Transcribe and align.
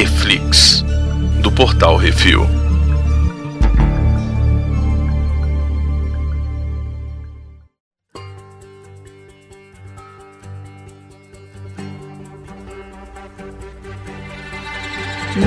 Reflix, 0.00 0.82
do 1.42 1.52
Portal 1.52 1.98
Refil. 1.98 2.69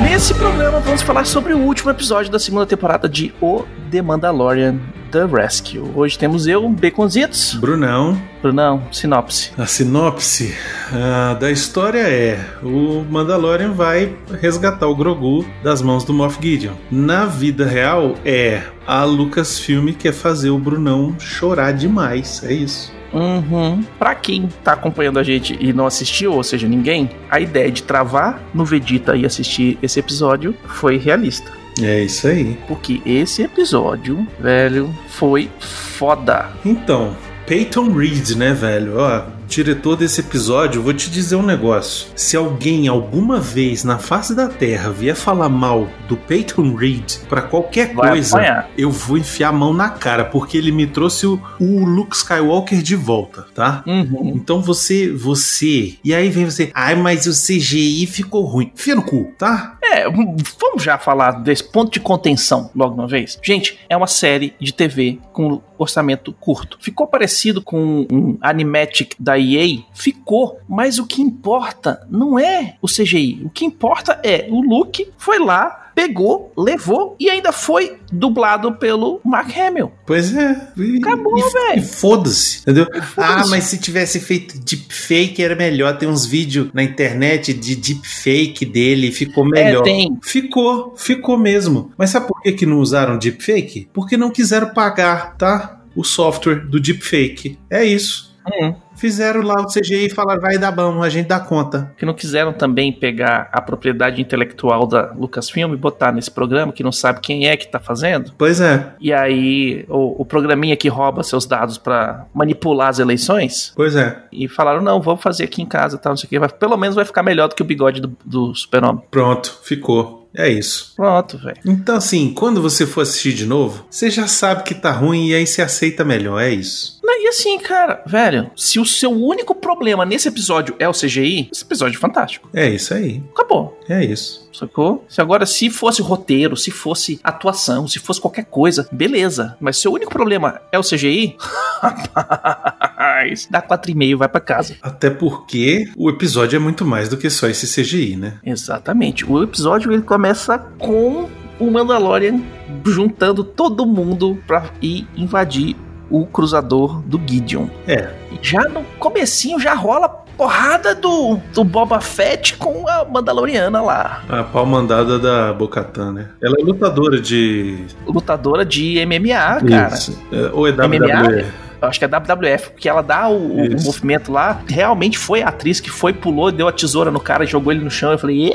Nesse 0.01 0.33
programa 0.33 0.79
vamos 0.79 1.01
falar 1.01 1.25
sobre 1.25 1.53
o 1.53 1.59
último 1.59 1.91
episódio 1.91 2.31
da 2.31 2.39
segunda 2.39 2.65
temporada 2.65 3.07
de 3.07 3.33
O 3.39 3.63
The 3.91 4.01
Mandalorian 4.01 4.79
The 5.11 5.25
Rescue. 5.25 5.79
Hoje 5.93 6.17
temos 6.17 6.47
eu, 6.47 6.67
Baconzitos. 6.69 7.53
Brunão. 7.53 8.19
Brunão, 8.41 8.81
sinopse. 8.91 9.51
A 9.55 9.67
sinopse 9.67 10.55
ah, 10.91 11.35
da 11.39 11.51
história 11.51 11.99
é: 11.99 12.39
o 12.63 13.05
Mandalorian 13.09 13.73
vai 13.73 14.15
resgatar 14.41 14.87
o 14.87 14.95
Grogu 14.95 15.45
das 15.63 15.83
mãos 15.83 16.03
do 16.03 16.13
Moff 16.13 16.39
Gideon. 16.41 16.73
Na 16.89 17.25
vida 17.25 17.65
real, 17.65 18.15
é 18.25 18.63
a 18.87 19.03
Lucasfilm 19.03 19.89
quer 19.93 20.13
fazer 20.13 20.49
o 20.49 20.57
Brunão 20.57 21.15
chorar 21.19 21.73
demais. 21.73 22.43
É 22.43 22.51
isso. 22.51 22.91
Uhum. 23.13 23.83
Pra 23.99 24.15
quem 24.15 24.49
tá 24.63 24.73
acompanhando 24.73 25.19
a 25.19 25.23
gente 25.23 25.57
e 25.59 25.71
não 25.71 25.85
assistiu, 25.85 26.33
ou 26.33 26.43
seja, 26.43 26.67
ninguém, 26.67 27.09
a 27.29 27.39
ideia 27.39 27.71
de 27.71 27.83
travar 27.83 28.41
no 28.53 28.65
Vegeta 28.65 29.15
e 29.15 29.25
assistir 29.25 29.77
esse 29.81 29.99
episódio 29.99 30.55
foi 30.65 30.97
realista. 30.97 31.51
É 31.81 32.03
isso 32.03 32.27
aí. 32.27 32.57
Porque 32.67 33.01
esse 33.05 33.41
episódio, 33.41 34.27
velho, 34.39 34.93
foi 35.07 35.49
foda. 35.59 36.49
Então, 36.63 37.15
Peyton 37.47 37.91
Reed, 37.91 38.31
né, 38.31 38.53
velho? 38.53 38.97
Ó, 38.97 39.23
diretor 39.55 39.95
desse 39.95 40.21
episódio, 40.21 40.81
vou 40.81 40.93
te 40.93 41.09
dizer 41.09 41.35
um 41.35 41.43
negócio. 41.43 42.07
Se 42.15 42.35
alguém 42.35 42.87
alguma 42.87 43.39
vez 43.39 43.83
na 43.83 43.99
face 43.99 44.35
da 44.35 44.47
Terra 44.47 44.89
vier 44.89 45.15
falar 45.15 45.49
mal 45.49 45.87
do 46.07 46.17
Peyton 46.17 46.75
Reed 46.75 47.17
para 47.29 47.41
qualquer 47.41 47.93
Vai 47.93 48.09
coisa, 48.09 48.37
apanhar. 48.37 48.69
eu 48.77 48.89
vou 48.89 49.17
enfiar 49.17 49.49
a 49.49 49.53
mão 49.53 49.73
na 49.73 49.89
cara, 49.89 50.25
porque 50.25 50.57
ele 50.57 50.71
me 50.71 50.87
trouxe 50.87 51.27
o, 51.27 51.39
o 51.59 51.85
Luke 51.85 52.15
Skywalker 52.15 52.81
de 52.81 52.95
volta, 52.95 53.45
tá? 53.53 53.83
Uhum. 53.85 54.33
Então 54.35 54.61
você, 54.61 55.11
você, 55.11 55.95
e 56.03 56.13
aí 56.13 56.29
vem 56.29 56.45
você, 56.45 56.71
ai, 56.73 56.95
mas 56.95 57.25
o 57.27 57.31
CGI 57.31 58.05
ficou 58.07 58.43
ruim. 58.45 58.71
Fia 58.75 58.95
no 58.95 59.03
cu, 59.03 59.31
tá? 59.37 59.77
É, 59.83 60.05
vamos 60.09 60.81
já 60.81 60.97
falar 60.97 61.43
desse 61.43 61.63
ponto 61.63 61.91
de 61.91 61.99
contenção 61.99 62.71
logo 62.75 62.95
uma 62.95 63.07
vez? 63.07 63.37
Gente, 63.43 63.77
é 63.87 63.95
uma 63.95 64.07
série 64.07 64.53
de 64.59 64.73
TV 64.73 65.19
com 65.31 65.61
orçamento 65.77 66.33
curto. 66.33 66.77
Ficou 66.81 67.05
parecido 67.05 67.61
com 67.61 68.07
um 68.11 68.37
animatic 68.41 69.13
da 69.19 69.37
EA? 69.43 69.79
Ficou. 69.93 70.59
Mas 70.67 70.97
o 70.99 71.05
que 71.05 71.21
importa 71.21 72.05
não 72.09 72.37
é 72.39 72.75
o 72.81 72.87
CGI. 72.87 73.41
O 73.45 73.49
que 73.49 73.65
importa 73.65 74.19
é 74.23 74.47
o 74.49 74.61
Luke 74.61 75.07
foi 75.17 75.39
lá, 75.39 75.91
pegou, 75.95 76.51
levou 76.57 77.15
e 77.19 77.29
ainda 77.29 77.51
foi 77.51 77.97
dublado 78.11 78.73
pelo 78.73 79.21
Mark 79.23 79.55
Hamill. 79.55 79.91
Pois 80.07 80.35
é. 80.35 80.69
E- 80.75 80.97
Acabou, 80.97 81.37
e- 81.37 81.41
velho. 81.51 81.79
E 81.79 81.85
foda-se, 81.85 82.61
entendeu? 82.61 82.85
foda-se. 82.85 83.13
Ah, 83.17 83.45
mas 83.49 83.65
se 83.65 83.77
tivesse 83.77 84.19
feito 84.19 84.57
deepfake 84.59 85.43
era 85.43 85.55
melhor. 85.55 85.95
Tem 85.97 86.09
uns 86.09 86.25
vídeos 86.25 86.69
na 86.73 86.81
internet 86.83 87.53
de 87.53 87.75
deepfake 87.75 88.65
dele, 88.65 89.11
ficou 89.11 89.45
melhor. 89.45 89.81
É, 89.81 89.83
tem. 89.83 90.17
Ficou, 90.23 90.95
ficou 90.97 91.37
mesmo. 91.37 91.91
Mas 91.97 92.09
sabe 92.09 92.27
por 92.27 92.41
que, 92.41 92.51
que 92.53 92.65
não 92.65 92.79
usaram 92.79 93.17
deepfake? 93.17 93.87
Porque 93.93 94.17
não 94.17 94.31
quiseram 94.31 94.69
pagar, 94.73 95.35
tá? 95.37 95.79
O 95.95 96.03
software 96.03 96.65
do 96.67 96.79
deepfake. 96.79 97.59
É 97.69 97.85
isso. 97.85 98.33
Hum. 98.47 98.73
Fizeram 99.03 99.41
lá 99.41 99.55
o 99.61 99.67
CGI 99.67 100.05
e 100.05 100.09
falaram, 100.09 100.39
vai 100.39 100.57
dar 100.57 100.71
bom, 100.71 101.03
a 101.03 101.09
gente 101.09 101.27
dá 101.27 101.37
conta. 101.37 101.91
Que 101.97 102.05
não 102.05 102.13
quiseram 102.13 102.53
também 102.53 102.89
pegar 102.89 103.49
a 103.51 103.59
propriedade 103.59 104.21
intelectual 104.21 104.87
da 104.87 105.11
Lucasfilm 105.11 105.73
e 105.73 105.75
botar 105.75 106.13
nesse 106.13 106.31
programa 106.31 106.71
que 106.71 106.81
não 106.81 106.91
sabe 106.93 107.19
quem 107.19 107.49
é 107.49 107.57
que 107.57 107.67
tá 107.67 107.81
fazendo. 107.81 108.31
Pois 108.37 108.61
é, 108.61 108.93
E 109.01 109.11
aí, 109.11 109.83
o, 109.89 110.21
o 110.21 110.25
programinha 110.25 110.77
que 110.77 110.87
rouba 110.87 111.21
seus 111.21 111.45
dados 111.45 111.77
pra 111.77 112.27
manipular 112.33 112.87
as 112.87 112.99
eleições. 112.99 113.73
pois 113.75 113.93
é. 113.93 114.23
E 114.31 114.47
falaram, 114.47 114.81
não, 114.81 115.01
vamos 115.01 115.21
fazer 115.21 115.43
aqui 115.43 115.61
em 115.61 115.65
casa, 115.65 115.97
tal, 115.97 116.11
não 116.13 116.17
sei 116.17 116.27
o 116.27 116.29
que. 116.29 116.39
Vai, 116.39 116.47
pelo 116.47 116.77
menos 116.77 116.95
vai 116.95 117.03
ficar 117.03 117.23
melhor 117.23 117.49
do 117.49 117.55
que 117.55 117.61
o 117.61 117.65
bigode 117.65 117.99
do, 117.99 118.15
do 118.23 118.55
super-homem. 118.55 119.03
Pronto, 119.11 119.59
ficou. 119.63 120.23
É 120.35 120.49
isso. 120.49 120.93
Pronto, 120.95 121.37
velho. 121.37 121.57
Então, 121.65 121.95
assim, 121.95 122.33
quando 122.33 122.61
você 122.61 122.87
for 122.87 123.01
assistir 123.01 123.33
de 123.33 123.45
novo, 123.45 123.85
você 123.89 124.09
já 124.09 124.27
sabe 124.27 124.63
que 124.63 124.73
tá 124.73 124.91
ruim 124.91 125.27
e 125.27 125.35
aí 125.35 125.45
você 125.45 125.61
aceita 125.61 126.03
melhor. 126.03 126.41
É 126.41 126.49
isso. 126.49 126.92
E 127.23 127.27
assim, 127.29 127.57
cara, 127.57 128.03
velho, 128.05 128.51
se 128.53 128.81
o 128.81 128.85
seu 128.85 129.09
único 129.09 129.55
problema 129.55 130.05
nesse 130.05 130.27
episódio 130.27 130.75
é 130.77 130.89
o 130.89 130.91
CGI, 130.91 131.47
esse 131.53 131.63
episódio 131.63 131.95
é 131.95 131.99
fantástico. 132.01 132.49
É 132.53 132.69
isso 132.69 132.93
aí. 132.93 133.23
Acabou. 133.31 133.79
É 133.87 134.03
isso. 134.03 134.49
Sacou? 134.51 135.05
Se 135.07 135.21
agora, 135.21 135.45
se 135.45 135.69
fosse 135.69 136.01
roteiro, 136.01 136.57
se 136.57 136.69
fosse 136.69 137.21
atuação, 137.23 137.87
se 137.87 137.97
fosse 137.97 138.19
qualquer 138.19 138.43
coisa, 138.43 138.89
beleza. 138.91 139.55
Mas 139.61 139.77
se 139.77 139.87
o 139.87 139.93
único 139.93 140.11
problema 140.11 140.59
é 140.69 140.77
o 140.77 140.83
CGI, 140.83 141.37
rapaz, 141.79 143.47
dá 143.49 143.61
4,5 143.61 144.17
vai 144.17 144.27
pra 144.27 144.41
casa. 144.41 144.75
Até 144.81 145.09
porque 145.09 145.89
o 145.95 146.09
episódio 146.09 146.57
é 146.57 146.59
muito 146.59 146.83
mais 146.83 147.07
do 147.07 147.15
que 147.15 147.29
só 147.29 147.47
esse 147.47 147.73
CGI, 147.73 148.17
né? 148.17 148.39
Exatamente. 148.43 149.23
O 149.25 149.41
episódio 149.41 149.93
ele 149.93 150.01
começa 150.01 150.59
com 150.77 151.29
o 151.57 151.71
Mandalorian 151.71 152.41
juntando 152.85 153.45
todo 153.45 153.85
mundo 153.85 154.37
pra 154.45 154.65
ir 154.81 155.07
invadir 155.15 155.77
o 156.09 156.25
cruzador 156.25 157.01
do 157.01 157.19
Gideon. 157.25 157.67
É. 157.87 158.09
Já 158.41 158.61
no 158.63 158.83
comecinho 158.99 159.59
já 159.59 159.73
rola 159.73 160.23
porrada 160.37 160.95
do, 160.95 161.39
do 161.53 161.63
Boba 161.63 162.01
Fett 162.01 162.57
com 162.57 162.87
a 162.87 163.05
Mandaloriana 163.05 163.81
lá. 163.81 164.23
A 164.27 164.43
pau 164.43 164.65
mandada 164.65 165.19
da 165.19 165.53
Bocatan, 165.53 166.11
né? 166.11 166.29
Ela 166.41 166.55
é 166.59 166.63
lutadora 166.63 167.19
de. 167.19 167.85
Lutadora 168.05 168.65
de 168.65 169.03
MMA, 169.05 169.69
cara. 169.69 169.93
Isso. 169.93 170.19
É, 170.31 170.49
Ou 170.53 170.67
é 170.67 170.71
MMA? 170.71 170.87
WWE? 170.87 171.45
Acho 171.81 171.99
que 171.99 172.05
é 172.05 172.07
WWF, 172.07 172.69
porque 172.71 172.87
ela 172.87 173.01
dá 173.01 173.27
o, 173.27 173.57
o 173.57 173.83
movimento 173.83 174.31
lá. 174.31 174.61
Realmente 174.65 175.17
foi 175.17 175.41
a 175.41 175.49
atriz 175.49 175.81
que 175.81 175.89
foi, 175.89 176.13
pulou, 176.13 176.49
deu 176.49 176.65
a 176.65 176.71
tesoura 176.71 177.11
no 177.11 177.19
cara, 177.19 177.45
jogou 177.45 177.73
ele 177.73 177.83
no 177.83 177.91
chão. 177.91 178.13
Eu 178.13 178.17
falei, 178.17 178.53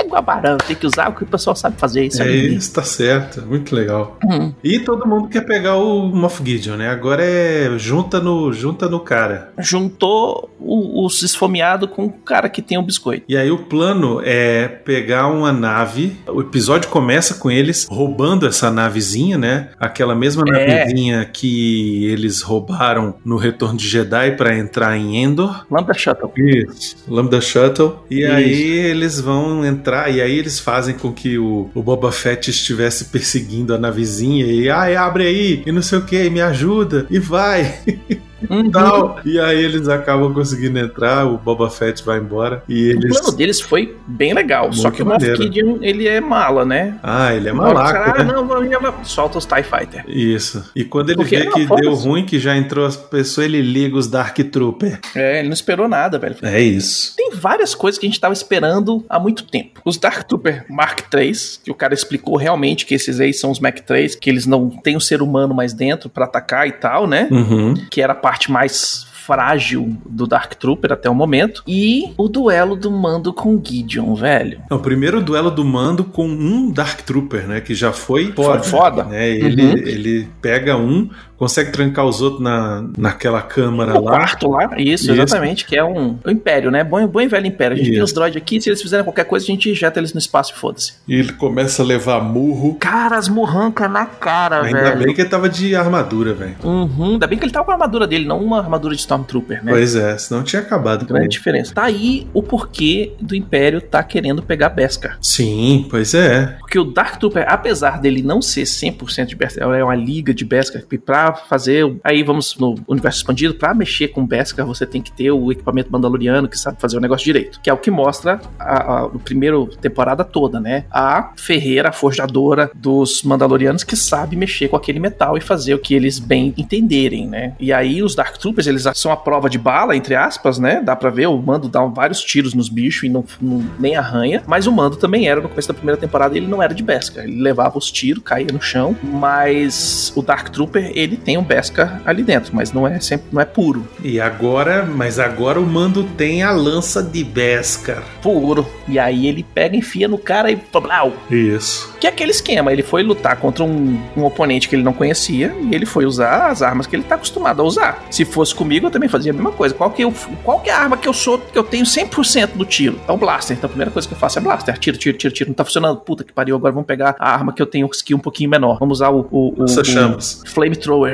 é, 0.00 0.08
Guabarão, 0.08 0.56
tem 0.58 0.76
que 0.76 0.86
usar 0.86 1.08
o 1.10 1.14
que 1.14 1.22
o 1.22 1.26
pessoal 1.26 1.54
sabe 1.56 1.76
fazer. 1.78 2.06
Isso 2.06 2.22
É 2.22 2.26
aí. 2.26 2.54
isso, 2.54 2.72
tá 2.72 2.82
certo. 2.82 3.42
Muito 3.46 3.74
legal. 3.74 4.18
Hum. 4.24 4.52
E 4.62 4.78
todo 4.80 5.06
mundo 5.06 5.28
quer 5.28 5.42
pegar 5.42 5.76
o 5.76 6.06
Moff 6.08 6.42
Gideon, 6.44 6.76
né? 6.76 6.88
Agora 6.88 7.22
é 7.24 7.70
junta 7.78 8.20
no, 8.20 8.52
junta 8.52 8.88
no 8.88 9.00
cara. 9.00 9.52
Juntou 9.58 10.50
o- 10.58 11.04
os 11.06 11.22
esfomeados 11.22 11.88
com 11.90 12.04
o 12.06 12.10
cara 12.12 12.48
que 12.48 12.62
tem 12.62 12.78
o 12.78 12.82
biscoito. 12.82 13.24
E 13.28 13.36
aí 13.36 13.50
o 13.50 13.58
plano 13.58 14.20
é 14.24 14.66
pegar 14.68 15.26
uma 15.28 15.52
nave. 15.52 16.16
O 16.26 16.40
episódio 16.40 16.88
começa 16.90 17.34
com 17.34 17.50
eles 17.50 17.86
roubando 17.90 18.46
essa 18.46 18.70
navezinha, 18.70 19.36
né? 19.38 19.68
Aquela 19.78 20.14
mesma 20.14 20.44
É. 20.48 20.52
navezinha 20.84 21.24
que 21.24 22.04
eles 22.06 22.42
roubaram 22.42 23.14
no 23.24 23.36
Retorno 23.36 23.76
de 23.78 23.88
Jedi 23.88 24.32
para 24.36 24.56
entrar 24.56 24.96
em 24.96 25.16
Endor. 25.22 25.64
Lambda 25.70 25.94
Shuttle. 25.94 26.32
Isso. 26.36 26.96
Lambda 27.08 27.40
Shuttle. 27.40 27.98
E 28.10 28.20
Isso. 28.22 28.32
aí 28.32 28.62
eles 28.90 29.20
vão 29.20 29.64
entrar, 29.64 29.89
e 30.10 30.20
aí 30.20 30.38
eles 30.38 30.58
fazem 30.58 30.94
com 30.94 31.12
que 31.12 31.38
o, 31.38 31.70
o 31.74 31.82
Boba 31.82 32.12
Fett 32.12 32.50
estivesse 32.50 33.06
perseguindo 33.06 33.74
a 33.74 33.78
navezinha 33.78 34.46
e 34.46 34.70
ai, 34.70 34.96
abre 34.96 35.26
aí, 35.26 35.62
e 35.66 35.72
não 35.72 35.82
sei 35.82 35.98
o 35.98 36.04
que, 36.04 36.30
me 36.30 36.40
ajuda, 36.40 37.06
e 37.10 37.18
vai. 37.18 37.80
Uhum. 38.48 38.70
Tal. 38.70 39.20
E 39.24 39.38
aí 39.38 39.62
eles 39.62 39.88
acabam 39.88 40.32
conseguindo 40.32 40.78
entrar, 40.78 41.26
o 41.26 41.36
Boba 41.38 41.68
Fett 41.70 42.04
vai 42.04 42.18
embora 42.18 42.62
e 42.68 42.88
O 42.88 42.90
eles. 42.92 43.18
plano 43.20 43.36
deles 43.36 43.60
foi 43.60 43.96
bem 44.06 44.32
legal, 44.34 44.64
Muito 44.64 44.78
só 44.80 44.90
que 44.90 45.02
o 45.02 45.06
Moff 45.06 45.18
maneiro. 45.20 45.42
Gideon, 45.42 45.78
ele 45.82 46.06
é 46.08 46.20
mala, 46.20 46.64
né? 46.64 46.98
Ah, 47.02 47.34
ele 47.34 47.48
é 47.48 47.52
o 47.52 47.56
malaco, 47.56 47.92
cara, 47.92 48.24
né? 48.24 48.32
ah, 48.36 48.42
não, 48.42 49.04
solta 49.04 49.38
os 49.38 49.46
TIE 49.46 49.62
Fighter. 49.62 50.04
Isso. 50.08 50.64
E 50.74 50.84
quando 50.84 51.10
ele 51.10 51.16
Porque, 51.16 51.36
vê 51.38 51.44
não, 51.44 51.52
que 51.52 51.66
deu 51.66 51.94
ruim, 51.94 52.24
que 52.24 52.38
já 52.38 52.56
entrou 52.56 52.86
as 52.86 52.96
pessoas, 52.96 53.46
ele 53.46 53.60
liga 53.62 53.96
os 53.96 54.06
Dark 54.06 54.36
Trooper. 54.50 55.00
É, 55.14 55.40
ele 55.40 55.48
não 55.48 55.54
esperou 55.54 55.88
nada, 55.88 56.18
velho. 56.18 56.36
É 56.42 56.60
isso. 56.60 57.14
Tem 57.16 57.30
várias 57.34 57.74
coisas 57.74 57.98
que 57.98 58.06
a 58.06 58.08
gente 58.08 58.20
tava 58.20 58.32
esperando 58.32 59.04
há 59.08 59.18
muito 59.18 59.44
tempo. 59.44 59.80
Os 59.84 59.96
Dark 59.96 60.24
Trooper 60.24 60.64
Mark 60.68 61.00
III, 61.12 61.32
que 61.64 61.70
o 61.70 61.74
cara 61.74 61.94
explicou 61.94 62.36
realmente 62.36 62.86
que 62.86 62.94
esses 62.94 63.20
aí 63.20 63.32
são 63.32 63.50
os 63.50 63.60
Mac 63.60 63.78
3, 63.80 64.14
que 64.16 64.28
eles 64.30 64.46
não 64.46 64.68
têm 64.70 64.96
o 64.96 65.00
ser 65.00 65.22
humano 65.22 65.54
mais 65.54 65.72
dentro 65.72 66.08
pra 66.08 66.24
atacar 66.24 66.66
e 66.66 66.72
tal, 66.72 67.06
né? 67.06 67.28
Uhum. 67.30 67.74
Que 67.90 68.00
era 68.02 68.12
a 68.12 68.16
parte 68.30 68.50
mais 68.52 69.06
frágil 69.12 69.96
do 70.08 70.26
Dark 70.26 70.54
Trooper 70.54 70.92
até 70.92 71.10
o 71.10 71.14
momento. 71.14 71.62
E 71.66 72.12
o 72.16 72.28
duelo 72.28 72.76
do 72.76 72.90
mando 72.90 73.32
com 73.32 73.60
Gideon, 73.62 74.14
velho. 74.14 74.60
É 74.70 74.74
o 74.74 74.78
primeiro 74.78 75.20
duelo 75.20 75.50
do 75.50 75.64
mando 75.64 76.04
com 76.04 76.26
um 76.28 76.70
Dark 76.70 77.00
Trooper, 77.02 77.46
né? 77.46 77.60
Que 77.60 77.74
já 77.74 77.92
foi 77.92 78.32
Foi 78.32 78.62
foda. 78.62 79.04
Né? 79.04 79.28
Ele, 79.30 79.62
Uhum. 79.62 79.72
ele 79.78 80.28
pega 80.40 80.76
um 80.76 81.08
consegue 81.40 81.72
trancar 81.72 82.04
os 82.04 82.20
outros 82.20 82.42
na, 82.42 82.84
naquela 82.98 83.40
câmara 83.40 83.94
no 83.94 84.02
lá. 84.02 84.12
quarto 84.12 84.50
lá, 84.50 84.64
isso, 84.76 85.04
Isso. 85.04 85.12
exatamente, 85.12 85.64
que 85.64 85.74
é 85.74 85.82
um, 85.82 86.18
um 86.22 86.30
império, 86.30 86.70
né? 86.70 86.84
Bom, 86.84 87.06
bom 87.08 87.18
e 87.18 87.26
velho 87.26 87.46
império. 87.46 87.74
A 87.74 87.78
gente 87.78 87.86
tem 87.86 87.94
Isso. 87.94 88.04
os 88.04 88.12
droids 88.12 88.36
aqui, 88.36 88.60
se 88.60 88.68
eles 88.68 88.82
fizerem 88.82 89.02
qualquer 89.02 89.24
coisa, 89.24 89.46
a 89.46 89.46
gente 89.46 89.70
injeta 89.70 89.98
eles 89.98 90.12
no 90.12 90.18
espaço 90.18 90.52
e 90.54 90.58
foda-se. 90.58 90.92
E 91.08 91.14
ele 91.14 91.32
começa 91.32 91.82
a 91.82 91.86
levar 91.86 92.22
murro. 92.22 92.74
Cara, 92.74 93.16
as 93.16 93.26
murranca 93.26 93.88
na 93.88 94.04
cara, 94.04 94.64
Ainda 94.64 94.82
velho. 94.82 95.04
bem 95.06 95.14
que 95.14 95.22
ele 95.22 95.30
tava 95.30 95.48
de 95.48 95.74
armadura, 95.74 96.34
velho. 96.34 96.56
Uhum, 96.62 97.12
ainda 97.12 97.26
bem 97.26 97.38
que 97.38 97.44
ele 97.46 97.52
tava 97.52 97.64
com 97.64 97.70
a 97.70 97.74
armadura 97.74 98.06
dele, 98.06 98.26
não 98.26 98.44
uma 98.44 98.58
armadura 98.58 98.94
de 98.94 99.00
Stormtrooper, 99.00 99.64
né? 99.64 99.72
Pois 99.72 99.96
é, 99.96 100.18
senão 100.18 100.42
tinha 100.42 100.60
acabado 100.60 101.06
com 101.06 101.14
Grande 101.14 101.28
diferença. 101.30 101.74
Tá 101.74 101.84
aí 101.84 102.26
o 102.34 102.42
porquê 102.42 103.14
do 103.18 103.34
Império 103.34 103.80
tá 103.80 104.02
querendo 104.02 104.42
pegar 104.42 104.68
Beskar. 104.68 105.16
Sim, 105.22 105.86
pois 105.88 106.12
é. 106.12 106.58
Porque 106.58 106.78
o 106.78 106.84
Dark 106.84 107.18
Trooper, 107.18 107.46
apesar 107.48 107.98
dele 107.98 108.22
não 108.22 108.42
ser 108.42 108.64
100% 108.64 109.24
de 109.24 109.36
Beskar, 109.36 109.70
é 109.70 109.82
uma 109.82 109.96
liga 109.96 110.34
de 110.34 110.44
Beskar, 110.44 110.82
que 110.82 110.98
fazer, 111.34 111.96
aí 112.04 112.22
vamos 112.22 112.56
no 112.56 112.74
universo 112.88 113.18
expandido, 113.18 113.54
pra 113.54 113.74
mexer 113.74 114.08
com 114.08 114.26
Beskar, 114.26 114.66
você 114.66 114.86
tem 114.86 115.00
que 115.02 115.12
ter 115.12 115.30
o 115.30 115.50
equipamento 115.52 115.90
mandaloriano 115.90 116.48
que 116.48 116.58
sabe 116.58 116.80
fazer 116.80 116.96
o 116.96 117.00
negócio 117.00 117.24
direito. 117.24 117.60
Que 117.60 117.70
é 117.70 117.72
o 117.72 117.76
que 117.78 117.90
mostra 117.90 118.40
a, 118.58 118.98
a, 118.98 119.02
no 119.08 119.18
primeiro 119.18 119.66
temporada 119.66 120.24
toda, 120.24 120.60
né? 120.60 120.84
A 120.90 121.32
ferreira, 121.36 121.88
a 121.88 121.92
forjadora 121.92 122.70
dos 122.74 123.22
mandalorianos 123.22 123.84
que 123.84 123.96
sabe 123.96 124.36
mexer 124.36 124.68
com 124.68 124.76
aquele 124.76 124.98
metal 125.00 125.36
e 125.36 125.40
fazer 125.40 125.74
o 125.74 125.78
que 125.78 125.94
eles 125.94 126.18
bem 126.18 126.54
entenderem, 126.56 127.26
né? 127.26 127.54
E 127.58 127.72
aí 127.72 128.02
os 128.02 128.14
Dark 128.14 128.36
Troopers, 128.38 128.66
eles 128.66 128.84
são 128.94 129.12
a 129.12 129.16
prova 129.16 129.48
de 129.50 129.58
bala, 129.58 129.96
entre 129.96 130.14
aspas, 130.14 130.58
né? 130.58 130.80
Dá 130.82 130.94
pra 130.96 131.10
ver, 131.10 131.26
o 131.26 131.36
Mando 131.38 131.68
dá 131.68 131.84
vários 131.84 132.20
tiros 132.22 132.54
nos 132.54 132.68
bichos 132.68 133.04
e 133.04 133.08
não, 133.08 133.24
não- 133.40 133.64
nem 133.78 133.96
arranha, 133.96 134.42
mas 134.46 134.66
o 134.66 134.72
Mando 134.72 134.96
também 134.96 135.28
era 135.28 135.40
no 135.40 135.48
começo 135.48 135.68
da 135.68 135.74
primeira 135.74 136.00
temporada, 136.00 136.36
ele 136.36 136.46
não 136.46 136.62
era 136.62 136.74
de 136.74 136.82
Beskar, 136.82 137.24
ele 137.24 137.40
levava 137.40 137.76
os 137.78 137.90
tiros, 137.90 138.22
caía 138.22 138.48
no 138.52 138.60
chão, 138.60 138.96
mas 139.02 140.12
o 140.16 140.22
Dark 140.22 140.48
Trooper, 140.50 140.90
ele 140.94 141.16
tem 141.24 141.38
um 141.38 141.42
Beskar 141.42 142.00
ali 142.04 142.22
dentro, 142.22 142.54
mas 142.54 142.72
não 142.72 142.86
é 142.86 142.98
sempre, 143.00 143.26
não 143.32 143.40
é 143.40 143.44
puro, 143.44 143.86
E 144.02 144.20
agora, 144.20 144.84
mas 144.84 145.18
agora 145.18 145.60
o 145.60 145.66
mando 145.66 146.04
tem 146.04 146.42
a 146.42 146.50
lança 146.50 147.02
de 147.02 147.22
Beskar. 147.24 148.02
puro. 148.22 148.66
E 148.88 148.98
aí 148.98 149.26
ele 149.26 149.42
pega, 149.42 149.76
enfia 149.76 150.08
no 150.08 150.18
cara 150.18 150.50
e 150.50 150.58
blau, 150.72 151.12
Isso. 151.30 151.94
Que 152.00 152.06
é 152.06 152.10
aquele 152.10 152.30
esquema, 152.30 152.72
ele 152.72 152.82
foi 152.82 153.02
lutar 153.02 153.36
contra 153.36 153.62
um, 153.64 154.00
um 154.16 154.24
oponente 154.24 154.68
que 154.68 154.74
ele 154.74 154.82
não 154.82 154.92
conhecia 154.92 155.54
e 155.60 155.74
ele 155.74 155.84
foi 155.86 156.06
usar 156.06 156.48
as 156.50 156.62
armas 156.62 156.86
que 156.86 156.96
ele 156.96 157.02
tá 157.02 157.14
acostumado 157.16 157.60
a 157.60 157.64
usar. 157.64 158.04
Se 158.10 158.24
fosse 158.24 158.54
comigo, 158.54 158.86
eu 158.86 158.90
também 158.90 159.08
fazia 159.08 159.32
a 159.32 159.34
mesma 159.34 159.52
coisa. 159.52 159.74
Qual 159.74 159.90
que, 159.90 160.02
eu, 160.02 160.12
qual 160.42 160.60
que 160.60 160.70
é 160.70 160.72
a 160.72 160.78
arma 160.78 160.96
que 160.96 161.08
eu 161.08 161.12
sou, 161.12 161.38
que 161.38 161.58
eu 161.58 161.64
tenho 161.64 161.84
100% 161.84 162.52
do 162.54 162.64
tiro? 162.64 162.98
É 163.06 163.12
um 163.12 163.16
blaster. 163.18 163.56
Então 163.56 163.66
a 163.66 163.70
primeira 163.70 163.90
coisa 163.90 164.08
que 164.08 164.14
eu 164.14 164.18
faço 164.18 164.38
é 164.38 164.42
blaster. 164.42 164.76
Tiro, 164.78 164.96
tiro, 164.96 165.16
tiro, 165.18 165.34
tiro. 165.34 165.50
Não 165.50 165.54
tá 165.54 165.64
funcionando. 165.64 165.98
Puta 165.98 166.24
que 166.24 166.32
pariu. 166.32 166.56
Agora 166.56 166.72
vamos 166.72 166.86
pegar 166.86 167.14
a 167.18 167.32
arma 167.32 167.52
que 167.52 167.60
eu 167.60 167.66
tenho 167.66 167.88
skill 167.92 168.16
um 168.16 168.20
pouquinho 168.20 168.48
menor. 168.50 168.78
Vamos 168.78 168.98
usar 168.98 169.10
o... 169.10 169.26
o, 169.30 169.48
o, 169.48 169.60
Lança 169.60 169.80
o 169.80 169.84
chamas. 169.84 170.42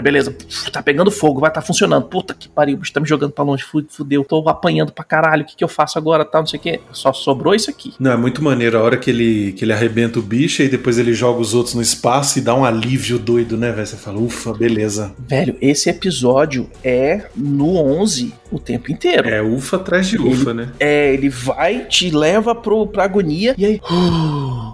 Beleza. 0.02 0.30
Puf, 0.30 0.70
Tá 0.70 0.82
pegando 0.82 1.10
fogo, 1.10 1.40
vai 1.40 1.50
tá 1.50 1.60
funcionando. 1.62 2.04
Puta 2.06 2.34
que 2.34 2.48
pariu, 2.48 2.76
o 2.76 2.78
bicho 2.78 2.92
tá 2.92 3.00
me 3.00 3.08
jogando 3.08 3.32
pra 3.32 3.44
longe. 3.44 3.62
Fu- 3.64 3.84
Fudeu, 3.88 4.24
tô 4.24 4.46
apanhando 4.48 4.92
pra 4.92 5.04
caralho. 5.04 5.42
O 5.42 5.46
que, 5.46 5.56
que 5.56 5.64
eu 5.64 5.68
faço 5.68 5.98
agora? 5.98 6.24
Tal, 6.24 6.42
não 6.42 6.46
sei 6.46 6.58
o 6.58 6.62
que. 6.62 6.80
Só 6.92 7.12
sobrou 7.12 7.54
isso 7.54 7.70
aqui. 7.70 7.94
Não, 7.98 8.10
é 8.12 8.16
muito 8.16 8.42
maneiro 8.42 8.78
a 8.78 8.82
hora 8.82 8.96
que 8.96 9.10
ele, 9.10 9.52
que 9.52 9.64
ele 9.64 9.72
arrebenta 9.72 10.18
o 10.18 10.22
bicho 10.22 10.62
e 10.62 10.68
depois 10.68 10.98
ele 10.98 11.14
joga 11.14 11.40
os 11.40 11.54
outros 11.54 11.74
no 11.74 11.82
espaço 11.82 12.38
e 12.38 12.42
dá 12.42 12.54
um 12.54 12.64
alívio 12.64 13.18
doido, 13.18 13.56
né, 13.56 13.70
velho? 13.72 13.86
Você 13.86 13.96
fala, 13.96 14.18
ufa, 14.18 14.52
beleza. 14.52 15.14
Velho, 15.18 15.56
esse 15.60 15.88
episódio 15.88 16.68
é 16.84 17.26
no 17.34 17.76
11 17.76 18.32
o 18.50 18.58
tempo 18.58 18.90
inteiro. 18.92 19.28
É 19.28 19.40
ufa 19.42 19.76
atrás 19.76 20.06
de 20.06 20.18
ufa, 20.18 20.52
né? 20.54 20.68
É, 20.78 21.12
ele 21.12 21.28
vai, 21.28 21.80
te 21.80 22.10
leva 22.10 22.54
pro, 22.54 22.86
pra 22.86 23.04
agonia, 23.04 23.54
e 23.58 23.64
aí. 23.64 23.80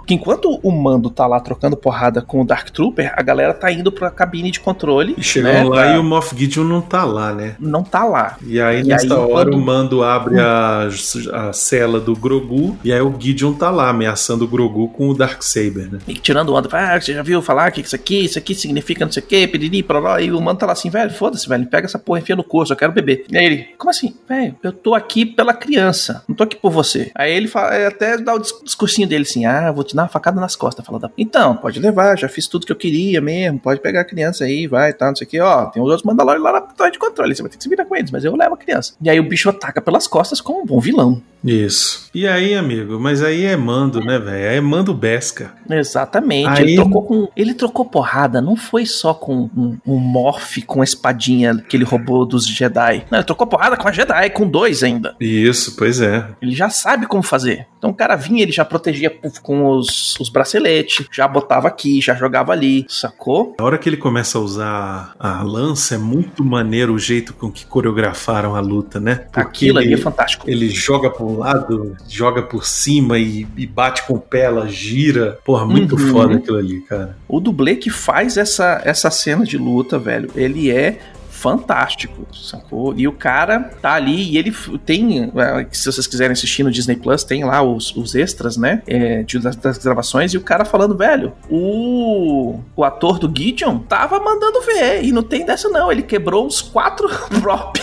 Que 0.06 0.14
enquanto 0.14 0.58
o 0.62 0.70
mando 0.70 1.10
tá 1.10 1.26
lá 1.26 1.40
trocando 1.40 1.76
porrada 1.76 2.20
com 2.22 2.40
o 2.40 2.44
Dark 2.44 2.70
Trooper, 2.70 3.12
a 3.16 3.22
galera 3.22 3.54
tá 3.54 3.70
indo 3.70 3.90
pra 3.92 4.10
cabine 4.10 4.50
de 4.50 4.60
controle. 4.60 5.14
E 5.16 5.22
chegam 5.22 5.52
né, 5.52 5.64
lá 5.64 5.70
pra- 5.70 5.94
e 5.94 5.98
o 5.98 6.02
Moff 6.04 6.36
Gideon 6.36 6.64
não 6.64 6.80
tá 6.80 7.04
lá, 7.04 7.32
né? 7.32 7.56
Não 7.58 7.82
tá 7.82 8.04
lá. 8.04 8.36
E 8.46 8.60
aí, 8.60 8.80
E 8.80 8.84
nessa 8.84 9.06
aí, 9.06 9.12
hora, 9.12 9.50
quando- 9.50 9.54
o 9.54 9.60
mando 9.60 10.02
abre 10.02 10.38
a, 10.40 10.88
a 11.32 11.52
cela 11.52 12.00
do 12.00 12.14
Grogu 12.14 12.76
e 12.84 12.92
aí 12.92 13.00
o 13.00 13.14
Gideon 13.19 13.52
tá 13.54 13.70
lá 13.70 13.88
ameaçando 13.88 14.44
o 14.44 14.48
Grogu 14.48 14.88
com 14.88 15.08
o 15.08 15.14
Darksaber, 15.14 15.90
né? 15.92 15.98
E 16.06 16.14
tirando 16.14 16.52
onda, 16.54 16.69
ah, 16.72 17.00
você 17.00 17.14
já 17.14 17.22
viu 17.22 17.40
falar 17.42 17.70
que 17.70 17.80
isso 17.80 17.94
aqui, 17.96 18.24
isso 18.24 18.38
aqui 18.38 18.54
significa 18.54 19.04
não 19.04 19.12
sei 19.12 19.22
o 19.22 19.26
que, 19.26 19.46
piriri, 19.46 19.82
pororó, 19.82 20.19
e 20.19 20.30
o 20.32 20.40
mano 20.40 20.58
tá 20.58 20.66
lá 20.66 20.72
assim, 20.72 20.90
velho, 20.90 21.10
foda-se, 21.10 21.48
velho, 21.48 21.66
pega 21.66 21.86
essa 21.86 21.98
porra, 21.98 22.20
enfia 22.20 22.36
no 22.36 22.44
curso, 22.44 22.72
eu 22.72 22.76
quero 22.76 22.92
beber. 22.92 23.24
E 23.30 23.36
aí 23.38 23.44
ele, 23.44 23.62
como 23.79 23.91
assim? 23.91 24.14
Velho, 24.29 24.56
eu 24.62 24.73
tô 24.73 24.94
aqui 24.94 25.25
pela 25.25 25.55
criança, 25.55 26.23
não 26.29 26.35
tô 26.37 26.44
aqui 26.44 26.56
por 26.56 26.70
você. 26.70 27.11
Aí 27.14 27.32
ele 27.32 27.49
fala, 27.49 27.75
é, 27.75 27.87
até 27.87 28.19
dá 28.19 28.35
o 28.35 28.38
dis- 28.38 28.55
discursinho 28.64 29.09
dele 29.09 29.23
assim, 29.23 29.44
ah, 29.44 29.70
vou 29.73 29.85
te 29.85 29.94
dar 29.94 30.03
uma 30.03 30.09
facada 30.09 30.41
nas 30.41 30.56
costas, 30.56 30.85
fala. 30.85 31.12
Então, 31.17 31.56
pode 31.56 31.81
levar, 31.81 32.19
já 32.19 32.29
fiz 32.29 32.47
tudo 32.47 32.67
que 32.67 32.73
eu 32.73 32.76
queria 32.76 33.20
mesmo, 33.20 33.59
pode 33.59 33.81
pegar 33.81 34.03
a 34.03 34.05
criança 34.05 34.44
aí, 34.44 34.67
vai, 34.67 34.93
tá, 34.93 35.09
não 35.09 35.17
sei 35.17 35.26
o 35.26 35.31
que, 35.31 35.41
ó, 35.41 35.67
tem 35.67 35.82
os 35.82 35.88
outros 35.88 36.05
Mandalorians 36.05 36.44
lá 36.44 36.53
na 36.53 36.61
torre 36.61 36.91
de 36.91 36.99
controle, 36.99 37.35
você 37.35 37.43
vai 37.43 37.50
ter 37.50 37.56
que 37.56 37.62
se 37.62 37.69
virar 37.69 37.85
com 37.85 37.97
eles, 37.97 38.11
mas 38.11 38.25
eu 38.25 38.35
levo 38.37 38.55
a 38.55 38.59
criança. 38.59 38.94
E 39.00 39.11
aí 39.11 39.19
o 39.19 39.29
bicho 39.29 39.49
ataca 39.49 39.81
pelas 39.81 40.06
costas 40.06 40.41
como 40.41 40.62
um 40.62 40.67
bom 40.67 40.81
vilão. 40.81 41.20
Isso. 41.44 42.09
E 42.15 42.27
aí, 42.29 42.55
amigo? 42.55 43.00
Mas 43.00 43.23
aí 43.23 43.44
é 43.44 43.56
mando, 43.56 44.00
né, 44.00 44.19
velho? 44.19 44.44
É 44.44 44.61
mando 44.61 44.93
Besca. 44.94 45.53
Exatamente. 45.69 46.49
Aí- 46.49 46.62
Ele 46.62 46.75
trocou 46.77 47.03
com. 47.03 47.29
Ele 47.37 47.55
trocou 47.55 47.85
porrada, 47.85 48.41
não 48.41 48.55
foi 48.56 48.87
só 48.87 49.12
com 49.15 49.50
um, 49.56 49.79
um 49.87 49.97
morph 49.99 50.59
com 50.67 50.81
a 50.81 50.85
espadinha 50.85 51.56
que 51.69 51.77
ele 51.77 51.85
roubou 51.85 52.25
dos 52.27 52.47
Jedi. 52.47 53.05
Não, 53.11 53.19
ele 53.19 53.27
trocou 53.27 53.47
porrada 53.47 53.77
com 53.77 53.89
a 53.89 53.93
Jedi, 53.93 54.31
com 54.31 54.47
dois 54.49 54.83
ainda. 54.83 55.17
Isso, 55.21 55.75
pois 55.77 56.00
é. 56.00 56.27
Ele 56.41 56.55
já 56.55 56.69
sabe 56.71 57.06
como 57.06 57.23
fazer. 57.23 57.67
Então 57.79 57.91
o 57.91 57.94
cara 57.94 58.15
vinha, 58.15 58.43
ele 58.43 58.53
já 58.53 58.65
protegia 58.65 59.11
com 59.43 59.67
os, 59.71 60.15
os 60.21 60.29
braceletes, 60.29 61.06
já 61.12 61.27
botava 61.27 61.67
aqui, 61.67 62.00
já 62.00 62.15
jogava 62.15 62.53
ali, 62.53 62.87
sacou? 62.89 63.56
A 63.59 63.65
hora 63.65 63.77
que 63.79 63.89
ele 63.89 63.97
começa 63.97 64.39
a 64.39 64.41
usar 64.41 65.15
a 65.19 65.43
lança, 65.43 65.97
é 65.97 65.99
muito 65.99 66.44
maneiro 66.44 66.94
o 66.94 66.99
jeito 66.99 67.35
com 67.35 67.50
que 67.50 67.67
coreografaram 67.67 68.55
a 68.55 68.61
luta, 68.61 69.00
né? 69.00 69.17
Porque 69.33 69.41
Aquilo 69.41 69.79
ali 69.79 69.94
é 69.94 69.97
fantástico. 69.97 70.49
ele 70.49 70.69
joga 70.69 71.11
por 71.11 71.31
um 71.32 71.38
lado, 71.38 71.96
joga 72.08 72.43
por 72.43 72.64
cima 72.64 73.19
e, 73.19 73.46
e 73.56 73.67
bate 73.67 74.06
com 74.06 74.14
o 74.14 74.20
pé, 74.20 74.43
ela 74.44 74.69
gira. 74.69 75.38
Porra, 75.44 75.64
muito 75.67 75.96
Uhum. 75.96 76.12
foda 76.12 76.34
aquilo 76.37 76.58
ali, 76.58 76.81
cara. 76.82 77.17
O 77.29 77.40
dublê 77.40 77.76
que 77.76 77.90
faz 77.90 78.37
essa, 78.37 78.81
essa 78.84 79.11
cena 79.11 79.44
de 79.44 79.56
luta, 79.58 79.99
velho, 79.99 80.31
ele 80.34 80.70
é 80.70 80.99
fantástico, 81.31 82.25
sacou? 82.32 82.94
E 82.96 83.08
o 83.08 83.12
cara 83.12 83.58
tá 83.82 83.94
ali 83.94 84.31
e 84.31 84.38
ele 84.38 84.55
tem, 84.87 85.25
eh, 85.25 85.67
se 85.73 85.90
vocês 85.90 86.06
quiserem 86.06 86.32
assistir 86.32 86.62
no 86.62 86.70
Disney 86.70 86.94
Plus, 86.94 87.25
tem 87.25 87.43
lá 87.43 87.61
os, 87.62 87.94
os 87.96 88.14
extras, 88.14 88.56
né? 88.56 88.81
é, 88.87 89.25
de- 89.25 89.40
das, 89.40 89.56
das 89.56 89.79
gravações, 89.79 90.32
e 90.32 90.37
o 90.38 90.40
cara 90.40 90.64
falando, 90.64 90.96
velho, 90.96 91.32
o, 91.50 92.61
o 92.76 92.84
ator 92.84 93.19
do 93.19 93.26
Gideon 93.37 93.79
tava 93.81 94.20
mandando 94.20 94.61
ver, 94.61 95.02
e 95.05 95.11
não 95.11 95.23
tem 95.25 95.44
dessa 95.44 95.69
não, 95.69 95.90
ele 95.90 96.02
quebrou 96.02 96.46
os 96.46 96.61
quatro 96.62 97.08
prop. 97.43 97.76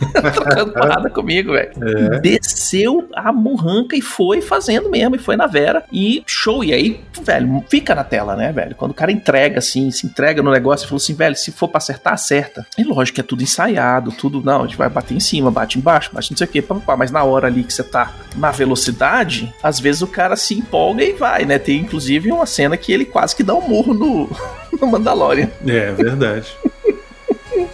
Trocando 0.34 0.72
porrada 0.72 1.10
comigo, 1.10 1.52
velho. 1.52 1.72
É. 1.80 2.20
Desceu 2.20 3.08
a 3.14 3.32
murranca 3.32 3.96
e 3.96 4.02
foi 4.02 4.40
fazendo 4.40 4.90
mesmo, 4.90 5.16
e 5.16 5.18
foi 5.18 5.36
na 5.36 5.46
Vera. 5.46 5.84
E 5.92 6.22
show. 6.26 6.62
E 6.64 6.72
aí, 6.72 7.00
velho, 7.22 7.64
fica 7.68 7.94
na 7.94 8.04
tela, 8.04 8.36
né, 8.36 8.52
velho? 8.52 8.74
Quando 8.74 8.90
o 8.92 8.94
cara 8.94 9.12
entrega, 9.12 9.58
assim, 9.58 9.90
se 9.90 10.06
entrega 10.06 10.42
no 10.42 10.50
negócio 10.50 10.84
e 10.84 10.88
falou 10.88 10.98
assim, 10.98 11.14
velho, 11.14 11.36
se 11.36 11.52
for 11.52 11.68
pra 11.68 11.78
acertar, 11.78 12.12
acerta. 12.12 12.66
E 12.76 12.82
lógico 12.82 13.16
que 13.16 13.20
é 13.20 13.24
tudo 13.24 13.42
ensaiado, 13.42 14.12
tudo. 14.12 14.42
Não, 14.42 14.62
a 14.62 14.66
gente 14.66 14.76
vai 14.76 14.88
bater 14.88 15.14
em 15.14 15.20
cima, 15.20 15.50
bate 15.50 15.78
embaixo, 15.78 16.10
bate 16.12 16.30
não 16.30 16.36
sei 16.36 16.46
o 16.46 16.50
quê, 16.50 16.62
papapá. 16.62 16.96
Mas 16.96 17.10
na 17.10 17.24
hora 17.24 17.46
ali 17.46 17.64
que 17.64 17.72
você 17.72 17.82
tá 17.82 18.12
na 18.36 18.50
velocidade, 18.50 19.54
às 19.62 19.80
vezes 19.80 20.02
o 20.02 20.06
cara 20.06 20.36
se 20.36 20.54
empolga 20.54 21.04
e 21.04 21.12
vai, 21.12 21.44
né? 21.44 21.58
Tem 21.58 21.80
inclusive 21.80 22.30
uma 22.30 22.46
cena 22.46 22.76
que 22.76 22.92
ele 22.92 23.04
quase 23.04 23.34
que 23.34 23.42
dá 23.42 23.54
um 23.54 23.66
murro 23.66 23.94
no, 23.94 24.30
no 24.80 24.86
Mandalorian. 24.86 25.48
É, 25.66 25.92
verdade. 25.92 26.46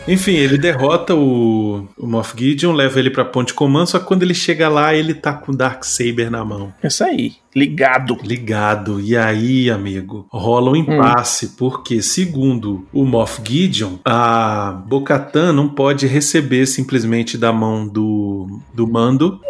Enfim, 0.07 0.33
ele 0.33 0.59
derrota 0.59 1.15
o, 1.15 1.87
o 1.97 2.07
Moff 2.07 2.35
Gideon, 2.37 2.73
leva 2.73 2.99
ele 2.99 3.11
pra 3.11 3.25
ponte 3.25 3.55
comando, 3.55 3.87
só 3.87 3.99
que 4.01 4.05
quando 4.05 4.25
ele 4.25 4.35
chega 4.35 4.69
lá, 4.69 4.95
ele 4.95 5.15
tá 5.15 5.33
com 5.33 5.53
o 5.53 5.57
Darksaber 5.57 6.31
na 6.31 6.45
mão. 6.45 6.73
Isso 6.83 7.05
aí, 7.05 7.35
ligado. 7.55 8.19
Ligado. 8.23 9.01
E 9.01 9.17
aí, 9.17 9.71
amigo, 9.71 10.27
rola 10.31 10.73
um 10.73 10.77
impasse, 10.77 11.51
porque, 11.57 12.03
segundo 12.03 12.87
o 12.93 13.05
Moff 13.05 13.41
Gideon, 13.47 13.99
a 14.05 14.83
Bocatan 14.87 15.53
não 15.53 15.69
pode 15.69 16.07
receber 16.07 16.67
simplesmente 16.67 17.39
da 17.39 17.53
mão 17.53 17.87
do, 17.87 18.61
do 18.75 18.89
mando. 18.89 19.41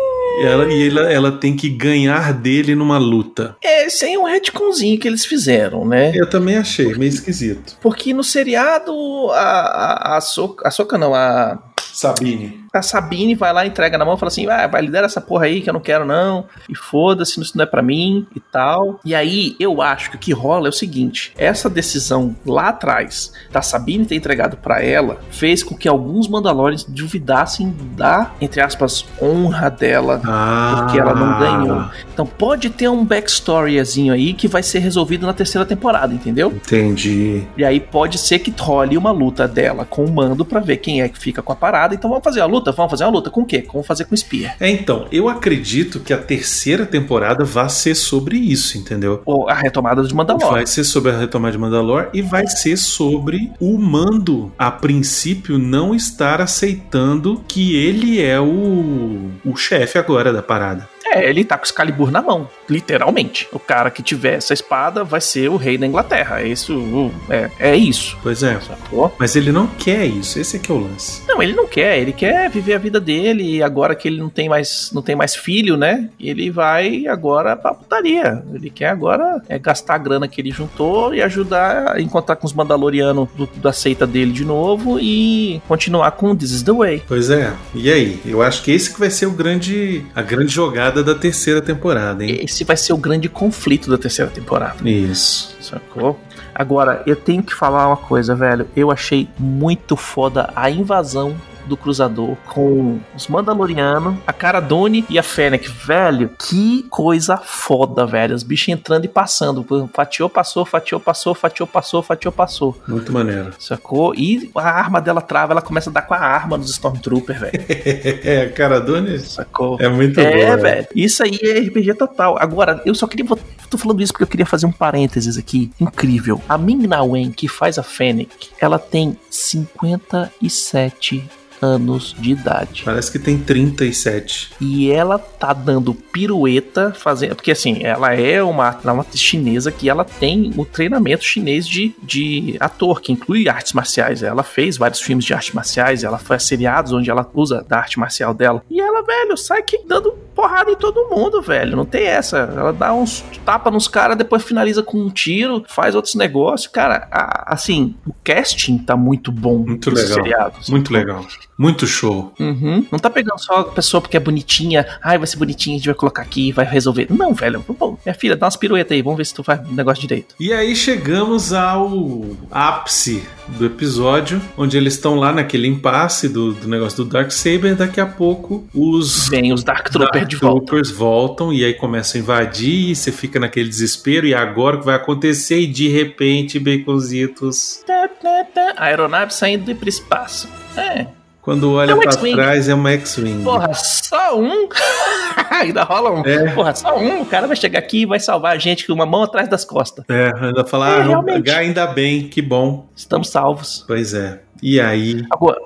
Ela, 0.41 0.73
e 0.73 0.89
ela, 0.89 1.13
ela 1.13 1.33
tem 1.33 1.55
que 1.55 1.69
ganhar 1.69 2.33
dele 2.33 2.75
numa 2.75 2.99
luta. 2.99 3.57
Esse 3.63 4.05
aí 4.05 4.15
é 4.15 4.19
um 4.19 4.25
retconzinho 4.25 4.99
que 4.99 5.07
eles 5.07 5.25
fizeram, 5.25 5.87
né? 5.87 6.13
Eu 6.15 6.29
também 6.29 6.57
achei, 6.57 6.95
meio 6.95 7.11
esquisito. 7.11 7.77
Porque 7.81 8.15
no 8.15 8.25
seriado, 8.25 8.93
a, 9.33 9.43
a, 9.43 10.17
a, 10.17 10.21
Soca, 10.21 10.67
a 10.67 10.71
Soca 10.71 10.97
não, 10.97 11.15
a, 11.15 11.59
Sabine. 11.93 12.62
A 12.73 12.83
Sabine 12.83 13.35
vai 13.35 13.53
lá, 13.53 13.67
entrega 13.67 13.99
na 13.99 14.05
mão, 14.05 14.17
fala 14.17 14.29
assim: 14.29 14.47
ah, 14.49 14.67
vai 14.67 14.81
lidera 14.83 15.07
essa 15.07 15.21
porra 15.21 15.45
aí 15.47 15.61
que 15.61 15.69
eu 15.69 15.75
não 15.75 15.81
quero 15.81 16.05
não, 16.05 16.47
e 16.69 16.75
foda-se, 16.75 17.41
isso 17.41 17.57
não 17.57 17.65
é 17.65 17.67
para 17.67 17.83
mim 17.83 18.27
e 18.35 18.41
tal. 18.41 18.99
E 19.05 19.15
aí 19.15 19.55
eu 19.61 19.83
acho 19.83 20.11
que 20.11 20.17
o 20.17 20.19
que 20.19 20.33
rola 20.33 20.69
é 20.69 20.71
o 20.71 20.73
seguinte: 20.73 21.33
essa 21.37 21.69
decisão 21.69 22.35
lá 22.47 22.69
atrás 22.69 23.33
da 23.51 23.61
Sabine 23.61 24.07
ter 24.07 24.15
entregado 24.15 24.57
para 24.57 24.83
ela 24.83 25.19
fez 25.31 25.63
com 25.63 25.77
que 25.77 25.89
alguns 25.89 26.29
Mandalorians 26.29 26.85
duvidassem 26.85 27.75
da, 27.97 28.33
entre 28.41 28.61
aspas, 28.61 29.05
honra 29.21 29.69
dela, 29.71 30.21
Ah. 30.25 30.83
porque 30.85 30.99
ela 30.99 31.15
não 31.15 31.39
ganhou. 31.39 31.85
Então 32.13 32.25
pode 32.27 32.71
ter 32.71 32.89
um 32.89 33.05
backstoryzinho 33.05 34.13
aí 34.13 34.33
que 34.33 34.49
vai 34.49 34.63
ser 34.63 34.79
resolvido 34.79 35.27
na 35.27 35.33
terceira 35.33 35.67
temporada, 35.67 36.15
entendeu? 36.15 36.49
Entendi. 36.51 37.45
E 37.57 37.65
aí 37.65 37.81
pode 37.81 38.19
ser 38.19 38.39
que 38.39 38.53
role 38.63 38.97
uma 38.97 39.11
luta 39.11 39.47
dela 39.49 39.85
com 39.85 40.05
o 40.05 40.11
mando 40.13 40.45
pra 40.45 40.61
ver 40.61 40.77
quem 40.79 41.03
é 41.03 41.09
que 41.09 41.19
fica 41.19 41.43
com 41.43 41.53
a 41.53 41.57
parada. 41.57 41.95
Então 41.95 42.09
vamos 42.09 42.25
fazer 42.25 42.41
a 42.41 42.47
luta? 42.47 42.62
Vamos 42.71 42.91
fazer 42.91 43.05
uma 43.05 43.11
luta 43.11 43.31
com 43.31 43.41
o 43.41 43.47
quê? 43.47 43.67
Vamos 43.73 43.87
fazer 43.87 44.05
com 44.05 44.15
o 44.15 44.19
Spear. 44.19 44.57
É, 44.61 44.71
então, 44.71 45.07
eu 45.11 45.29
acredito 45.29 46.01
que 46.01 46.13
a 46.13 46.19
terceira 46.19 46.87
temporada 46.87 47.45
vai 47.45 47.69
ser 47.69 47.95
sobre 47.95 48.37
isso, 48.37 48.79
entendeu? 48.79 49.23
Ou 49.25 49.49
a 49.49 49.55
retomada 49.55 50.03
de 50.03 50.15
Mandalorian. 50.15 50.51
Vai 50.51 50.67
ser 50.67 50.85
sobre 50.85 51.11
a 51.11 51.19
retomada 51.19 51.53
de 51.53 51.59
Mandalor 51.59 52.11
e 52.13 52.23
vai 52.23 52.47
ser 52.47 52.77
sobre 52.77 53.51
o 53.59 53.79
mando, 53.79 54.53
a 54.59 54.71
princípio, 54.71 55.59
não 55.59 55.95
estar 55.95 56.41
aceitando 56.41 57.43
que 57.49 57.75
ele 57.77 58.21
é 58.21 58.39
o, 58.41 59.31
o 59.45 59.57
chefe 59.57 59.99
agora 59.99 60.33
da 60.33 60.43
parada. 60.43 60.92
É, 61.13 61.29
ele 61.29 61.45
tá 61.45 61.57
com 61.59 61.65
o 61.65 61.67
Excalibur 61.67 62.11
na 62.11 62.23
mão, 62.23 62.49
literalmente. 62.69 63.47
O 63.53 63.59
cara 63.59 63.91
que 63.91 64.03
tiver 64.03 64.35
essa 64.35 64.55
espada 64.55 65.05
vai 65.05 65.21
ser 65.21 65.51
o 65.51 65.57
rei 65.57 65.77
da 65.77 65.87
Inglaterra. 65.87 66.43
Isso 66.43 67.11
é, 67.29 67.51
é 67.59 67.77
isso. 67.77 68.17
Pois 68.23 68.43
é. 68.43 68.59
Sacou? 68.61 69.15
Mas 69.19 69.37
ele 69.37 69.53
não 69.53 69.67
quer 69.67 70.07
isso, 70.07 70.39
esse 70.39 70.57
é 70.57 70.59
que 70.59 70.71
é 70.71 70.75
o 70.75 70.79
lance. 70.79 71.23
Não, 71.29 71.43
ele 71.43 71.53
não 71.53 71.67
quer, 71.67 71.99
ele 71.99 72.13
quer 72.13 72.49
viver 72.49 72.75
a 72.75 72.79
vida 72.79 72.99
dele 72.99 73.57
e 73.57 73.63
agora 73.63 73.95
que 73.95 74.09
ele 74.09 74.19
não 74.19 74.31
tem 74.31 74.49
mais, 74.49 74.91
não 74.95 75.03
tem 75.03 75.15
mais 75.15 75.37
filho, 75.37 75.77
né? 75.77 76.09
Ele 76.19 76.51
vai 76.51 77.07
agora 77.07 77.57
pra 77.57 77.75
putaria. 77.75 78.43
Ele 78.53 78.71
quer 78.71 78.89
agora 78.89 79.43
é, 79.49 79.59
gastar 79.59 79.97
a 79.97 79.99
grana 79.99 80.27
que 80.27 80.41
ele 80.41 80.51
juntou 80.51 81.15
e 81.15 81.21
ajudar 81.21 81.97
a 81.97 82.01
encontrar 82.01 82.37
com 82.37 82.47
os 82.47 82.53
Mandalorianos 82.55 83.29
da 83.57 83.73
seita 83.73 84.07
dele 84.07 84.33
de 84.33 84.45
novo 84.45 84.99
e 84.99 85.61
continuar 85.69 86.13
com 86.13 86.35
This 86.35 86.53
is 86.53 86.63
the 86.63 86.73
Way. 86.73 87.03
Pois 87.07 87.29
é. 87.29 87.53
E 87.75 87.93
aí? 87.93 88.21
Eu 88.25 88.43
acho 88.43 88.63
que 88.63 88.71
esse 88.71 88.93
que 88.93 88.99
vai 88.99 89.11
ser 89.11 89.27
o 89.27 89.33
grande, 89.33 90.05
a 90.15 90.23
grande 90.23 90.53
jogada 90.53 91.02
da 91.03 91.15
terceira 91.15 91.61
temporada, 91.61 92.25
hein? 92.25 92.41
Esse 92.43 92.65
vai 92.65 92.77
ser 92.77 92.93
o 92.93 92.97
grande 92.97 93.29
conflito 93.29 93.91
da 93.91 93.99
terceira 93.99 94.31
temporada. 94.31 94.89
Isso. 94.89 95.57
Sacou? 95.61 96.19
Agora, 96.55 97.03
eu 97.07 97.17
tenho 97.17 97.43
que 97.43 97.55
falar 97.55 97.87
uma 97.87 97.97
coisa, 97.97 98.35
velho. 98.35 98.69
Eu 98.77 98.91
achei 98.91 99.29
muito 99.39 99.97
foda 99.97 100.53
a 100.55 100.71
invasão 100.71 101.35
do 101.67 101.77
Cruzador 101.77 102.37
com 102.47 102.99
os 103.15 103.27
Mandalorianos, 103.29 104.17
a 104.27 104.33
Cara 104.33 104.61
Dune 104.61 105.05
e 105.09 105.19
a 105.19 105.23
Fennec. 105.23 105.69
Velho, 105.69 106.31
que 106.39 106.85
coisa 106.91 107.37
foda, 107.37 108.05
velho. 108.07 108.35
Os 108.35 108.43
bichos 108.43 108.69
entrando 108.69 109.05
e 109.05 109.09
passando. 109.09 109.65
Fatiou, 109.93 110.29
passou, 110.29 110.65
fatiou, 110.65 111.01
passou, 111.01 111.35
fatiou, 111.35 111.67
passou, 111.67 112.03
fatiou, 112.03 112.33
passou. 112.33 112.77
Muito 112.87 113.13
maneiro. 113.13 113.53
Sacou? 113.59 114.15
E 114.15 114.51
a 114.55 114.69
arma 114.71 115.01
dela 115.01 115.21
trava, 115.21 115.53
ela 115.53 115.63
começa 115.63 115.91
a 115.91 115.93
dar 115.93 116.03
com 116.03 116.15
a 116.15 116.19
arma 116.19 116.57
nos 116.57 116.71
Stormtroopers, 116.71 117.41
velho. 117.41 117.53
É, 118.25 118.47
cara, 118.47 118.81
Dona 118.81 119.19
Sacou? 119.19 119.77
é 119.81 119.89
muito 119.89 120.21
É, 120.21 120.45
boa. 120.47 120.57
velho. 120.57 120.87
Isso 120.95 121.23
aí 121.23 121.39
é 121.43 121.59
RPG 121.61 121.95
total. 121.95 122.37
Agora, 122.39 122.81
eu 122.85 122.95
só 122.95 123.07
queria. 123.07 123.25
Tô 123.71 123.79
falando 123.79 124.03
isso 124.03 124.13
porque 124.13 124.25
eu 124.25 124.29
queria 124.29 124.47
fazer 124.47 124.67
um 124.67 124.73
parênteses 124.73 125.37
aqui. 125.37 125.71
Incrível. 125.81 126.41
A 126.49 126.57
Ming 126.59 126.87
Na 126.87 127.03
Wen, 127.03 127.31
que 127.31 127.49
faz 127.49 127.79
a 127.79 127.83
Fennec, 127.83 128.51
ela 128.61 128.79
tem 128.79 129.17
57 129.31 131.25
anos 131.63 132.15
de 132.19 132.33
idade. 132.33 132.83
Parece 132.85 133.11
que 133.13 133.19
tem 133.19 133.39
37. 133.39 134.51
E 134.61 134.91
ela 134.91 135.19
tá 135.19 135.53
dando 135.53 135.95
pirueta, 135.95 136.93
fazendo. 136.93 137.37
Porque 137.37 137.53
assim, 137.53 137.79
ela 137.85 138.13
é 138.15 138.43
uma, 138.43 138.69
ela 138.83 138.91
é 138.91 138.93
uma 138.93 139.07
chinesa 139.15 139.71
que 139.71 139.89
ela 139.89 140.05
tem 140.05 140.53
o 140.57 140.65
treinamento 140.65 141.25
chinês 141.25 141.67
de, 141.67 141.95
de 142.03 142.57
ator, 142.61 143.01
que 143.01 143.13
inclui 143.13 143.49
artes 143.49 143.73
marciais. 143.73 144.23
Ela 144.23 144.43
fez 144.43 144.77
vários 144.77 145.01
filmes 145.01 145.25
de 145.25 145.33
artes 145.33 145.53
marciais, 145.55 146.03
ela 146.05 146.19
faz 146.19 146.43
seriados 146.43 146.93
onde 146.93 147.11
ela 147.11 147.29
usa 147.35 147.65
da 147.69 147.79
arte 147.79 147.99
marcial 147.99 148.35
dela. 148.35 148.63
E 148.71 148.81
ela, 148.81 149.03
velho, 149.03 149.37
sai 149.37 149.63
que 149.63 149.79
dando 149.87 150.13
porrada 150.35 150.71
em 150.71 150.77
todo 150.77 151.09
mundo, 151.11 151.41
velho. 151.43 151.77
Não 151.77 151.85
tem 151.85 152.05
essa. 152.07 152.39
Ela 152.39 152.73
dá 152.73 152.93
uns 152.93 153.23
tapa 153.45 153.71
nos 153.71 153.87
caras, 153.87 154.17
depois 154.17 154.43
finaliza 154.43 154.83
com 154.83 154.99
um 154.99 155.11
tiro, 155.11 155.65
faz 155.69 155.95
outros 155.95 156.15
negócios. 156.15 156.71
Cara, 156.73 157.07
a- 157.11 157.53
assim, 157.55 157.95
o 158.07 158.13
casting 158.25 158.79
tá 158.79 158.97
muito 158.97 159.31
bom 159.31 159.59
Muito 159.59 159.91
legal. 159.91 160.13
seriados. 160.15 160.69
Muito 160.69 160.93
legal. 160.93 161.25
Muito 161.63 161.87
show. 161.87 162.35
Uhum. 162.41 162.85
Não 162.91 162.99
tá 162.99 163.09
pegando 163.09 163.39
só 163.39 163.61
a 163.61 163.65
pessoa 163.67 164.01
porque 164.01 164.17
é 164.17 164.21
bonitinha. 164.21 164.85
Ai, 165.01 165.17
vai 165.17 165.29
ser 165.29 165.37
bonitinha, 165.37 165.77
a 165.77 165.79
gente 165.79 165.87
vai 165.87 165.95
colocar 165.95 166.23
aqui 166.23 166.49
e 166.49 166.53
vai 166.53 166.65
resolver. 166.65 167.07
Não, 167.09 167.33
velho. 167.33 167.63
Pô, 167.63 167.97
minha 168.05 168.15
filha, 168.17 168.35
dá 168.35 168.47
umas 168.47 168.57
piruetas 168.57 168.91
aí. 168.91 169.01
Vamos 169.01 169.17
ver 169.17 169.27
se 169.27 169.33
tu 169.33 169.45
faz 169.45 169.61
o 169.61 169.73
negócio 169.73 170.01
direito. 170.01 170.35
E 170.41 170.53
aí 170.53 170.75
chegamos 170.75 171.53
ao 171.53 172.25
ápice 172.51 173.23
do 173.47 173.65
episódio, 173.65 174.43
onde 174.57 174.77
eles 174.77 174.95
estão 174.95 175.15
lá 175.15 175.33
naquele 175.33 175.69
impasse 175.69 176.29
do, 176.29 176.53
do 176.53 176.67
negócio 176.67 177.05
do 177.05 177.09
Darksaber. 177.09 177.77
Daqui 177.77 178.01
a 178.01 178.07
pouco 178.07 178.67
os 178.75 179.29
Vem 179.29 179.53
os 179.53 179.63
Dark 179.63 179.89
Troopers 179.89 180.27
de 180.27 180.35
volta. 180.35 180.67
Troopers 180.67 180.91
voltam 180.91 181.53
e 181.53 181.65
aí 181.65 181.75
começam 181.75 182.21
a 182.21 182.25
invadir 182.25 182.91
e 182.91 182.97
você 182.97 183.13
fica 183.13 183.39
naquele 183.39 183.69
desespero. 183.69 184.27
E 184.27 184.35
agora 184.35 184.75
o 184.75 184.81
que 184.81 184.87
vai 184.87 184.97
acontecer? 184.97 185.61
E 185.61 185.69
de 185.69 185.87
repente, 185.87 186.59
baconzitos, 186.59 187.85
Tá, 187.87 188.09
tá, 188.09 188.45
tá. 188.53 188.75
A 188.77 188.87
aeronave 188.87 189.33
saindo 189.33 189.73
do 189.73 189.89
espaço. 189.89 190.49
É. 190.77 191.22
quando 191.43 191.73
olha 191.73 191.93
É 191.93 191.97
pra 191.97 192.13
trás, 192.13 192.69
é 192.69 192.75
uma 192.75 192.93
X-Wing. 192.93 193.43
Porra, 193.43 193.75
só 193.75 194.39
um? 194.39 194.69
Ainda 195.51 195.83
rola 195.83 196.13
um. 196.13 196.25
É. 196.25 196.55
Porra, 196.55 196.73
só 196.73 196.97
um. 196.97 197.23
O 197.23 197.27
cara 197.27 197.49
vai 197.49 197.57
chegar 197.57 197.81
aqui 197.81 198.03
e 198.03 198.07
vai 198.07 198.21
salvar 198.21 198.55
a 198.55 198.59
gente 198.59 198.87
com 198.87 198.93
uma 198.93 199.05
mão 199.05 199.25
atrás 199.25 199.49
das 199.49 199.65
costas. 199.65 200.05
É, 200.09 200.33
ainda 200.41 200.65
falar, 200.65 200.91
É, 200.91 200.95
ah, 200.95 200.99
não, 201.01 201.09
realmente. 201.09 201.51
ainda 201.51 201.85
bem, 201.89 202.29
que 202.29 202.41
bom. 202.41 202.87
Estamos 202.95 203.29
salvos. 203.29 203.85
Pois 203.89 204.15
é. 204.15 204.41
E 204.63 204.81
aí, 204.81 205.27
Agora. 205.33 205.61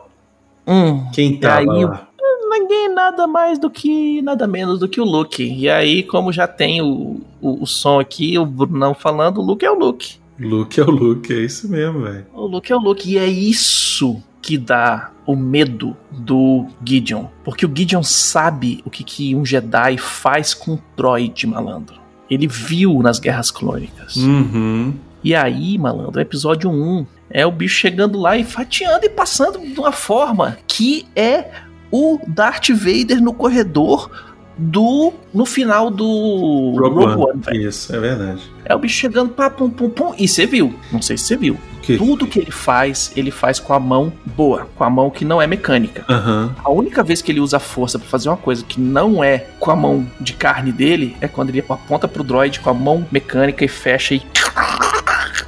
Hum. 0.67 1.07
quem 1.13 1.39
tava 1.39 1.61
aí, 1.61 1.85
lá? 1.85 2.09
ninguém 2.49 2.89
nada 2.89 3.27
mais 3.27 3.59
do 3.59 3.69
que 3.71 4.23
nada 4.23 4.47
menos 4.47 4.79
do 4.81 4.89
que 4.89 4.99
o 5.01 5.05
Luke. 5.05 5.43
E 5.45 5.69
aí, 5.69 6.03
como 6.03 6.33
já 6.33 6.49
tem 6.49 6.81
o, 6.81 7.21
o, 7.41 7.63
o 7.63 7.67
som 7.67 8.01
aqui, 8.01 8.39
o 8.39 8.47
Brunão 8.47 8.95
falando, 8.95 9.43
o 9.43 9.45
Luke 9.45 9.65
é 9.65 9.71
o 9.71 9.79
Luke. 9.79 10.17
Luke 10.39 10.81
é 10.81 10.83
o 10.83 10.91
Luke, 10.91 11.33
é 11.33 11.39
isso 11.39 11.69
mesmo, 11.69 12.01
velho. 12.03 12.27
O 12.33 12.47
Luke 12.47 12.73
é 12.73 12.77
o 12.77 12.81
Luke. 12.81 13.11
E 13.13 13.19
é 13.19 13.27
isso 13.27 14.23
que 14.41 14.57
dá 14.57 15.11
o 15.27 15.35
medo 15.35 15.97
do 16.11 16.67
Gideon. 16.85 17.27
Porque 17.45 17.67
o 17.67 17.73
Gideon 17.75 18.03
sabe 18.03 18.81
o 18.85 18.91
que, 18.91 19.03
que 19.03 19.35
um 19.35 19.45
Jedi 19.45 19.99
faz 19.99 20.55
com 20.55 20.73
um 20.73 20.79
droid, 20.97 21.47
malandro. 21.47 21.97
Ele 22.31 22.47
viu 22.47 23.03
nas 23.03 23.19
guerras 23.19 23.51
clônicas. 23.51 24.17
Uhum. 24.17 24.95
E 25.23 25.35
aí, 25.35 25.77
malandro, 25.79 26.21
episódio 26.21 26.71
1 26.71 27.07
é 27.31 27.45
o 27.45 27.51
bicho 27.51 27.75
chegando 27.77 28.19
lá 28.19 28.37
e 28.37 28.45
fatiando 28.45 29.05
e 29.05 29.09
passando 29.09 29.59
de 29.59 29.79
uma 29.79 29.93
forma 29.93 30.59
que 30.67 31.07
é 31.17 31.51
o 31.91 32.21
Darth 32.27 32.69
Vader 32.71 33.23
no 33.23 33.33
corredor 33.33 34.11
do. 34.57 35.13
no 35.35 35.45
final 35.45 35.91
do 35.91 36.75
Rogue, 36.79 37.05
One. 37.31 37.41
velho. 37.45 37.69
Isso, 37.69 37.95
é 37.95 37.99
verdade. 38.01 38.41
É 38.65 38.75
o 38.75 38.79
bicho 38.79 38.97
chegando, 38.97 39.31
pá, 39.31 39.49
pum, 39.51 39.69
pum, 39.71 39.89
pum. 39.91 40.15
E 40.19 40.27
você 40.27 40.47
viu, 40.47 40.75
não 40.91 41.01
sei 41.03 41.17
se 41.17 41.25
você 41.25 41.37
viu. 41.37 41.59
Que... 41.83 41.97
Tudo 41.97 42.27
que 42.27 42.41
ele 42.41 42.51
faz, 42.51 43.13
ele 43.15 43.31
faz 43.31 43.61
com 43.61 43.73
a 43.73 43.79
mão 43.79 44.13
boa, 44.25 44.67
com 44.75 44.83
a 44.83 44.91
mão 44.91 45.09
que 45.09 45.25
não 45.25 45.41
é 45.41 45.47
mecânica. 45.47 46.05
Aham. 46.09 46.53
A 46.65 46.69
única 46.71 47.05
vez 47.05 47.23
que 47.23 47.31
ele 47.31 47.39
usa 47.39 47.61
força 47.61 47.97
pra 47.97 48.09
fazer 48.09 48.29
uma 48.29 48.37
coisa 48.37 48.65
que 48.65 48.81
não 48.81 49.23
é 49.23 49.47
com 49.61 49.71
a 49.71 49.77
mão 49.77 50.05
de 50.21 50.33
carne 50.33 50.73
dele 50.73 51.17
é 51.21 51.29
quando 51.29 51.51
ele 51.51 51.61
aponta 51.69 52.09
pro 52.09 52.25
droid 52.25 52.59
com 52.59 52.71
a 52.71 52.75
mão 52.75 53.07
mecânica 53.13 53.65
e 53.65 53.69
fecha 53.69 54.15
e 54.17 54.23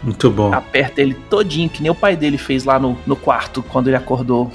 Muito 0.00 0.30
bom. 0.30 0.54
aperta 0.54 1.00
ele 1.00 1.14
todinho, 1.28 1.68
que 1.68 1.82
nem 1.82 1.90
o 1.90 1.94
pai 1.94 2.14
dele 2.14 2.38
fez 2.38 2.62
lá 2.62 2.78
no, 2.78 2.96
no 3.04 3.16
quarto 3.16 3.60
quando 3.60 3.88
ele 3.88 3.96
acordou 3.96 4.52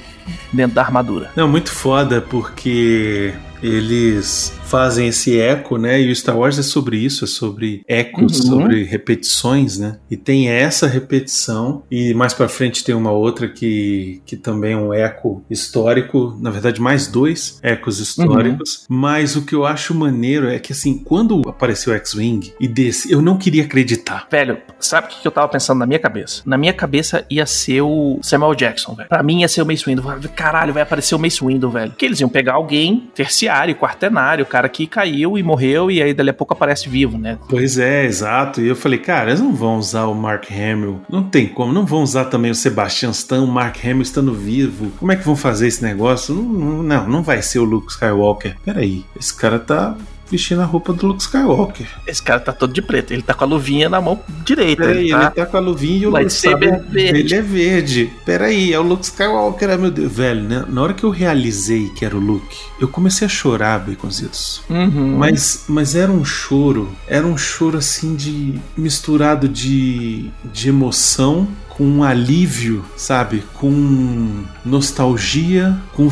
dentro 0.50 0.74
da 0.74 0.80
armadura. 0.82 1.30
Não, 1.36 1.46
muito 1.46 1.70
foda, 1.70 2.22
porque 2.22 3.34
eles 3.66 4.52
fazem 4.64 5.08
esse 5.08 5.38
eco, 5.38 5.76
né? 5.76 6.00
E 6.00 6.10
o 6.10 6.16
Star 6.16 6.36
Wars 6.36 6.58
é 6.58 6.62
sobre 6.62 6.96
isso, 6.98 7.24
é 7.24 7.28
sobre 7.28 7.82
ecos, 7.88 8.40
Uhum. 8.40 8.50
sobre 8.50 8.82
repetições, 8.84 9.78
né? 9.78 9.98
E 10.10 10.16
tem 10.16 10.48
essa 10.48 10.86
repetição, 10.86 11.82
e 11.90 12.12
mais 12.14 12.34
pra 12.34 12.48
frente 12.48 12.82
tem 12.84 12.94
uma 12.94 13.12
outra 13.12 13.48
que, 13.48 14.20
que 14.26 14.36
também 14.36 14.72
é 14.72 14.76
um 14.76 14.92
eco 14.92 15.42
histórico, 15.50 16.36
na 16.40 16.50
verdade, 16.50 16.80
mais 16.80 17.06
dois 17.06 17.58
ecos 17.62 18.00
históricos. 18.00 18.86
Uhum. 18.90 18.96
Mas 18.96 19.36
o 19.36 19.42
que 19.42 19.54
eu 19.54 19.64
acho 19.64 19.94
maneiro 19.94 20.48
é 20.48 20.58
que, 20.58 20.72
assim, 20.72 20.98
quando 20.98 21.42
apareceu 21.48 21.92
o 21.92 21.96
X-Wing 21.96 22.52
e 22.60 22.66
desse, 22.68 23.10
eu 23.10 23.22
não 23.22 23.36
queria 23.38 23.64
acreditar 23.64 23.93
Velho, 24.30 24.58
sabe 24.78 25.06
o 25.06 25.10
que 25.10 25.26
eu 25.26 25.32
tava 25.32 25.48
pensando 25.48 25.78
na 25.78 25.86
minha 25.86 25.98
cabeça? 25.98 26.42
Na 26.44 26.56
minha 26.56 26.72
cabeça 26.72 27.24
ia 27.30 27.46
ser 27.46 27.82
o 27.82 28.18
Samuel 28.22 28.54
Jackson, 28.54 28.94
velho. 28.94 29.08
Pra 29.08 29.22
mim 29.22 29.40
ia 29.40 29.48
ser 29.48 29.62
o 29.62 29.66
Mace 29.66 29.84
Windu. 29.84 30.02
Caralho, 30.34 30.72
vai 30.72 30.82
aparecer 30.82 31.14
o 31.14 31.18
Mace 31.18 31.44
Windu, 31.44 31.70
velho. 31.70 31.92
Que 31.92 32.04
eles 32.04 32.20
iam 32.20 32.28
pegar 32.28 32.54
alguém 32.54 33.10
terciário, 33.14 33.74
quartenário, 33.74 34.44
o 34.44 34.48
cara 34.48 34.68
que 34.68 34.86
caiu 34.86 35.38
e 35.38 35.42
morreu 35.42 35.90
e 35.90 36.02
aí 36.02 36.12
dali 36.12 36.30
a 36.30 36.34
pouco 36.34 36.52
aparece 36.52 36.88
vivo, 36.88 37.18
né? 37.18 37.38
Pois 37.48 37.78
é, 37.78 38.04
exato. 38.04 38.60
E 38.60 38.68
eu 38.68 38.76
falei, 38.76 38.98
cara, 38.98 39.30
eles 39.30 39.40
não 39.40 39.54
vão 39.54 39.76
usar 39.78 40.04
o 40.06 40.14
Mark 40.14 40.50
Hamill. 40.50 41.00
Não 41.08 41.22
tem 41.22 41.46
como. 41.46 41.72
Não 41.72 41.86
vão 41.86 42.02
usar 42.02 42.26
também 42.26 42.50
o 42.50 42.54
Sebastian 42.54 43.10
Stan, 43.10 43.42
o 43.42 43.46
Mark 43.46 43.76
Hamill 43.84 44.02
estando 44.02 44.34
vivo. 44.34 44.90
Como 44.98 45.12
é 45.12 45.16
que 45.16 45.24
vão 45.24 45.36
fazer 45.36 45.68
esse 45.68 45.82
negócio? 45.82 46.34
Não, 46.34 46.82
não, 46.82 47.08
não 47.08 47.22
vai 47.22 47.42
ser 47.42 47.58
o 47.58 47.64
Luke 47.64 47.90
Skywalker. 47.90 48.56
Peraí, 48.64 49.04
esse 49.18 49.34
cara 49.34 49.58
tá 49.58 49.96
vestindo 50.34 50.60
a 50.62 50.64
roupa 50.64 50.92
do 50.92 51.06
Luke 51.06 51.22
Skywalker. 51.22 51.86
Esse 52.06 52.22
cara 52.22 52.40
tá 52.40 52.52
todo 52.52 52.72
de 52.72 52.82
preto. 52.82 53.12
Ele 53.12 53.22
tá 53.22 53.34
com 53.34 53.44
a 53.44 53.46
luvinha 53.46 53.88
na 53.88 54.00
mão 54.00 54.20
direita. 54.44 54.82
Peraí, 54.82 54.98
ele, 54.98 55.10
tá... 55.10 55.20
ele 55.20 55.30
tá 55.30 55.46
com 55.46 55.56
a 55.56 55.60
luvinha 55.60 55.98
e 55.98 56.06
o 56.06 56.10
lightsaber 56.10 56.82
verde. 56.88 57.18
Ele 57.20 57.34
é 57.34 57.42
verde. 57.42 58.12
Peraí, 58.24 58.72
é 58.72 58.78
o 58.78 58.82
Luke 58.82 59.04
Skywalker. 59.04 59.70
É 59.70 59.76
meu 59.76 59.90
Deus. 59.90 60.12
Velho, 60.12 60.42
né? 60.42 60.64
na 60.68 60.82
hora 60.82 60.94
que 60.94 61.04
eu 61.04 61.10
realizei 61.10 61.88
que 61.90 62.04
era 62.04 62.16
o 62.16 62.20
Luke, 62.20 62.56
eu 62.80 62.88
comecei 62.88 63.26
a 63.26 63.30
chorar, 63.30 63.78
Baconzitos. 63.78 64.62
Uhum. 64.68 65.16
Mas, 65.16 65.64
mas 65.68 65.94
era 65.94 66.10
um 66.10 66.24
choro. 66.24 66.90
Era 67.06 67.26
um 67.26 67.36
choro 67.36 67.78
assim 67.78 68.14
de. 68.14 68.60
misturado 68.76 69.48
de, 69.48 70.30
de 70.52 70.68
emoção 70.68 71.48
com 71.68 71.84
um 71.84 72.04
alívio, 72.04 72.84
sabe? 72.96 73.42
Com 73.54 74.44
nostalgia, 74.64 75.76
com 75.92 76.08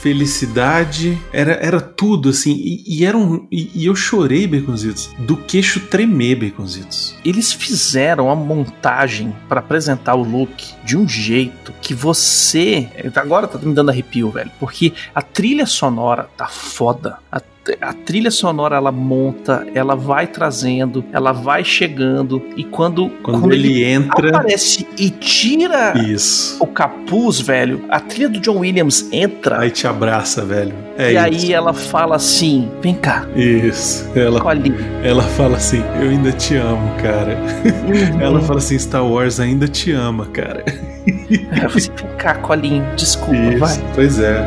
felicidade, 0.00 1.20
era, 1.32 1.52
era 1.52 1.80
tudo 1.80 2.30
assim, 2.30 2.52
e, 2.52 2.84
e 2.86 3.04
era 3.04 3.16
um, 3.16 3.46
e, 3.50 3.70
e, 3.74 3.86
eu 3.86 3.94
chorei, 3.94 4.46
Baconzitos, 4.46 5.10
do 5.18 5.36
queixo 5.36 5.80
tremer, 5.80 6.36
Baconzitos. 6.36 7.16
Eles 7.24 7.52
fizeram 7.52 8.30
a 8.30 8.34
montagem 8.34 9.34
para 9.48 9.60
apresentar 9.60 10.14
o 10.14 10.22
look 10.22 10.74
de 10.84 10.96
um 10.96 11.06
jeito 11.06 11.72
que 11.82 11.94
você, 11.94 12.88
agora 13.14 13.46
tá 13.46 13.58
me 13.58 13.74
dando 13.74 13.90
arrepio, 13.90 14.30
velho, 14.30 14.50
porque 14.58 14.92
a 15.14 15.22
trilha 15.22 15.66
sonora 15.66 16.28
tá 16.36 16.46
foda, 16.46 17.18
a 17.30 17.40
a 17.80 17.92
trilha 17.92 18.30
sonora 18.30 18.76
ela 18.76 18.92
monta, 18.92 19.66
ela 19.74 19.94
vai 19.94 20.26
trazendo, 20.26 21.04
ela 21.12 21.32
vai 21.32 21.64
chegando 21.64 22.42
e 22.56 22.64
quando 22.64 22.90
quando, 23.22 23.40
quando 23.40 23.52
ele, 23.52 23.68
ele, 23.68 23.84
entra 23.84 24.28
aparece 24.28 24.86
e 24.98 25.10
tira 25.10 25.94
isso. 26.06 26.56
o 26.60 26.66
capuz, 26.66 27.40
velho, 27.40 27.84
a 27.88 28.00
trilha 28.00 28.28
do 28.28 28.40
John 28.40 28.58
Williams 28.58 29.08
entra. 29.12 29.60
Aí 29.60 29.70
te 29.70 29.86
abraça, 29.86 30.44
velho. 30.44 30.74
É 30.98 31.12
e 31.12 31.14
isso. 31.14 31.46
aí 31.46 31.52
ela 31.52 31.72
fala 31.72 32.16
assim: 32.16 32.68
"Vem 32.82 32.94
cá". 32.94 33.26
Isso. 33.34 34.06
Ela 34.14 34.40
Colhe. 34.40 34.74
ela 35.02 35.22
fala 35.22 35.56
assim: 35.56 35.82
"Eu 36.00 36.10
ainda 36.10 36.32
te 36.32 36.56
amo, 36.56 36.90
cara". 37.02 37.36
Uhum. 37.64 38.20
Ela 38.20 38.40
fala 38.40 38.58
assim: 38.58 38.78
"Star 38.78 39.06
Wars 39.06 39.40
ainda 39.40 39.66
te 39.68 39.92
ama, 39.92 40.26
cara". 40.26 40.64
É, 41.06 41.66
você 41.68 41.90
ficar 41.92 42.42
colinho, 42.42 42.84
desculpa, 42.96 43.34
Isso, 43.36 43.58
vai. 43.58 43.92
Pois 43.94 44.18
é. 44.18 44.42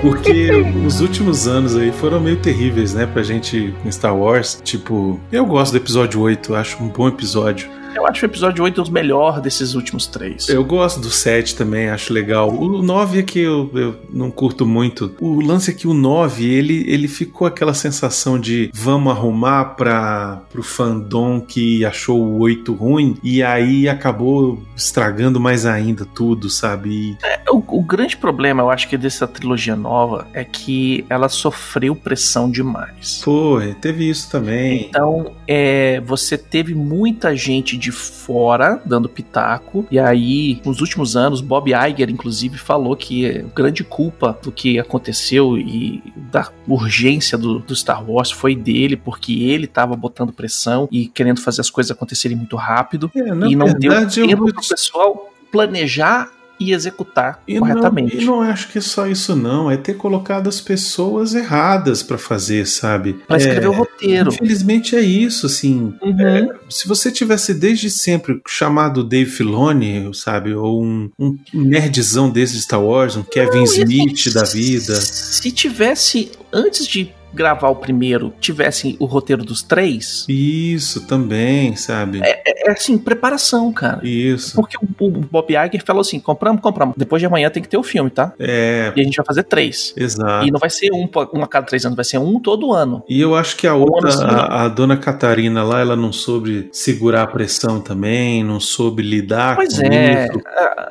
Porque 0.00 0.50
os 0.86 1.00
últimos 1.00 1.46
anos 1.46 1.76
aí 1.76 1.92
foram 1.92 2.20
meio 2.20 2.36
terríveis, 2.36 2.94
né, 2.94 3.06
pra 3.06 3.22
gente 3.22 3.74
em 3.84 3.90
Star 3.90 4.16
Wars. 4.16 4.60
Tipo, 4.62 5.20
eu 5.30 5.44
gosto 5.44 5.72
do 5.72 5.78
episódio 5.78 6.20
8, 6.20 6.54
acho 6.54 6.82
um 6.82 6.88
bom 6.88 7.08
episódio. 7.08 7.75
Eu 7.96 8.06
acho 8.06 8.26
o 8.26 8.28
episódio 8.28 8.62
8 8.62 8.82
os 8.82 8.90
melhor 8.90 9.40
desses 9.40 9.74
últimos 9.74 10.06
três. 10.06 10.50
Eu 10.50 10.62
gosto 10.62 11.00
do 11.00 11.08
7 11.08 11.56
também, 11.56 11.88
acho 11.88 12.12
legal. 12.12 12.50
O 12.50 12.82
9 12.82 13.20
é 13.20 13.22
que 13.22 13.40
eu, 13.40 13.70
eu 13.74 13.96
não 14.12 14.30
curto 14.30 14.66
muito. 14.66 15.14
O 15.18 15.40
lance 15.40 15.70
é 15.70 15.74
que 15.74 15.88
o 15.88 15.94
9, 15.94 16.46
ele, 16.46 16.84
ele 16.86 17.08
ficou 17.08 17.46
aquela 17.46 17.72
sensação 17.72 18.38
de 18.38 18.70
vamos 18.74 19.10
arrumar 19.10 19.76
para 19.76 20.42
pro 20.50 20.62
fandom 20.62 21.40
que 21.40 21.86
achou 21.86 22.20
o 22.20 22.38
8 22.40 22.74
ruim 22.74 23.16
e 23.22 23.42
aí 23.42 23.88
acabou 23.88 24.62
estragando 24.76 25.40
mais 25.40 25.64
ainda 25.64 26.04
tudo, 26.04 26.50
sabe? 26.50 27.16
É, 27.24 27.40
o, 27.50 27.62
o, 27.66 27.82
grande 27.82 28.16
problema, 28.16 28.62
eu 28.62 28.70
acho 28.70 28.88
que 28.88 28.98
dessa 28.98 29.26
trilogia 29.26 29.74
nova 29.74 30.26
é 30.34 30.44
que 30.44 31.06
ela 31.08 31.30
sofreu 31.30 31.96
pressão 31.96 32.50
demais. 32.50 33.22
Pô, 33.24 33.58
teve 33.80 34.08
isso 34.08 34.30
também. 34.30 34.86
Então, 34.88 35.32
é, 35.48 36.00
você 36.04 36.36
teve 36.36 36.74
muita 36.74 37.34
gente 37.34 37.76
de 37.76 37.85
fora 37.90 38.80
dando 38.84 39.08
pitaco. 39.08 39.86
E 39.90 39.98
aí, 39.98 40.60
nos 40.64 40.80
últimos 40.80 41.16
anos, 41.16 41.40
Bob 41.40 41.70
Iger, 41.70 42.10
inclusive, 42.10 42.58
falou 42.58 42.96
que 42.96 43.38
a 43.38 43.42
grande 43.54 43.84
culpa 43.84 44.38
do 44.42 44.52
que 44.52 44.78
aconteceu 44.78 45.56
e 45.56 46.02
da 46.30 46.50
urgência 46.66 47.36
do, 47.38 47.58
do 47.58 47.74
Star 47.74 48.08
Wars 48.08 48.30
foi 48.30 48.54
dele, 48.54 48.96
porque 48.96 49.44
ele 49.44 49.64
estava 49.64 49.96
botando 49.96 50.32
pressão 50.32 50.88
e 50.90 51.06
querendo 51.06 51.40
fazer 51.40 51.60
as 51.60 51.70
coisas 51.70 51.90
acontecerem 51.90 52.36
muito 52.36 52.56
rápido. 52.56 53.10
É, 53.14 53.20
e 53.20 53.56
não 53.56 53.66
verdade, 53.66 54.20
deu 54.20 54.28
tempo 54.28 54.48
eu... 54.48 54.54
pro 54.54 54.68
pessoal 54.68 55.32
planejar 55.50 56.30
e 56.58 56.72
executar 56.72 57.42
e 57.46 57.58
corretamente. 57.58 58.16
Não, 58.16 58.22
e 58.22 58.26
não 58.26 58.42
acho 58.42 58.68
que 58.68 58.78
é 58.78 58.80
só 58.80 59.06
isso 59.06 59.36
não, 59.36 59.70
é 59.70 59.76
ter 59.76 59.94
colocado 59.94 60.48
as 60.48 60.60
pessoas 60.60 61.34
erradas 61.34 62.02
para 62.02 62.18
fazer, 62.18 62.66
sabe? 62.66 63.14
Para 63.26 63.36
escrever 63.36 63.66
é, 63.66 63.68
o 63.68 63.72
roteiro. 63.72 64.30
Infelizmente 64.32 64.96
é 64.96 65.00
isso, 65.00 65.46
assim. 65.46 65.94
Uhum. 66.02 66.20
É, 66.20 66.48
se 66.68 66.88
você 66.88 67.10
tivesse 67.10 67.54
desde 67.54 67.90
sempre 67.90 68.40
chamado 68.46 69.04
Dave 69.04 69.30
Filoni, 69.30 70.10
sabe, 70.14 70.54
ou 70.54 70.82
um, 70.82 71.10
um 71.18 71.36
nerdzão 71.52 72.30
desse 72.30 72.54
de 72.54 72.62
Star 72.62 72.82
Wars, 72.82 73.16
um 73.16 73.22
Kevin 73.22 73.58
não, 73.58 73.64
Smith 73.64 74.18
assim, 74.18 74.32
da 74.32 74.44
vida. 74.44 74.96
Se 74.96 75.50
tivesse 75.52 76.30
antes 76.52 76.86
de 76.86 77.12
gravar 77.32 77.68
o 77.68 77.76
primeiro 77.76 78.32
tivessem 78.40 78.96
o 78.98 79.04
roteiro 79.04 79.44
dos 79.44 79.62
três. 79.62 80.24
Isso, 80.28 81.06
também, 81.06 81.76
sabe? 81.76 82.20
É, 82.22 82.42
é, 82.46 82.68
é 82.68 82.72
assim, 82.72 82.96
preparação, 82.98 83.72
cara. 83.72 84.00
Isso. 84.02 84.54
Porque 84.54 84.76
o, 84.76 85.04
o, 85.04 85.10
Bob 85.10 85.50
Iger 85.50 85.84
falou 85.84 86.00
assim: 86.00 86.18
compramos, 86.18 86.60
compramos. 86.60 86.94
Depois 86.96 87.20
de 87.20 87.26
amanhã 87.26 87.50
tem 87.50 87.62
que 87.62 87.68
ter 87.68 87.76
o 87.76 87.82
filme, 87.82 88.10
tá? 88.10 88.32
É. 88.38 88.92
E 88.96 89.00
a 89.00 89.04
gente 89.04 89.16
vai 89.16 89.26
fazer 89.26 89.44
três. 89.44 89.92
Exato. 89.96 90.46
E 90.46 90.50
não 90.50 90.58
vai 90.58 90.70
ser 90.70 90.90
um, 90.92 91.08
um 91.34 91.42
a 91.42 91.46
cada 91.46 91.66
três 91.66 91.84
anos, 91.84 91.96
vai 91.96 92.04
ser 92.04 92.18
um 92.18 92.40
todo 92.40 92.72
ano. 92.72 93.02
E 93.08 93.20
eu 93.20 93.34
acho 93.34 93.56
que 93.56 93.66
a 93.66 93.74
outra, 93.74 94.10
a, 94.24 94.64
a, 94.64 94.68
dona 94.68 94.96
Catarina 94.96 95.62
lá, 95.62 95.80
ela 95.80 95.96
não 95.96 96.12
soube 96.12 96.68
segurar 96.72 97.22
a 97.22 97.26
pressão 97.26 97.80
também, 97.80 98.42
não 98.42 98.60
soube 98.60 99.02
lidar 99.02 99.56
pois 99.56 99.78
com 99.78 99.86
é, 99.86 100.26
isso. 100.26 100.40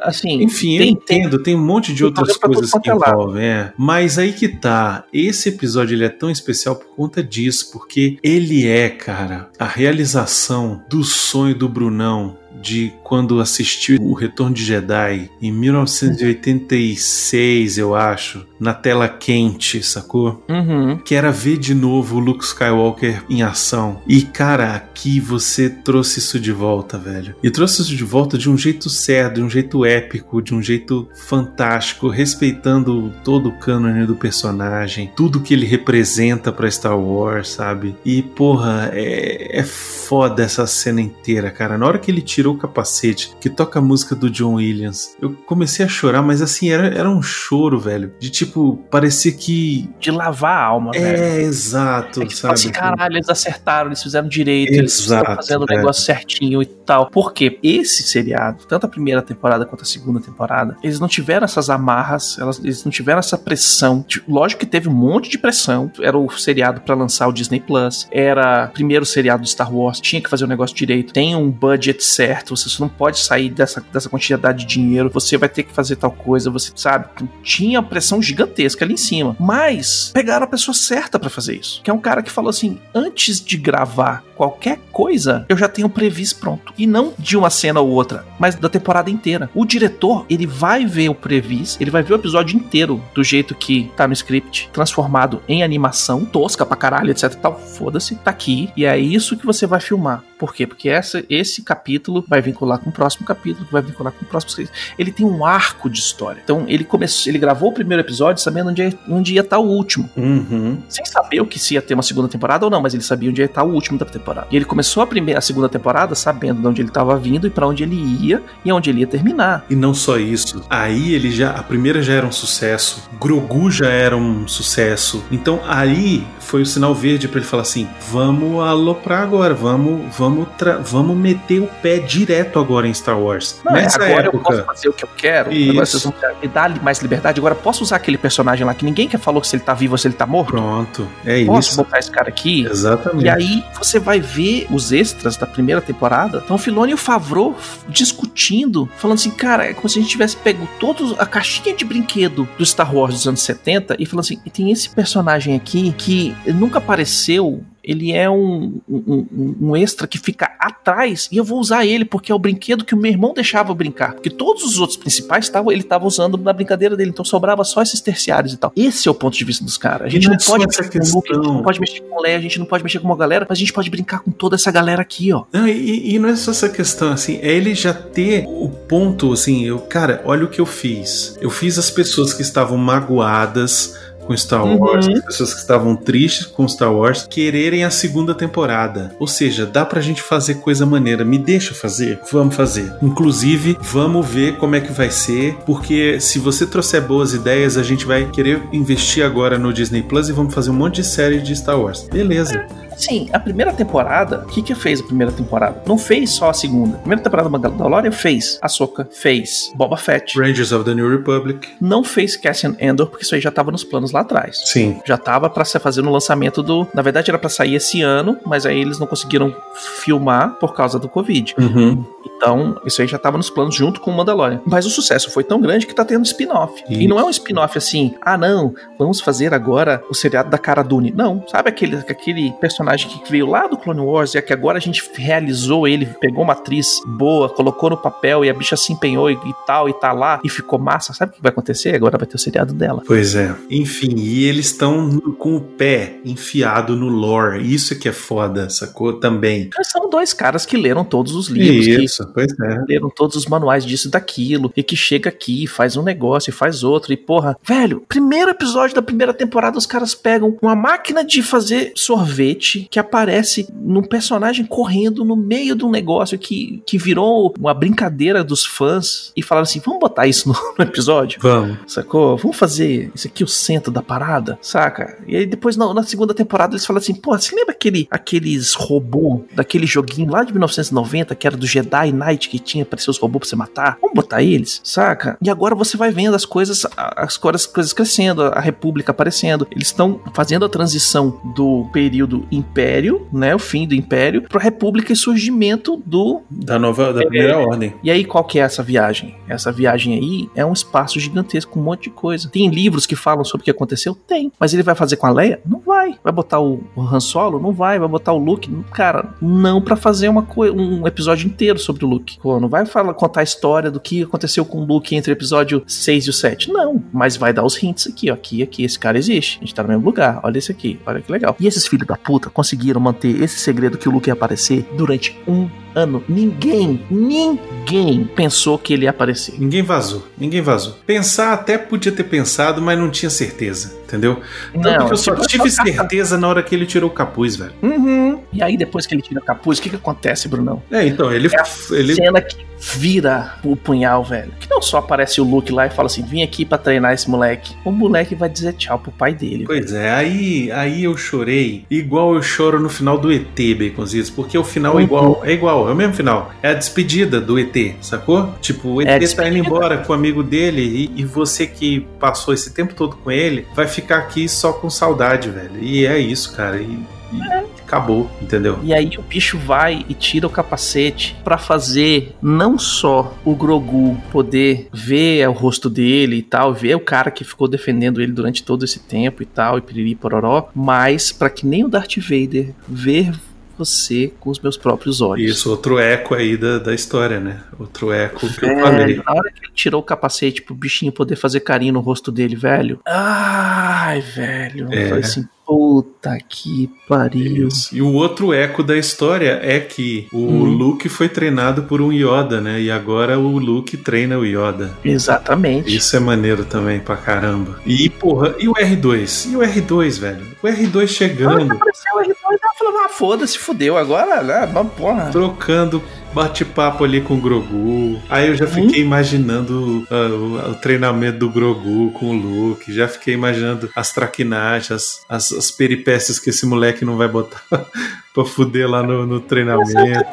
Assim, 0.04 0.44
Enfim, 0.44 0.78
tem, 0.78 0.88
eu 0.88 0.94
entendo, 0.94 1.38
tem, 1.38 1.44
tem 1.44 1.56
um 1.56 1.66
monte 1.66 1.94
de 1.94 2.04
outras 2.04 2.38
coisas 2.38 2.72
que 2.72 2.90
envolvem. 2.90 3.44
É. 3.44 3.74
Mas 3.78 4.18
aí 4.18 4.32
que 4.32 4.48
tá. 4.48 5.04
Esse 5.12 5.50
episódio 5.50 5.96
ele 5.96 6.06
é 6.06 6.10
tão 6.10 6.30
especial 6.36 6.76
por 6.76 6.88
conta 6.96 7.24
disso, 7.24 7.72
porque 7.72 8.18
ele 8.22 8.68
é, 8.68 8.90
cara, 8.90 9.50
a 9.58 9.66
realização 9.66 10.84
do 10.90 11.04
sonho 11.04 11.56
do 11.56 11.68
Brunão 11.68 12.38
de 12.62 12.94
quando 13.04 13.40
assistiu 13.40 13.98
o 14.02 14.14
Retorno 14.14 14.54
de 14.56 14.64
Jedi 14.64 15.30
em 15.42 15.52
1986, 15.52 17.78
eu 17.78 17.96
acho, 17.96 18.46
na 18.60 18.74
tela 18.74 19.08
quente, 19.08 19.82
sacou? 19.84 20.44
Uhum. 20.50 20.98
Que 20.98 21.14
era 21.16 21.32
ver 21.32 21.58
de 21.58 21.76
novo 21.76 22.18
o 22.18 22.20
Luke 22.20 22.44
Skywalker 22.44 23.24
em 23.30 23.44
ação. 23.44 24.02
E 24.08 24.22
cara, 24.22 24.76
aqui 24.76 25.20
você 25.20 25.70
trouxe 25.70 26.20
isso 26.20 26.40
de 26.40 26.52
volta, 26.52 26.98
velho. 26.98 27.36
E 27.44 27.50
trouxe 27.50 27.82
isso 27.82 27.96
de 27.96 28.04
volta 28.04 28.38
de 28.38 28.50
um 28.50 28.58
jeito 28.58 28.90
certo, 28.90 29.36
de 29.36 29.42
um 29.42 29.50
jeito 29.50 29.86
épico, 29.86 30.42
de 30.42 30.54
um 30.54 30.62
jeito 30.62 31.08
fantástico, 31.28 32.08
respeitando 32.08 33.14
todo 33.24 33.50
o 33.50 33.58
cânone 33.58 34.06
do 34.06 34.16
personagem, 34.16 35.12
tudo 35.16 35.42
que 35.42 35.54
ele 35.54 35.66
representa 35.66 36.52
para 36.52 36.72
Star 36.72 37.00
Wars, 37.00 37.50
sabe? 37.50 37.96
E 38.06 38.22
porra, 38.22 38.90
é, 38.94 39.60
é 39.60 39.64
foda 39.64 40.44
essa 40.44 40.66
cena 40.68 41.02
inteira, 41.02 41.52
cara. 41.52 41.78
Na 41.78 41.86
hora 41.86 42.00
que 42.00 42.10
ele 42.10 42.22
tirou 42.46 42.54
o 42.54 42.58
capacete, 42.58 43.36
que 43.40 43.50
toca 43.50 43.80
a 43.80 43.82
música 43.82 44.16
do 44.16 44.30
John 44.30 44.56
Williams, 44.56 45.16
eu 45.20 45.34
comecei 45.46 45.86
a 45.86 45.90
chorar, 45.90 46.22
mas 46.22 46.42
assim, 46.42 46.70
era, 46.70 46.88
era 46.88 47.10
um 47.10 47.22
choro, 47.22 47.80
velho. 47.80 48.14
De 48.20 48.30
tipo, 48.30 48.78
parecia 48.92 49.32
que. 49.32 49.90
De 50.00 50.12
lavar 50.12 50.58
a 50.58 50.64
alma, 50.64 50.92
é, 50.94 51.00
velho. 51.00 51.24
É, 51.24 51.42
exato, 51.42 52.22
é 52.22 52.26
que, 52.26 52.36
sabe? 52.36 52.54
Assim, 52.54 52.70
caralho, 52.70 53.16
eles 53.16 53.30
acertaram, 53.30 53.90
eles 53.90 54.04
fizeram 54.04 54.28
direito, 54.28 54.74
Exato, 54.74 54.82
eles 54.82 55.00
estão 55.00 55.36
fazendo 55.36 55.62
o 55.62 55.74
é. 55.74 55.78
negócio 55.78 56.04
certinho 56.04 56.62
e 56.62 56.66
tal. 56.66 57.10
Porque 57.10 57.60
esse 57.64 58.04
seriado, 58.04 58.66
tanto 58.68 58.86
a 58.86 58.90
primeira 58.90 59.22
temporada 59.22 59.66
quanto 59.66 59.82
a 59.82 59.86
segunda 59.86 60.20
temporada, 60.20 60.78
eles 60.84 61.00
não 61.00 61.08
tiveram 61.08 61.46
essas 61.46 61.70
amarras, 61.70 62.38
elas, 62.38 62.60
eles 62.60 62.84
não 62.84 62.92
tiveram 62.92 63.20
essa 63.20 63.38
pressão. 63.38 64.06
Lógico 64.28 64.60
que 64.60 64.66
teve 64.66 64.88
um 64.88 64.94
monte 64.94 65.30
de 65.30 65.38
pressão. 65.38 65.92
Era 66.00 66.18
o 66.18 66.30
seriado 66.30 66.82
para 66.82 66.94
lançar 66.94 67.28
o 67.28 67.34
Disney 67.34 67.60
Plus, 67.60 68.08
era 68.12 68.68
primeiro 68.68 69.06
seriado 69.06 69.42
do 69.42 69.50
Star 69.50 69.74
Wars, 69.74 70.00
tinha 70.00 70.22
que 70.22 70.30
fazer 70.30 70.46
o 70.46 70.48
negócio 70.48 70.76
direito, 70.76 71.14
tem 71.14 71.36
um 71.36 71.50
budget 71.50 72.04
certo, 72.04 72.35
você 72.44 72.82
não 72.82 72.90
pode 72.90 73.20
sair 73.20 73.50
dessa, 73.50 73.84
dessa 73.92 74.10
quantidade 74.10 74.60
de 74.60 74.66
dinheiro, 74.66 75.10
você 75.10 75.38
vai 75.38 75.50
ter 75.50 75.64
que 75.64 75.74
fazer 75.74 75.96
tal 75.96 76.12
coisa, 76.12 76.50
você 76.50 76.72
sabe, 76.76 77.08
tinha 77.44 77.82
pressão 77.82 78.22
gigantesca 78.22 78.84
ali 78.84 78.94
em 78.94 78.98
cima. 78.98 79.36
Mas 79.40 80.12
pegaram 80.14 80.46
a 80.46 80.50
pessoa 80.50 80.74
certa 80.74 81.20
para 81.20 81.30
fazer 81.30 81.56
isso, 81.56 81.82
que 81.84 81.90
é 81.90 81.94
um 81.94 82.00
cara 82.00 82.22
que 82.22 82.32
falou 82.32 82.50
assim: 82.50 82.80
antes 82.94 83.44
de 83.44 83.58
gravar 83.58 84.24
qualquer 84.36 84.80
coisa, 84.92 85.46
eu 85.48 85.58
já 85.58 85.68
tenho 85.68 85.90
previsto 85.90 86.40
pronto. 86.40 86.74
E 86.78 86.86
não 86.86 87.14
de 87.18 87.38
uma 87.38 87.50
cena 87.50 87.80
ou 87.80 87.90
outra, 87.90 88.26
mas 88.38 88.56
da 88.56 88.70
temporada 88.70 89.10
inteira. 89.10 89.50
O 89.54 89.66
diretor, 89.66 90.26
ele 90.30 90.46
vai 90.46 90.86
ver 90.86 91.10
o 91.10 91.16
previs, 91.16 91.78
ele 91.80 91.92
vai 91.92 92.04
ver 92.04 92.14
o 92.14 92.18
episódio 92.18 92.58
inteiro 92.58 93.02
do 93.14 93.24
jeito 93.24 93.56
que 93.56 93.92
tá 93.96 94.08
no 94.08 94.14
script, 94.14 94.70
transformado 94.74 95.42
em 95.48 95.64
animação, 95.64 96.26
tosca 96.26 96.66
pra 96.66 96.76
caralho, 96.76 97.12
etc 97.12 97.34
tal. 97.36 97.60
Foda-se, 97.60 98.16
tá 98.16 98.32
aqui, 98.32 98.70
e 98.76 98.86
é 98.86 98.98
isso 98.98 99.38
que 99.38 99.46
você 99.46 99.66
vai 99.66 99.80
filmar. 99.80 100.24
Por 100.38 100.54
quê? 100.54 100.68
Porque 100.68 100.90
essa, 100.90 101.24
esse 101.30 101.62
capítulo 101.62 102.24
vai 102.28 102.42
vincular 102.42 102.80
com 102.80 102.90
o 102.90 102.94
próximo 102.94 103.26
capítulo, 103.26 103.66
que 103.66 103.72
vai 103.72 103.82
vincular 103.82 104.12
com 104.12 104.26
o 104.26 104.28
próximo. 104.28 104.68
Ele 104.98 105.12
tem 105.12 105.26
um 105.26 105.46
arco 105.46 105.90
de 105.90 106.00
história. 106.00 106.42
Então 106.44 106.66
ele 106.68 106.84
começou, 106.84 107.32
ele 107.32 107.40
gravou 107.40 107.70
o 107.70 107.74
primeiro 107.74 108.02
episódio 108.02 108.42
sabendo 108.44 108.70
onde 108.70 108.82
ia, 108.82 109.00
onde 109.08 109.34
ia 109.34 109.42
estar 109.42 109.60
o 109.60 109.66
último. 109.66 110.10
Uhum. 110.16 110.78
Sem 110.90 111.06
saber 111.06 111.42
o 111.42 111.46
que 111.46 111.58
se 111.58 111.76
ia 111.76 111.82
ter 111.82 111.94
uma 111.94 112.04
segunda 112.04 112.28
temporada 112.28 112.66
ou 112.66 112.72
não, 112.72 112.82
mas 112.82 112.94
ele 112.94 113.04
sabia 113.04 113.30
onde 113.30 113.42
ia 113.42 113.46
estar 113.46 113.64
o 113.64 113.72
último 113.72 113.98
da 113.98 114.06
temporada. 114.06 114.48
E 114.52 114.56
ele 114.56 114.66
começou 114.66 115.02
a 115.02 115.08
primeira, 115.08 115.40
a 115.40 115.42
segunda 115.42 115.70
temporada 115.70 116.16
sabendo 116.16 116.62
de 116.62 116.68
onde 116.68 116.82
ele 116.82 116.90
estava 116.90 117.18
vindo 117.18 117.48
e 117.48 117.50
para 117.50 117.68
onde 117.68 117.84
ele 117.84 117.96
ia 117.96 118.44
e 118.64 118.72
onde 118.72 118.90
ele 118.90 119.00
ia 119.00 119.08
terminar. 119.08 119.66
E 119.70 119.76
não 119.76 119.94
só 119.94 120.18
isso. 120.18 120.64
Aí 120.70 121.14
ele 121.14 121.32
já 121.32 121.52
a 121.52 121.64
primeira 121.64 122.02
já 122.02 122.14
era 122.14 122.26
um 122.26 122.32
sucesso, 122.32 123.10
Grogu 123.20 123.72
já 123.72 123.90
era 123.90 124.18
um 124.18 124.48
sucesso. 124.48 125.24
Então 125.32 125.62
aí 125.66 126.26
foi 126.40 126.62
o 126.62 126.66
sinal 126.66 126.94
verde 126.94 127.28
para 127.28 127.40
ele 127.40 127.48
falar 127.48 127.64
assim: 127.64 127.88
"Vamos 128.12 128.62
aloprar 128.62 129.24
agora, 129.24 129.54
vamos 129.54 130.16
vamos 130.18 130.35
vamos 130.84 131.18
meter 131.18 131.62
o 131.62 131.68
pé 131.68 132.00
direto 132.00 132.60
agora 132.60 132.88
em 132.88 132.94
Star 132.94 133.20
Wars". 133.20 133.62
Não, 133.64 133.74
Nessa 133.74 134.04
agora 134.04 134.28
época, 134.28 134.38
eu 134.38 134.42
posso 134.42 134.64
fazer 134.64 134.90
o 134.90 134.94
que 134.94 135.04
eu 135.04 135.10
quero. 135.16 135.52
Isso. 135.52 135.72
Agora 135.72 135.86
vocês 135.86 136.04
vão 136.04 136.14
me 136.42 136.48
dar 136.48 136.84
mais 136.84 137.00
liberdade. 137.00 137.40
Agora 137.40 137.56
posso 137.56 137.84
usar 137.84 137.98
aquele 137.98 138.18
personagem 138.18 138.66
lá 138.66 138.74
que 138.74 138.86
ninguém 138.86 139.08
quer 139.08 139.20
falou 139.20 139.44
se 139.44 139.56
ele 139.56 139.64
tá 139.64 139.74
vivo 139.74 139.94
ou 139.94 139.98
se 139.98 140.08
ele 140.08 140.16
tá 140.16 140.26
morto. 140.26 140.52
Pronto. 140.52 141.08
É 141.26 141.46
posso 141.46 141.60
isso. 141.60 141.78
Posso 141.78 141.78
botar 141.78 142.00
esse 142.00 142.12
cara 142.12 142.30
aqui? 142.30 142.66
Exatamente. 142.66 143.26
E 143.26 143.30
aí 143.30 143.64
você 143.78 144.00
vai 144.00 144.20
ver 144.20 144.68
os 144.70 144.92
extras 144.92 145.38
da 145.38 145.46
primeira 145.46 145.82
temporada. 145.82 146.42
Então 146.44 146.56
o 146.56 146.60
Filoni 146.60 146.92
e 146.92 146.96
o 146.96 146.98
Favreau 146.98 147.56
discutindo, 147.88 148.90
falando 148.98 149.18
assim, 149.18 149.32
cara, 149.32 149.66
é 149.68 149.74
como 149.74 149.90
se 149.90 150.00
a 150.00 150.02
gente 150.02 150.12
tivesse 150.12 150.36
pego 150.38 150.68
toda 150.80 151.16
a 151.22 151.26
caixinha 151.26 151.76
de 151.76 151.86
brinquedo 151.86 152.48
do 152.58 152.66
Star 152.66 152.96
Wars 152.96 153.16
dos 153.16 153.28
anos 153.28 153.42
70 153.42 153.96
e 154.00 154.06
falando 154.06 154.26
assim, 154.26 154.40
e 154.46 154.50
tem 154.50 154.72
esse 154.72 154.90
personagem 154.90 155.56
aqui 155.56 155.94
que 155.98 156.36
nunca 156.48 156.80
apareceu 156.80 157.64
ele 157.86 158.12
é 158.12 158.30
um, 158.30 158.80
um, 158.90 159.56
um, 159.62 159.76
extra 159.76 160.08
que 160.08 160.18
fica 160.18 160.52
atrás 160.60 161.30
e 161.32 161.38
eu 161.38 161.44
vou 161.44 161.60
usar 161.60 161.86
ele 161.86 162.04
porque 162.04 162.32
é 162.32 162.36
o 162.36 162.40
brinquedo 162.40 162.84
que 162.84 162.96
o 162.96 162.98
meu 162.98 163.12
irmão 163.12 163.34
deixava 163.34 163.74
brincar. 163.74 164.14
Porque 164.14 164.30
todos 164.30 164.64
os 164.64 164.80
outros 164.80 164.98
principais 164.98 165.48
tavam, 165.48 165.72
ele 165.72 165.82
estava 165.82 166.06
usando 166.06 166.38
na 166.38 166.52
brincadeira 166.52 166.96
dele, 166.96 167.12
então 167.12 167.24
sobrava 167.24 167.64
só 167.64 167.82
esses 167.82 168.02
terciários 168.02 168.54
e 168.54 168.58
tal. 168.58 168.74
Esse 168.76 169.08
é 169.08 169.12
o 169.12 169.16
ponto 169.16 169.38
de 169.38 169.46
vista 169.46 169.64
dos 169.64 169.78
caras. 169.78 170.08
A 170.08 170.10
gente 170.10 170.28
não, 170.28 170.36
não 170.36 170.46
pode 170.46 170.66
mexer 170.66 170.90
com 170.90 171.00
o 171.00 171.16
Luke, 171.16 171.32
a 171.32 171.36
gente 171.36 171.48
não 171.48 171.64
pode 171.64 171.80
mexer 171.80 172.02
com 172.02 172.16
o 172.16 172.22
Leia, 172.22 172.38
a 172.38 172.42
gente 172.42 172.60
não 172.60 172.66
pode 172.66 172.84
mexer 172.84 173.00
com 173.00 173.06
uma 173.06 173.18
galera, 173.18 173.46
mas 173.48 173.58
a 173.58 173.60
gente 173.60 173.74
pode 173.74 173.90
brincar 173.90 174.20
com 174.20 174.32
toda 174.32 174.56
essa 174.56 174.72
galera 174.72 175.02
aqui, 175.02 175.32
ó. 175.32 175.44
Não, 175.54 175.68
e, 175.68 176.16
e 176.16 176.20
não 176.20 176.30
é 176.30 176.36
só 176.36 176.52
essa 176.52 176.70
questão, 176.70 177.12
assim, 177.12 177.40
é 177.42 177.52
ele 177.52 177.76
já 177.76 177.94
ter 177.94 178.46
o 178.48 178.70
ponto, 178.70 179.32
assim, 179.32 179.66
eu, 179.66 179.80
cara, 179.80 180.22
olha 180.26 180.46
o 180.46 180.48
que 180.48 180.60
eu 180.60 180.66
fiz. 180.66 181.38
Eu 181.40 181.50
fiz 181.50 181.78
as 181.78 181.92
pessoas 181.92 182.34
que 182.34 182.42
estavam 182.42 182.78
magoadas 182.78 183.96
com 184.26 184.36
Star 184.36 184.66
Wars, 184.66 185.08
uhum. 185.08 185.14
as 185.14 185.22
pessoas 185.22 185.54
que 185.54 185.60
estavam 185.60 185.96
tristes 185.96 186.46
com 186.46 186.68
Star 186.68 186.94
Wars, 186.94 187.26
quererem 187.30 187.84
a 187.84 187.90
segunda 187.90 188.34
temporada. 188.34 189.16
Ou 189.20 189.28
seja, 189.28 189.66
dá 189.66 189.86
pra 189.86 190.02
gente 190.02 190.22
fazer 190.22 190.56
coisa 190.56 190.86
maneira. 190.86 191.24
Me 191.24 191.38
deixa 191.38 191.74
fazer? 191.74 192.20
Vamos 192.32 192.56
fazer. 192.56 192.94
Inclusive, 193.02 193.78
vamos 193.82 194.26
ver 194.28 194.58
como 194.58 194.76
é 194.76 194.82
que 194.82 194.92
vai 194.92 195.10
ser, 195.10 195.56
porque 195.66 196.20
se 196.20 196.40
você 196.40 196.66
trouxer 196.66 197.02
boas 197.02 197.34
ideias, 197.34 197.78
a 197.78 197.84
gente 197.84 198.06
vai 198.06 198.30
querer 198.30 198.62
investir 198.72 199.24
agora 199.24 199.58
no 199.58 199.74
Disney 199.74 200.04
Plus 200.04 200.30
e 200.30 200.34
vamos 200.34 200.54
fazer 200.54 200.70
um 200.70 200.74
monte 200.74 200.96
de 200.96 201.04
série 201.04 201.42
de 201.42 201.56
Star 201.56 201.80
Wars. 201.80 202.08
Beleza. 202.12 202.66
Sim, 202.98 203.30
a 203.34 203.40
primeira 203.40 203.74
temporada, 203.74 204.44
o 204.46 204.48
que 204.48 204.62
que 204.62 204.76
fez 204.76 205.02
a 205.02 205.04
primeira 205.04 205.32
temporada? 205.32 205.84
Não 205.86 205.98
fez 205.98 206.32
só 206.32 206.50
a 206.50 206.54
segunda. 206.54 206.98
A 206.98 207.00
primeira 207.00 207.24
temporada 207.24 207.50
da 207.50 207.58
Mandalorian 207.58 208.12
fez 208.12 208.58
Ahsoka, 208.62 209.08
fez 209.12 209.72
Boba 209.76 209.98
Fett. 209.98 210.40
Rangers 210.40 210.72
of 210.72 210.86
the 210.86 210.94
New 210.94 211.10
Republic. 211.10 211.68
Não 211.80 212.04
fez 212.04 212.36
Cassian 212.36 212.76
Endor, 212.80 213.08
porque 213.08 213.24
isso 213.24 213.36
aí 213.36 213.42
já 213.42 213.52
tava 213.52 213.72
nos 213.72 213.84
planos 213.84 214.12
lá 214.12 214.22
atrás. 214.22 214.62
Sim. 214.66 215.00
Já 215.06 215.18
tava 215.18 215.50
para 215.50 215.66
se 215.66 215.78
fazer 215.80 216.02
no 216.02 216.12
lançamento 216.12 216.64
do... 216.64 216.88
Na 216.94 217.02
verdade 217.02 217.30
era 217.30 217.38
para 217.38 217.50
sair 217.50 217.76
esse 217.76 218.02
ano, 218.02 218.38
mas 218.46 218.66
aí 218.66 218.80
eles 218.80 219.00
não 219.00 219.08
conseguiram 219.08 219.56
filmar 220.04 220.56
por 220.60 220.74
causa 220.74 220.98
do 220.98 221.10
Covid. 221.10 221.56
Uhum. 221.58 222.06
Então, 222.38 222.80
isso 222.86 223.02
aí 223.02 223.08
já 223.08 223.18
tava 223.18 223.38
nos 223.38 223.50
planos 223.50 223.74
junto 223.74 224.02
com 224.02 224.12
o 224.12 224.14
Mandalorian. 224.14 224.62
Mas 224.66 224.86
o 224.86 224.90
sucesso 224.90 225.32
foi 225.32 225.44
tão 225.44 225.60
grande 225.60 225.88
que 225.88 225.96
tá 225.96 226.04
tendo 226.04 226.26
spin-off. 226.26 226.84
E 226.90 227.08
não 227.08 227.20
é 227.20 227.24
um 227.24 227.30
spin-off 227.30 227.78
assim, 227.78 228.14
ah 228.22 228.38
não, 228.38 228.74
vamos 229.00 229.22
fazer 229.22 229.54
agora 229.54 230.04
o 230.10 230.14
seriado 230.14 230.50
da 230.50 230.58
Cara 230.58 230.84
Dune. 230.84 231.12
Não, 231.16 231.44
sabe 231.48 231.70
aquele, 231.70 231.96
aquele 231.98 232.52
personagem 232.54 232.85
que 233.26 233.32
veio 233.32 233.48
lá 233.48 233.68
do 233.68 233.78
Clone 233.78 234.02
Wars 234.02 234.34
e 234.34 234.38
é 234.38 234.42
que 234.42 234.54
agora 234.54 234.78
a 234.78 234.82
gente 234.82 235.04
realizou 235.16 235.88
ele, 235.88 236.06
pegou 236.20 236.44
uma 236.44 236.54
atriz 236.54 237.00
boa, 237.06 237.50
colocou 237.50 237.90
no 237.90 237.98
papel 237.98 238.46
e 238.46 238.50
a 238.50 238.54
bicha 238.54 238.76
se 238.76 238.94
empenhou 238.94 239.30
e, 239.30 239.34
e 239.34 239.54
tal, 239.66 239.90
e 239.90 239.94
tá 239.94 240.12
lá 240.12 240.40
e 240.44 240.50
ficou 240.50 240.80
massa. 240.80 241.14
Sabe 241.14 241.32
o 241.32 241.36
que 241.36 241.42
vai 241.42 241.52
acontecer? 241.52 241.96
Agora 241.96 242.18
vai 242.18 242.28
ter 242.28 242.36
o 242.36 242.40
seriado 242.40 242.74
dela. 242.74 243.02
Pois 243.06 243.36
é. 243.36 243.56
Enfim, 243.70 244.16
e 244.18 244.46
eles 244.46 244.68
estão 244.68 245.20
com 245.38 245.56
o 245.56 245.62
pé 245.62 246.18
enfiado 246.26 246.96
no 246.96 247.08
lore. 247.08 247.74
Isso 247.74 247.94
é 247.94 247.98
que 247.98 248.10
é 248.10 248.12
foda, 248.12 248.70
sacou? 248.70 249.14
Também. 249.14 249.70
São 249.84 250.10
dois 250.10 250.34
caras 250.34 250.66
que 250.66 250.78
leram 250.78 251.04
todos 251.04 251.34
os 251.36 251.48
livros. 251.48 252.04
Isso, 252.04 252.32
pois 252.34 252.52
é. 252.60 252.84
Leram 252.88 253.10
todos 253.10 253.36
os 253.36 253.46
manuais 253.46 253.86
disso 253.86 254.08
e 254.08 254.12
daquilo. 254.12 254.72
E 254.76 254.84
que 254.84 254.96
chega 254.96 255.30
aqui, 255.30 255.68
faz 255.68 255.96
um 255.98 256.04
negócio 256.04 256.50
e 256.50 256.54
faz 256.54 256.84
outro. 256.84 257.14
E 257.14 257.18
porra, 257.18 257.58
velho, 257.64 258.04
primeiro 258.08 258.52
episódio 258.52 258.96
da 258.96 259.02
primeira 259.02 259.34
temporada, 259.34 259.78
os 259.78 259.86
caras 259.86 260.14
pegam 260.14 260.58
uma 260.62 260.76
máquina 260.76 261.24
de 261.24 261.42
fazer 261.42 261.92
sorvete 261.96 262.75
que 262.84 263.00
aparece 263.00 263.68
num 263.74 264.04
personagem 264.04 264.66
correndo 264.66 265.24
no 265.24 265.36
meio 265.36 265.76
de 265.76 265.86
um 265.86 265.92
negócio 265.92 266.38
que, 266.38 266.82
que 266.86 266.98
virou 266.98 267.54
uma 267.60 267.74
brincadeira 267.74 268.44
dos 268.44 268.66
fãs 268.66 269.32
e 269.36 269.42
falaram 269.42 269.64
assim: 269.64 269.82
vamos 269.84 270.00
botar 270.00 270.28
isso 270.28 270.50
no, 270.50 270.56
no 270.78 270.84
episódio? 270.84 271.40
Vamos. 271.42 271.78
Sacou? 271.88 272.38
Vamos 272.38 272.58
fazer 272.58 273.12
isso 273.14 273.28
aqui 273.28 273.44
o 273.44 273.48
centro 273.48 273.92
da 273.92 274.02
parada, 274.02 274.58
saca? 274.62 275.18
E 275.28 275.36
aí 275.36 275.46
depois 275.46 275.78
na, 275.78 275.94
na 275.94 276.04
segunda 276.04 276.34
temporada 276.34 276.74
eles 276.74 276.86
falam 276.86 277.00
assim: 277.00 277.14
pô, 277.14 277.38
você 277.38 277.56
lembra 277.56 277.74
aquele, 277.74 278.08
aqueles 278.10 278.74
robôs 278.74 279.44
daquele 279.54 279.86
joguinho 279.86 280.32
lá 280.32 280.44
de 280.44 280.52
1990 280.52 281.36
que 281.36 281.48
era 281.48 281.58
do 281.58 281.68
Jedi 281.68 282.12
Knight 282.12 282.50
que 282.50 282.60
tinha 282.60 282.86
para 282.86 283.00
seus 283.00 283.18
robôs 283.18 283.42
pra 283.42 283.50
você 283.50 283.56
matar? 283.56 283.98
Vamos 284.02 284.16
botar 284.16 284.42
eles, 284.42 284.82
saca? 284.84 285.38
E 285.42 285.50
agora 285.50 285.76
você 285.76 285.98
vai 285.98 286.12
vendo 286.12 286.36
as 286.36 286.46
coisas, 286.46 286.86
as 286.96 287.38
coisas, 287.38 287.66
coisas 287.66 287.94
crescendo, 287.94 288.44
a 288.44 288.60
República 288.60 289.12
aparecendo. 289.12 289.68
Eles 289.72 289.88
estão 289.88 290.20
fazendo 290.34 290.66
a 290.66 290.70
transição 290.70 291.40
do 291.56 291.88
período 291.92 292.46
Império 292.52 292.65
Império, 292.70 293.28
né, 293.32 293.56
o 293.56 293.60
fim 293.60 293.88
do 293.88 293.96
Império, 293.96 294.42
para 294.42 294.60
a 294.60 294.64
República 294.64 295.14
e 295.14 295.16
surgimento 295.16 296.02
do 296.06 296.42
da 296.50 296.78
nova 296.78 297.14
da 297.14 297.22
primeira 297.22 297.54
é, 297.54 297.56
ordem. 297.56 297.94
E 298.04 298.12
aí 298.12 298.26
qual 298.26 298.44
que 298.44 298.60
é 298.60 298.64
essa 298.64 298.84
viagem? 298.84 299.36
Essa 299.48 299.72
viagem 299.72 300.16
aí 300.16 300.50
é 300.56 300.66
um 300.66 300.74
espaço 300.74 301.20
gigantesco 301.20 301.72
com 301.72 301.80
um 301.80 301.84
monte 301.84 302.04
de 302.04 302.10
coisa. 302.10 302.50
Tem 302.50 302.70
livros 302.70 303.06
que 303.06 303.16
falam 303.16 303.44
sobre 303.44 303.62
o 303.62 303.66
que 303.66 303.72
aconteceu? 303.72 304.16
Tem. 304.16 304.52
Mas 304.60 304.74
ele 304.74 304.84
vai 304.84 304.96
fazer 304.96 305.18
com 305.18 305.28
a 305.28 305.32
Leia? 305.32 305.60
Não 305.66 305.80
vai. 305.80 306.16
Vai 306.24 306.34
botar 306.34 306.60
o, 306.60 306.84
o 306.96 307.02
Han 307.02 307.20
Solo? 307.20 307.60
Não 307.60 307.72
vai. 307.72 308.00
Vai 308.00 308.08
botar 308.08 308.34
o 308.34 308.38
Luke? 308.38 308.70
Cara, 308.92 309.34
não 309.42 309.82
para 309.82 309.96
fazer 309.96 310.30
uma 310.30 310.46
um 310.74 311.06
episódio 311.08 311.48
inteiro 311.48 311.78
sobre 311.80 312.06
o 312.06 312.08
Luke. 312.08 312.40
Pô, 312.40 312.60
não 312.60 312.70
vai 312.70 312.86
falar, 312.86 313.14
contar 313.14 313.42
a 313.42 313.44
história 313.44 313.92
do 313.92 314.00
que 314.00 314.24
aconteceu 314.24 314.66
com 314.66 314.80
o 314.80 314.86
Luke 314.86 315.16
entre 315.16 315.32
o 315.32 315.34
episódio 315.34 315.84
6 315.86 316.26
e 316.26 316.30
o 316.30 316.34
7. 316.34 316.72
Não. 316.72 317.04
Mas 317.12 317.36
vai 317.36 317.52
dar 317.54 317.64
os 317.64 317.82
hints 317.82 318.08
aqui, 318.08 318.32
ó. 318.32 318.34
Aqui, 318.34 318.62
aqui, 318.62 318.84
esse 318.84 319.00
cara 319.00 319.18
existe. 319.18 319.58
A 319.58 319.66
gente 319.66 319.76
tá 319.76 319.84
no 319.84 319.90
mesmo 319.90 320.06
lugar. 320.06 320.40
Olha 320.44 320.58
esse 320.58 320.72
aqui. 320.72 321.00
Olha 321.06 321.22
que 321.22 321.32
legal. 321.32 321.56
E 321.60 321.68
esses 321.68 321.88
filhos 321.88 322.08
da 322.08 322.16
puta 322.16 322.50
conseguiram 322.56 323.02
manter 323.02 323.44
esse 323.44 323.60
segredo 323.60 323.98
que 323.98 324.08
o 324.08 324.12
Luke 324.14 324.30
ia 324.30 324.34
aparecer 324.34 324.88
durante 324.96 325.38
um 325.46 325.70
ano. 325.96 326.24
Ninguém, 326.28 327.02
ninguém 327.10 328.26
pensou 328.36 328.78
que 328.78 328.94
ele 328.94 329.06
ia 329.06 329.10
aparecer. 329.10 329.56
Ninguém 329.60 329.82
vazou, 329.82 330.28
ninguém 330.38 330.62
vazou. 330.62 330.96
Pensar 331.06 331.54
até 331.54 331.78
podia 331.78 332.12
ter 332.12 332.24
pensado, 332.24 332.82
mas 332.82 333.00
não 333.00 333.10
tinha 333.10 333.30
certeza, 333.30 333.96
entendeu? 334.04 334.42
Tanto 334.74 334.90
não, 334.90 335.08
que 335.08 335.14
eu 335.14 335.18
só 335.18 335.36
tive 335.36 335.72
certeza 335.72 336.38
na 336.38 336.48
hora 336.48 336.62
que 336.62 336.76
ele 336.76 336.86
tirou 336.86 337.10
o 337.10 337.14
capuz, 337.14 337.56
velho. 337.56 337.74
Uhum. 337.82 338.42
E 338.52 338.62
aí 338.62 338.78
depois 338.78 339.08
que 339.08 339.16
ele 339.16 339.22
tira 339.22 339.40
o 339.40 339.44
capuz, 339.44 339.80
o 339.80 339.82
que 339.82 339.90
que 339.90 339.96
acontece, 339.96 340.48
Brunão? 340.48 340.84
É, 340.92 341.06
então, 341.06 341.32
ele... 341.32 341.48
É 341.48 341.60
a 341.60 341.98
ele... 341.98 342.16
cena 342.16 342.42
que 342.42 342.66
vira 342.80 343.56
o 343.64 343.76
punhal, 343.76 344.24
velho. 344.24 344.52
Que 344.60 344.70
não 344.70 344.82
só 344.82 344.98
aparece 344.98 345.40
o 345.42 345.44
Luke 345.44 345.72
lá 345.72 345.88
e 345.88 345.90
fala 345.90 346.08
assim: 346.08 346.24
vim 346.24 346.44
aqui 346.44 346.66
para 346.66 346.78
treinar 346.78 347.14
esse 347.14 347.30
moleque. 347.30 347.76
O 347.84 347.92
moleque 347.92 348.36
vai 348.36 348.50
dizer 348.50 348.74
tchau 348.74 349.00
pro 349.00 349.12
pai 349.12 349.34
dele. 349.34 349.64
Pois 349.66 349.92
velho. 349.92 350.04
é, 350.04 350.12
aí, 350.12 350.72
aí 350.72 351.04
eu 351.04 351.16
chorei 351.18 351.86
igual 351.90 352.36
eu 352.36 352.42
choro 352.42 352.80
no 352.80 352.90
final 352.90 353.18
do 353.18 353.32
ET, 353.32 353.60
Baconzitos, 353.78 354.30
porque 354.30 354.58
o 354.58 354.64
final 354.64 354.94
é 354.94 354.96
uhum. 354.96 355.00
é 355.00 355.04
igual, 355.04 355.42
é 355.46 355.52
igual, 355.52 355.85
é 355.88 355.94
o 355.94 355.96
mesmo 355.96 356.14
final. 356.14 356.52
É 356.62 356.70
a 356.70 356.74
despedida 356.74 357.40
do 357.40 357.60
ET, 357.60 357.96
sacou? 358.02 358.54
Tipo, 358.62 358.90
o 358.90 359.02
ET 359.02 359.08
é 359.08 359.28
tá 359.28 359.48
indo 359.48 359.58
embora 359.58 359.98
com 359.98 360.12
o 360.14 360.16
amigo 360.16 360.44
dele 360.44 360.82
e, 361.16 361.22
e 361.22 361.26
você 361.26 361.68
que 361.68 362.02
passou 362.20 362.54
esse 362.54 362.74
tempo 362.74 362.94
todo 362.94 363.16
com 363.18 363.32
ele 363.32 363.66
vai 363.76 363.88
ficar 363.88 364.18
aqui 364.18 364.48
só 364.48 364.74
com 364.74 364.90
saudade, 364.90 365.50
velho. 365.50 365.82
E 365.82 366.06
é 366.06 366.18
isso, 366.18 366.56
cara. 366.56 366.78
E, 366.78 367.00
e... 367.34 367.42
É 367.52 367.76
acabou, 367.86 368.30
entendeu? 368.42 368.80
E 368.84 368.94
aí 368.94 369.12
o 369.18 369.22
bicho 369.22 369.58
vai 369.58 370.04
e 370.10 370.14
tira 370.14 370.48
o 370.48 370.50
capacete 370.50 371.36
para 371.44 371.58
fazer 371.58 372.36
não 372.42 372.78
só 372.78 373.34
o 373.46 373.56
Grogu 373.56 374.18
poder 374.32 374.90
ver 374.92 375.48
o 375.48 375.54
rosto 375.54 375.90
dele 375.90 376.38
e 376.38 376.42
tal, 376.42 376.74
ver 376.74 376.96
o 376.96 377.00
cara 377.00 377.32
que 377.32 377.44
ficou 377.44 377.68
defendendo 377.68 378.22
ele 378.22 378.32
durante 378.32 378.64
todo 378.64 378.84
esse 378.84 379.00
tempo 379.00 379.44
e 379.44 379.46
tal, 379.46 379.78
e 379.78 379.82
piriri 379.82 380.16
pororó, 380.16 380.70
mas 380.74 381.32
para 381.32 381.50
que 381.50 381.66
nem 381.66 381.86
o 381.86 381.88
Darth 381.88 382.18
Vader 382.18 382.74
ver 382.88 383.32
você 383.78 384.32
com 384.40 384.50
os 384.50 384.60
meus 384.60 384.78
próprios 384.78 385.22
olhos. 385.22 385.52
Isso, 385.52 385.70
outro 385.70 386.00
eco 386.00 386.34
aí 386.34 386.58
da, 386.58 386.80
da 386.80 386.94
história, 386.94 387.40
né? 387.40 387.62
Outro 387.80 388.12
eco 388.12 388.48
que 388.54 388.66
eu 388.66 388.80
falei. 388.80 389.18
Na 389.18 389.34
hora 389.34 389.52
que 389.52 389.66
ele 389.66 389.74
tirou 389.74 390.02
o 390.02 390.04
capacete 390.04 390.62
pro 390.62 390.76
bichinho 390.76 391.12
poder 391.12 391.36
fazer 391.36 391.60
carinho 391.62 391.94
no 391.94 392.00
rosto 392.00 392.32
dele, 392.32 392.56
velho. 392.56 393.00
Ai, 393.06 394.22
velho. 394.22 394.94
É. 394.94 395.12
Assim, 395.14 395.48
Puta 395.66 396.38
que 396.48 396.90
pariu. 397.08 397.68
Isso. 397.68 397.96
E 397.96 398.02
o 398.02 398.14
outro 398.14 398.54
eco 398.54 398.84
da 398.84 398.96
história 398.98 399.60
é 399.64 399.80
que 399.80 400.28
o 400.32 400.38
Hum. 400.46 400.64
Luke 400.66 401.10
foi 401.10 401.28
treinado 401.28 401.84
por 401.84 402.02
um 402.02 402.12
Yoda, 402.12 402.62
né? 402.62 402.80
E 402.82 402.92
agora 402.92 403.40
o 403.40 403.58
Luke 403.58 403.98
treina 403.98 404.38
o 404.38 404.46
Yoda. 404.46 404.92
Exatamente. 405.04 405.96
Isso 405.96 406.16
é 406.16 406.20
maneiro 406.20 406.66
também 406.66 407.00
pra 407.00 407.18
caramba. 407.18 407.80
E, 407.86 408.10
porra, 408.10 408.56
e 408.60 408.68
o 408.70 408.74
R2? 408.74 409.52
E 409.52 409.56
o 409.56 409.60
R2, 409.62 410.20
velho? 410.20 410.46
O 410.62 410.68
R2 410.68 411.04
Ah, 411.04 411.08
chegando, 411.08 411.74
apareceu 411.74 412.12
o 412.16 412.20
R2 412.20 412.36
ela 412.46 412.74
falou, 412.78 413.00
ah, 413.06 413.10
foda-se, 413.10 413.58
fudeu. 413.58 413.98
Agora, 413.98 414.42
né, 414.44 414.72
porra. 414.98 415.30
trocando 415.32 416.02
bate-papo 416.36 417.06
ali 417.06 417.22
com 417.22 417.36
o 417.36 417.42
Grogu. 417.42 418.22
Aí 418.30 418.50
eu 418.50 418.56
já 418.56 418.68
fiquei 418.68 419.02
imaginando 419.02 420.06
ah, 420.12 420.28
o, 420.28 420.72
o 420.72 420.76
treinamento 420.76 421.40
do 421.40 421.50
Grogu 421.50 422.12
com 422.12 422.32
o 422.32 422.34
Luke. 422.34 422.94
Já 422.94 423.08
fiquei 423.08 423.34
imaginando 423.34 423.90
as 423.96 424.12
traquinagens, 424.12 424.92
as, 424.92 425.26
as, 425.30 425.52
as 425.54 425.72
peripécias 425.72 426.38
que 426.38 426.50
esse 426.50 426.66
moleque 426.66 427.06
não 427.06 427.16
vai 427.16 427.30
botar 427.30 427.64
pra 428.34 428.44
fuder 428.44 428.90
lá 428.90 429.02
no, 429.02 429.26
no 429.26 429.40
treinamento. 429.40 430.26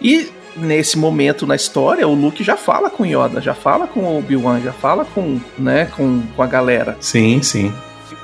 E 0.00 0.30
nesse 0.54 0.98
momento 0.98 1.46
na 1.46 1.56
história, 1.56 2.06
o 2.06 2.14
Luke 2.14 2.44
já 2.44 2.56
fala 2.56 2.90
com 2.90 3.02
o 3.02 3.06
Yoda, 3.06 3.40
já 3.40 3.54
fala 3.54 3.86
com 3.86 4.00
o 4.00 4.18
Obi-Wan, 4.18 4.60
já 4.60 4.72
fala 4.72 5.06
com, 5.06 5.40
né, 5.58 5.86
com, 5.86 6.22
com 6.36 6.42
a 6.42 6.46
galera. 6.46 6.98
Sim, 7.00 7.42
sim. 7.42 7.72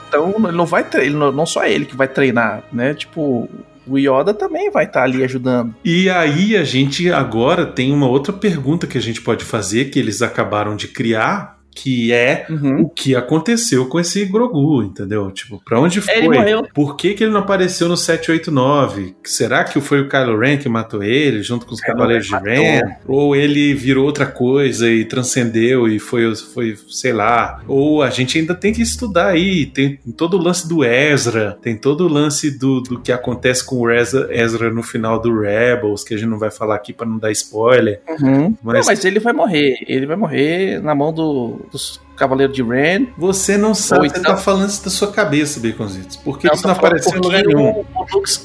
Então 0.09 0.35
ele 0.37 0.57
não 0.57 0.67
vai 0.67 0.85
treinar, 0.85 1.19
não, 1.19 1.33
não 1.33 1.47
só 1.47 1.65
ele 1.65 1.87
que 1.87 1.97
vai 1.97 2.07
treinar, 2.07 2.63
né? 2.71 2.93
Tipo, 2.93 3.49
o 3.87 3.99
Yoda 3.99 4.33
também 4.33 4.71
vai 4.71 4.85
estar 4.85 5.03
ali 5.03 5.23
ajudando. 5.23 5.75
E 5.85 6.09
aí 6.09 6.57
a 6.57 6.65
gente 6.65 7.11
agora 7.11 7.67
tem 7.67 7.93
uma 7.93 8.09
outra 8.09 8.33
pergunta 8.33 8.87
que 8.87 8.99
a 8.99 9.03
gente 9.03 9.21
pode 9.21 9.45
fazer 9.45 9.87
que 9.87 9.99
eles 9.99 10.23
acabaram 10.23 10.77
de 10.77 10.89
criar, 10.89 11.62
que 11.75 12.13
é 12.13 12.47
Uhum. 12.51 12.83
o 12.83 12.89
que 12.89 13.15
aconteceu 13.17 13.87
com 13.87 13.99
esse 13.99 14.25
Grogu, 14.27 14.83
entendeu? 14.83 15.31
Tipo, 15.31 15.61
pra 15.65 15.81
onde 15.81 16.01
foi? 16.01 16.15
Ele 16.19 16.29
morreu. 16.29 16.67
Por 16.75 16.97
que, 16.97 17.15
que 17.15 17.25
ele 17.25 17.33
não 17.33 17.41
apareceu 17.41 17.89
no 17.89 17.97
789? 17.97 19.15
Será 19.25 19.65
que 19.65 19.81
foi 19.81 20.01
o 20.01 20.09
Kylo 20.09 20.39
Ren 20.39 20.57
que 20.59 20.69
matou 20.69 21.03
ele, 21.03 21.43
junto 21.43 21.67
com 21.67 21.75
os 21.75 21.81
Cavaleiros 21.81 22.27
de 22.27 22.37
Ren? 22.37 22.81
Ou 23.07 23.35
ele 23.35 23.75
virou 23.75 24.05
outra 24.05 24.27
coisa 24.27 24.91
e 24.91 25.05
transcendeu 25.05 25.89
e 25.89 25.99
foi, 25.99 26.35
foi, 26.35 26.77
sei 26.89 27.13
lá. 27.13 27.61
Ou 27.67 28.03
a 28.03 28.11
gente 28.11 28.39
ainda 28.39 28.55
tem 28.55 28.73
que 28.73 28.83
estudar 28.83 29.29
aí. 29.29 29.67
Tem 29.67 29.99
todo 30.17 30.37
o 30.37 30.43
lance 30.43 30.69
do 30.69 30.85
Ezra, 30.85 31.59
tem 31.63 31.77
todo 31.77 32.07
o 32.07 32.09
lance 32.13 32.51
do, 32.59 32.81
do 32.81 33.01
que 33.01 33.13
acontece 33.13 33.65
com 33.65 33.77
o 33.77 33.91
Ezra, 33.91 34.29
Ezra 34.31 34.71
no 34.71 34.83
final 34.83 35.21
do 35.21 35.41
Rebels, 35.41 36.05
que 36.05 36.15
a 36.15 36.17
gente 36.17 36.29
não 36.29 36.39
vai 36.39 36.51
falar 36.51 36.75
aqui 36.75 36.93
pra 36.93 37.07
não 37.07 37.19
dar 37.19 37.31
spoiler. 37.33 38.01
Uhum. 38.21 38.55
Mas- 38.63 38.87
Não, 38.87 38.93
mas 38.93 39.05
ele 39.05 39.19
vai 39.21 39.33
morrer. 39.33 39.77
Ele 39.87 40.07
vai 40.07 40.17
morrer 40.17 40.81
na 40.83 40.95
mão 40.95 41.13
do- 41.13 41.62
dos 41.71 42.01
Cavaleiros 42.17 42.55
de 42.55 42.63
Ren. 42.63 43.07
Você 43.17 43.57
não 43.57 43.75
sabe, 43.75 44.03
Ou 44.07 44.11
você 44.11 44.19
então- 44.19 44.35
tá 44.35 44.41
falando 44.41 44.69
isso 44.69 44.85
da 44.85 44.91
sua 44.91 45.11
cabeça, 45.11 45.61
Baconzitos. 45.61 46.17
Porque 46.17 46.47
Não, 46.47 46.55
isso 46.55 46.67
não 46.67 46.75
apareceu 46.75 47.13
em 47.19 47.21
lugar 47.21 47.43
nenhum. 47.45 47.85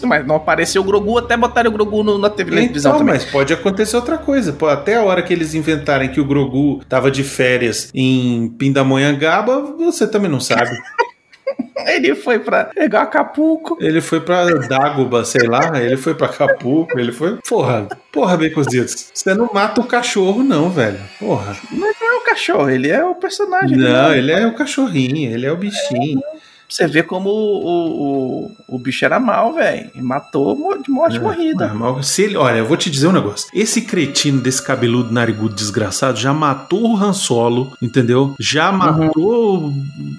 mas 0.05 0.25
não 0.25 0.35
apareceu 0.35 0.81
o 0.81 0.85
Grogu, 0.85 1.17
até 1.17 1.35
botaram 1.37 1.69
o 1.69 1.73
Grogu 1.73 2.03
no- 2.03 2.17
na 2.17 2.29
TV 2.29 2.51
televisão 2.51 2.91
Então, 2.91 2.99
também. 3.05 3.15
mas 3.15 3.25
pode 3.25 3.53
acontecer 3.53 3.95
outra 3.95 4.17
coisa. 4.17 4.55
Até 4.71 4.95
a 4.95 5.03
hora 5.03 5.21
que 5.21 5.33
eles 5.33 5.53
inventarem 5.53 6.09
que 6.09 6.19
o 6.21 6.25
Grogu 6.25 6.81
tava 6.89 7.11
de 7.11 7.23
férias 7.23 7.89
em 7.93 8.49
Pindamonhangaba, 8.57 9.61
você 9.77 10.07
também 10.07 10.29
não 10.31 10.39
sabe. 10.39 10.71
Ele 11.87 12.15
foi 12.15 12.39
pra 12.39 12.65
pegar 12.65 13.03
Acapulco. 13.03 13.77
Ele 13.79 14.01
foi 14.01 14.19
pra 14.19 14.45
Dagoba, 14.45 15.23
sei 15.23 15.47
lá, 15.47 15.71
ele 15.81 15.95
foi 15.95 16.13
pra 16.13 16.27
Acapulco, 16.27 16.99
ele 16.99 17.11
foi. 17.11 17.37
Porra, 17.47 17.87
porra, 18.11 18.35
Baconzitos. 18.35 19.11
Você 19.13 19.33
não 19.33 19.49
mata 19.53 19.79
o 19.79 19.85
cachorro, 19.85 20.43
não, 20.43 20.69
velho. 20.69 20.99
Porra. 21.19 21.55
Não 21.71 21.87
é 21.87 22.17
o 22.17 22.21
cachorro, 22.21 22.69
ele 22.69 22.89
é 22.89 23.03
o 23.03 23.15
personagem. 23.15 23.77
Não, 23.77 24.13
ele 24.13 24.31
é 24.31 24.45
o 24.45 24.55
cachorrinho, 24.55 25.31
ele 25.31 25.45
é 25.45 25.51
o 25.51 25.57
bichinho. 25.57 26.21
Você 26.69 26.85
vê 26.87 27.01
como 27.01 27.29
o, 27.29 28.45
o, 28.47 28.51
o 28.67 28.79
bicho 28.79 29.05
era 29.05 29.19
mal, 29.19 29.53
velho. 29.53 29.89
Matou 29.95 30.55
de 30.81 30.89
morte 30.91 31.17
É, 31.17 31.19
morrida. 31.19 31.67
mas 31.69 31.77
mal- 31.77 32.03
se 32.03 32.23
ele, 32.23 32.35
olha, 32.37 32.57
eu 32.57 32.65
vou 32.65 32.75
te 32.77 32.89
dizer 32.89 33.07
um 33.07 33.11
negócio. 33.13 33.47
Esse 33.53 33.81
cretino 33.81 34.41
desse 34.41 34.61
cabeludo 34.61 35.13
narigudo 35.13 35.55
desgraçado 35.55 36.17
já 36.19 36.33
matou 36.33 36.91
o 36.91 36.97
Han 36.97 37.13
Solo, 37.13 37.71
entendeu? 37.81 38.35
Já 38.39 38.69
Uhum. 38.71 38.77
matou, 38.77 39.73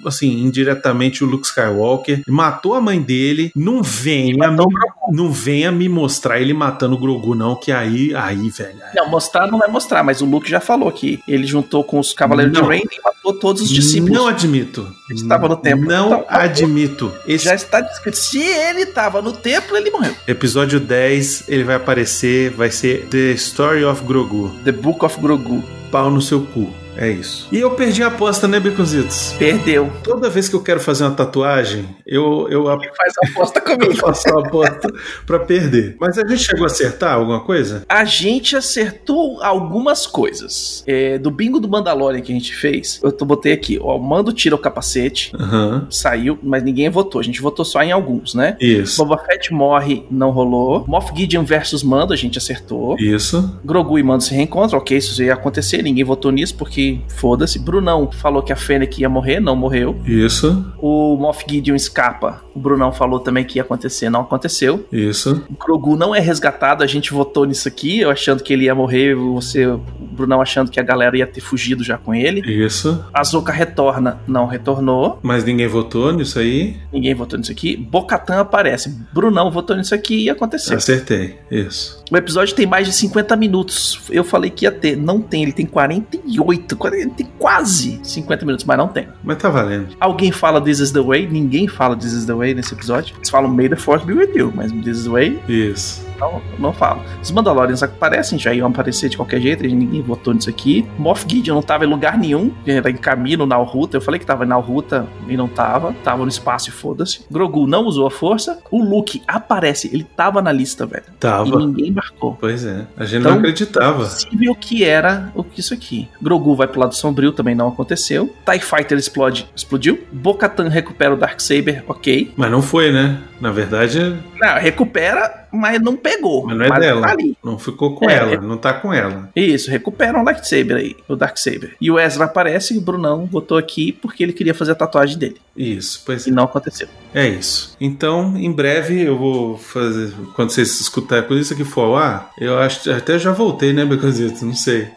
assim, 0.05 0.41
indiretamente 0.43 1.23
o 1.23 1.27
Luke 1.27 1.45
Skywalker, 1.47 2.23
matou 2.27 2.73
a 2.73 2.81
mãe 2.81 3.01
dele. 3.01 3.51
Não 3.55 3.81
venha, 3.83 4.49
me, 4.51 4.65
não 5.11 5.31
venha 5.31 5.71
me 5.71 5.87
mostrar 5.87 6.39
ele 6.39 6.53
matando 6.53 6.95
o 6.95 6.99
Grogu, 6.99 7.35
não, 7.35 7.55
que 7.55 7.71
aí, 7.71 8.13
aí, 8.15 8.49
velho. 8.49 8.75
aí- 8.83 8.95
Não, 8.95 9.09
mostrar 9.09 9.47
não 9.47 9.59
vai 9.59 9.69
mostrar, 9.69 10.03
mas 10.03 10.21
o 10.21 10.25
Luke 10.25 10.49
já 10.49 10.59
falou 10.59 10.91
que 10.91 11.19
ele 11.27 11.45
juntou 11.45 11.83
com 11.83 11.99
os 11.99 12.13
Cavaleiros 12.13 12.53
Não. 12.53 12.61
de 12.63 12.67
Rain 12.67 12.81
e 12.91 13.01
matou 13.03 13.33
todos 13.33 13.61
os 13.61 13.69
discípulos. 13.69 14.15
Não 14.17 14.27
admito. 14.27 14.91
Estava 15.11 15.47
no 15.47 15.55
templo. 15.55 15.85
Não 15.87 16.07
Então, 16.07 16.25
admito. 16.43 17.13
Esse 17.27 17.45
Já 17.45 17.55
está 17.55 17.81
descrito. 17.81 18.17
Se 18.17 18.41
ele 18.41 18.85
tava 18.85 19.21
no 19.21 19.31
templo, 19.31 19.75
ele 19.77 19.89
morreu. 19.89 20.15
episódio 20.27 20.79
10, 20.79 21.45
ele 21.47 21.63
vai 21.63 21.75
aparecer, 21.75 22.51
vai 22.51 22.71
ser 22.71 23.07
The 23.09 23.31
Story 23.31 23.83
of 23.83 24.03
Grogu. 24.03 24.53
The 24.63 24.71
Book 24.71 25.03
of 25.05 25.19
Grogu. 25.19 25.63
Pau 25.91 26.09
no 26.11 26.21
seu 26.21 26.41
cu. 26.41 26.71
É 27.01 27.09
isso. 27.09 27.47
E 27.49 27.57
eu 27.59 27.71
perdi 27.71 28.03
a 28.03 28.07
aposta, 28.07 28.45
né, 28.45 28.59
Beconzitos? 28.59 29.33
Perdeu. 29.39 29.89
Toda 30.03 30.29
vez 30.29 30.49
que 30.49 30.55
eu 30.55 30.61
quero 30.61 30.81
fazer 30.81 31.05
uma 31.05 31.11
tatuagem, 31.15 31.85
eu, 32.05 32.45
eu, 32.49 32.65
Faz 32.65 33.13
a 33.23 33.29
aposta 33.29 33.59
eu 33.65 33.77
comigo. 33.77 33.95
faço 33.95 34.29
uma 34.29 34.45
aposta 34.45 34.91
pra 35.25 35.39
perder. 35.39 35.95
Mas 35.99 36.17
a 36.17 36.27
gente 36.27 36.43
chegou 36.43 36.63
a 36.63 36.67
acertar 36.67 37.13
alguma 37.13 37.39
coisa? 37.39 37.83
A 37.87 38.03
gente 38.03 38.53
acertou 38.55 39.41
algumas 39.41 40.05
coisas. 40.05 40.83
É, 40.85 41.17
do 41.17 41.31
bingo 41.31 41.59
do 41.59 41.69
Mandalorian 41.69 42.19
que 42.21 42.33
a 42.33 42.35
gente 42.35 42.53
fez, 42.53 42.99
eu 43.01 43.11
tô- 43.13 43.25
botei 43.25 43.53
aqui, 43.53 43.79
ó, 43.81 43.95
o 43.95 44.01
Mando 44.03 44.33
tira 44.33 44.55
o 44.55 44.57
capacete, 44.59 45.31
Aham. 45.39 45.87
saiu, 45.89 46.37
mas 46.43 46.63
ninguém 46.63 46.89
votou. 46.89 47.21
A 47.21 47.23
gente 47.23 47.41
votou 47.41 47.63
só 47.63 47.81
em 47.81 47.91
alguns, 47.93 48.33
né? 48.33 48.57
Isso. 48.59 48.97
Boba 48.97 49.17
Fett 49.23 49.53
morre, 49.53 50.03
não 50.11 50.31
rolou. 50.31 50.83
Moff 50.87 51.13
Gideon 51.15 51.43
versus 51.45 51.81
Mando, 51.83 52.11
a 52.11 52.17
gente 52.17 52.37
acertou. 52.37 52.97
Isso. 52.99 53.57
Grogu 53.63 53.97
e 53.99 54.03
Mando 54.03 54.23
se 54.23 54.33
reencontram, 54.33 54.79
ok, 54.79 54.97
isso 54.97 55.21
ia 55.23 55.33
acontecer, 55.33 55.81
ninguém 55.81 56.03
votou 56.03 56.31
nisso 56.31 56.55
porque 56.55 56.88
foda-se. 57.07 57.59
Brunão 57.59 58.11
falou 58.11 58.41
que 58.41 58.53
a 58.53 58.55
Fennec 58.55 59.01
ia 59.01 59.09
morrer, 59.09 59.39
não 59.39 59.55
morreu. 59.55 59.99
Isso. 60.05 60.73
O 60.77 61.15
Moff 61.17 61.45
Gideon 61.47 61.75
escapa, 61.75 62.41
o 62.55 62.59
Brunão 62.59 62.91
falou 62.91 63.19
também 63.19 63.43
que 63.43 63.57
ia 63.57 63.63
acontecer, 63.63 64.09
não 64.09 64.21
aconteceu. 64.21 64.85
Isso. 64.91 65.43
O 65.49 65.53
Grogu 65.53 65.95
não 65.95 66.15
é 66.15 66.19
resgatado, 66.19 66.83
a 66.83 66.87
gente 66.87 67.11
votou 67.11 67.45
nisso 67.45 67.67
aqui, 67.67 67.99
eu 67.99 68.09
achando 68.09 68.43
que 68.43 68.53
ele 68.53 68.65
ia 68.65 68.75
morrer, 68.75 69.15
você, 69.15 69.65
o 69.65 69.81
Brunão 69.99 70.41
achando 70.41 70.71
que 70.71 70.79
a 70.79 70.83
galera 70.83 71.17
ia 71.17 71.27
ter 71.27 71.41
fugido 71.41 71.83
já 71.83 71.97
com 71.97 72.13
ele. 72.13 72.41
Isso. 72.41 73.03
A 73.13 73.23
Zuka 73.23 73.51
retorna, 73.51 74.19
não 74.27 74.45
retornou. 74.45 75.19
Mas 75.21 75.43
ninguém 75.43 75.67
votou 75.67 76.11
nisso 76.11 76.39
aí? 76.39 76.77
Ninguém 76.91 77.13
votou 77.13 77.37
nisso 77.37 77.51
aqui. 77.51 77.75
Bocatan 77.75 78.39
aparece. 78.39 78.89
Brunão 79.13 79.51
votou 79.51 79.75
nisso 79.75 79.93
aqui 79.95 80.25
e 80.25 80.29
aconteceu. 80.29 80.77
Acertei. 80.77 81.37
Isso. 81.49 82.03
O 82.11 82.17
episódio 82.17 82.55
tem 82.55 82.65
mais 82.65 82.87
de 82.87 82.93
50 82.93 83.35
minutos. 83.35 84.01
Eu 84.09 84.23
falei 84.23 84.49
que 84.49 84.65
ia 84.65 84.71
ter. 84.71 84.95
Não 84.95 85.21
tem, 85.21 85.43
ele 85.43 85.51
tem 85.51 85.65
48. 85.65 86.68
40, 86.75 87.01
ele 87.01 87.11
tem 87.11 87.27
quase 87.37 87.99
50 88.03 88.45
minutos, 88.45 88.65
mas 88.65 88.77
não 88.77 88.87
tem. 88.87 89.07
Mas 89.23 89.37
tá 89.37 89.49
valendo. 89.49 89.95
Alguém 89.99 90.31
fala 90.31 90.61
This 90.61 90.79
is 90.79 90.91
the 90.91 91.01
Way? 91.01 91.27
Ninguém 91.27 91.67
fala 91.67 91.95
This 91.95 92.13
is 92.13 92.25
the 92.25 92.33
Way 92.33 92.53
nesse 92.53 92.73
episódio. 92.73 93.15
Eles 93.17 93.29
falam 93.29 93.51
May 93.51 93.69
the 93.69 93.75
Force 93.75 94.05
be 94.05 94.13
with 94.13 94.35
you, 94.35 94.51
mas 94.55 94.71
This 94.71 94.99
is 94.99 95.03
the 95.03 95.09
Way 95.09 95.39
Isso. 95.47 96.08
Não, 96.19 96.41
não 96.57 96.73
falam. 96.73 97.03
Os 97.21 97.31
Mandalorians 97.31 97.81
aparecem, 97.83 98.37
já 98.37 98.53
iam 98.53 98.67
aparecer 98.67 99.09
de 99.09 99.17
qualquer 99.17 99.39
jeito, 99.41 99.65
e 99.65 99.73
ninguém 99.73 100.01
votou 100.01 100.33
nisso 100.33 100.49
aqui. 100.49 100.87
Moff 100.97 101.25
Gideon 101.27 101.55
não 101.55 101.61
tava 101.61 101.85
em 101.85 101.87
lugar 101.87 102.17
nenhum, 102.17 102.51
ele 102.65 102.77
era 102.77 102.89
em 102.89 102.97
caminho 102.97 103.45
na 103.45 103.55
Ruta. 103.57 103.97
Eu 103.97 104.01
falei 104.01 104.19
que 104.19 104.25
tava 104.25 104.45
na 104.45 104.55
Ruta 104.55 105.07
e 105.27 105.35
não 105.37 105.47
tava. 105.47 105.93
Tava 106.03 106.23
no 106.23 106.29
espaço 106.29 106.69
e 106.69 106.71
foda-se. 106.71 107.21
Grogu 107.31 107.67
não 107.67 107.85
usou 107.85 108.07
a 108.07 108.11
força. 108.11 108.59
O 108.71 108.83
Luke 108.83 109.21
aparece, 109.27 109.89
ele 109.93 110.03
tava 110.03 110.41
na 110.41 110.51
lista, 110.51 110.85
velho. 110.85 111.03
E 111.07 111.11
Tava. 111.19 111.59
ninguém 111.59 111.91
marcou. 111.91 112.37
Pois 112.39 112.65
é. 112.65 112.85
A 112.97 113.05
gente 113.05 113.19
Então, 113.21 113.31
não 113.31 113.39
acreditava. 113.39 114.03
possível 114.03 114.55
que 114.55 114.83
era 114.83 115.31
o 115.35 115.43
que 115.43 115.59
isso 115.59 115.73
aqui. 115.73 116.07
Grogu 116.21 116.55
vai 116.55 116.67
pro 116.67 116.79
lado 116.79 116.95
sombrio, 116.95 117.31
também 117.31 117.55
não 117.55 117.67
aconteceu. 117.67 118.33
TIE 118.45 118.59
Fighter 118.59 118.97
explode, 118.97 119.47
explodiu. 119.55 119.99
Bo-Katan 120.11 120.69
recupera 120.69 121.13
o 121.13 121.17
Darksaber, 121.17 121.83
ok. 121.87 122.33
Mas 122.35 122.51
não 122.51 122.61
foi, 122.61 122.91
né? 122.91 123.17
Na 123.39 123.51
verdade, 123.51 124.15
Não, 124.39 124.57
recupera, 124.57 125.47
mas 125.51 125.81
não 125.81 125.95
pegou. 125.95 126.45
mas 126.45 126.57
não 126.57 126.65
é 126.65 126.79
dela. 126.79 127.01
tá. 127.07 127.15
Não 127.43 127.57
ficou 127.57 127.95
com 127.95 128.09
É, 128.09 128.15
ela. 128.15 128.33
é- 128.33 128.37
Não 128.39 128.57
tá 128.57 128.73
com 128.73 128.93
ela. 128.93 129.29
Isso, 129.35 129.69
recupera 129.71 130.19
o 130.19 130.23
lightsaber 130.23 130.77
aí, 130.77 130.95
o 131.07 131.15
Darksaber. 131.15 131.75
E 131.79 131.89
o 131.91 131.99
Ezra 131.99 132.25
aparece 132.25 132.73
e 132.73 132.77
o 132.77 132.81
Brunão 132.81 133.25
botou 133.25 133.57
aqui 133.57 133.91
porque 133.91 134.23
ele 134.23 134.33
queria 134.33 134.53
fazer 134.53 134.71
a 134.71 134.75
tatuagem 134.75 135.17
dele. 135.17 135.37
Isso. 135.55 136.01
Pois 136.05 136.25
E 136.27 136.31
não 136.31 136.43
aconteceu. 136.43 136.87
É 137.13 137.27
isso. 137.27 137.75
Então, 137.81 138.35
em 138.37 138.51
breve 138.51 139.01
eu 139.01 139.17
vou 139.17 139.57
fazer. 139.57 140.11
Quando 140.35 140.51
vocês 140.51 140.79
escutarem 140.79 141.25
quando 141.27 141.39
isso 141.39 141.53
aqui 141.53 141.63
for 141.65 141.81
ao 141.81 141.95
ar, 141.97 142.31
eu 142.39 142.57
acho. 142.59 142.91
Até 142.91 143.17
já 143.19 143.31
voltei, 143.31 143.73
né, 143.73 143.83
Becozito? 143.85 144.45
Não 144.45 144.53
sei. 144.55 144.87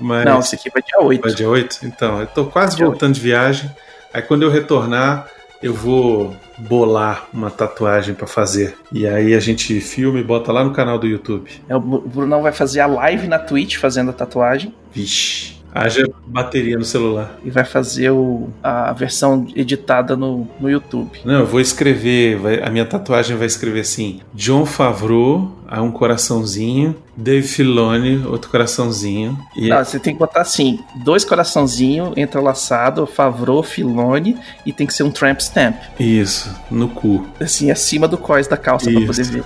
Mas. 0.00 0.24
Não, 0.24 0.40
esse 0.40 0.54
aqui 0.54 0.68
vai 0.70 0.82
dia 0.82 1.00
8. 1.00 1.22
Vai 1.22 1.32
dia 1.34 1.48
8? 1.48 1.78
Então, 1.84 2.20
eu 2.20 2.26
tô 2.26 2.46
quase 2.46 2.76
voltando 2.76 3.14
de 3.14 3.20
viagem. 3.20 3.70
Aí 4.12 4.20
quando 4.20 4.42
eu 4.42 4.50
retornar, 4.50 5.26
eu 5.62 5.72
vou 5.72 6.34
bolar 6.58 7.28
uma 7.32 7.50
tatuagem 7.50 8.14
pra 8.14 8.26
fazer. 8.26 8.76
E 8.90 9.06
aí 9.06 9.34
a 9.34 9.40
gente 9.40 9.80
filma 9.80 10.18
e 10.18 10.24
bota 10.24 10.50
lá 10.52 10.64
no 10.64 10.72
canal 10.72 10.98
do 10.98 11.06
YouTube. 11.06 11.50
É, 11.68 11.76
o 11.76 11.80
Brunão 11.80 12.42
vai 12.42 12.52
fazer 12.52 12.80
a 12.80 12.86
live 12.86 13.28
na 13.28 13.38
Twitch 13.38 13.76
fazendo 13.76 14.10
a 14.10 14.12
tatuagem. 14.12 14.74
Vixe. 14.92 15.61
Haja 15.74 16.06
bateria 16.26 16.76
no 16.76 16.84
celular. 16.84 17.38
E 17.44 17.50
vai 17.50 17.64
fazer 17.64 18.10
o, 18.10 18.50
a 18.62 18.92
versão 18.92 19.46
editada 19.56 20.14
no, 20.16 20.46
no 20.60 20.68
YouTube. 20.70 21.20
Não, 21.24 21.40
eu 21.40 21.46
vou 21.46 21.60
escrever, 21.60 22.36
vai- 22.36 22.62
a 22.62 22.68
minha 22.68 22.84
tatuagem 22.84 23.36
vai 23.36 23.46
escrever 23.46 23.80
assim: 23.80 24.20
John 24.34 24.66
Favreau, 24.66 25.50
um 25.78 25.90
coraçãozinho, 25.90 26.94
Dave 27.16 27.46
Filoni, 27.48 28.22
outro 28.26 28.50
coraçãozinho. 28.50 29.38
E 29.56 29.68
Não, 29.70 29.82
você 29.82 29.98
tem 29.98 30.12
que 30.12 30.18
botar 30.18 30.42
assim, 30.42 30.78
dois 31.04 31.24
coraçãozinhos 31.24 32.12
entrelaçados, 32.18 33.08
Favreau, 33.10 33.62
Filone, 33.62 34.36
e 34.66 34.72
tem 34.74 34.86
que 34.86 34.92
ser 34.92 35.04
um 35.04 35.10
tramp 35.10 35.40
stamp. 35.40 35.76
isso, 35.98 36.54
no 36.70 36.88
cu. 36.88 37.26
Assim, 37.40 37.70
acima 37.70 38.06
do 38.06 38.18
cós 38.18 38.46
da 38.46 38.58
calça 38.58 38.90
pra 38.90 39.00
Isso. 39.00 39.06
poder 39.06 39.24
ver. 39.24 39.44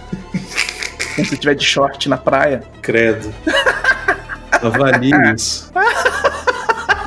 Quando 1.14 1.28
você 1.28 1.36
tiver 1.36 1.54
de 1.54 1.64
short 1.64 2.08
na 2.08 2.16
praia. 2.16 2.62
Credo. 2.82 3.32
Avalie 4.62 5.12
isso. 5.34 5.70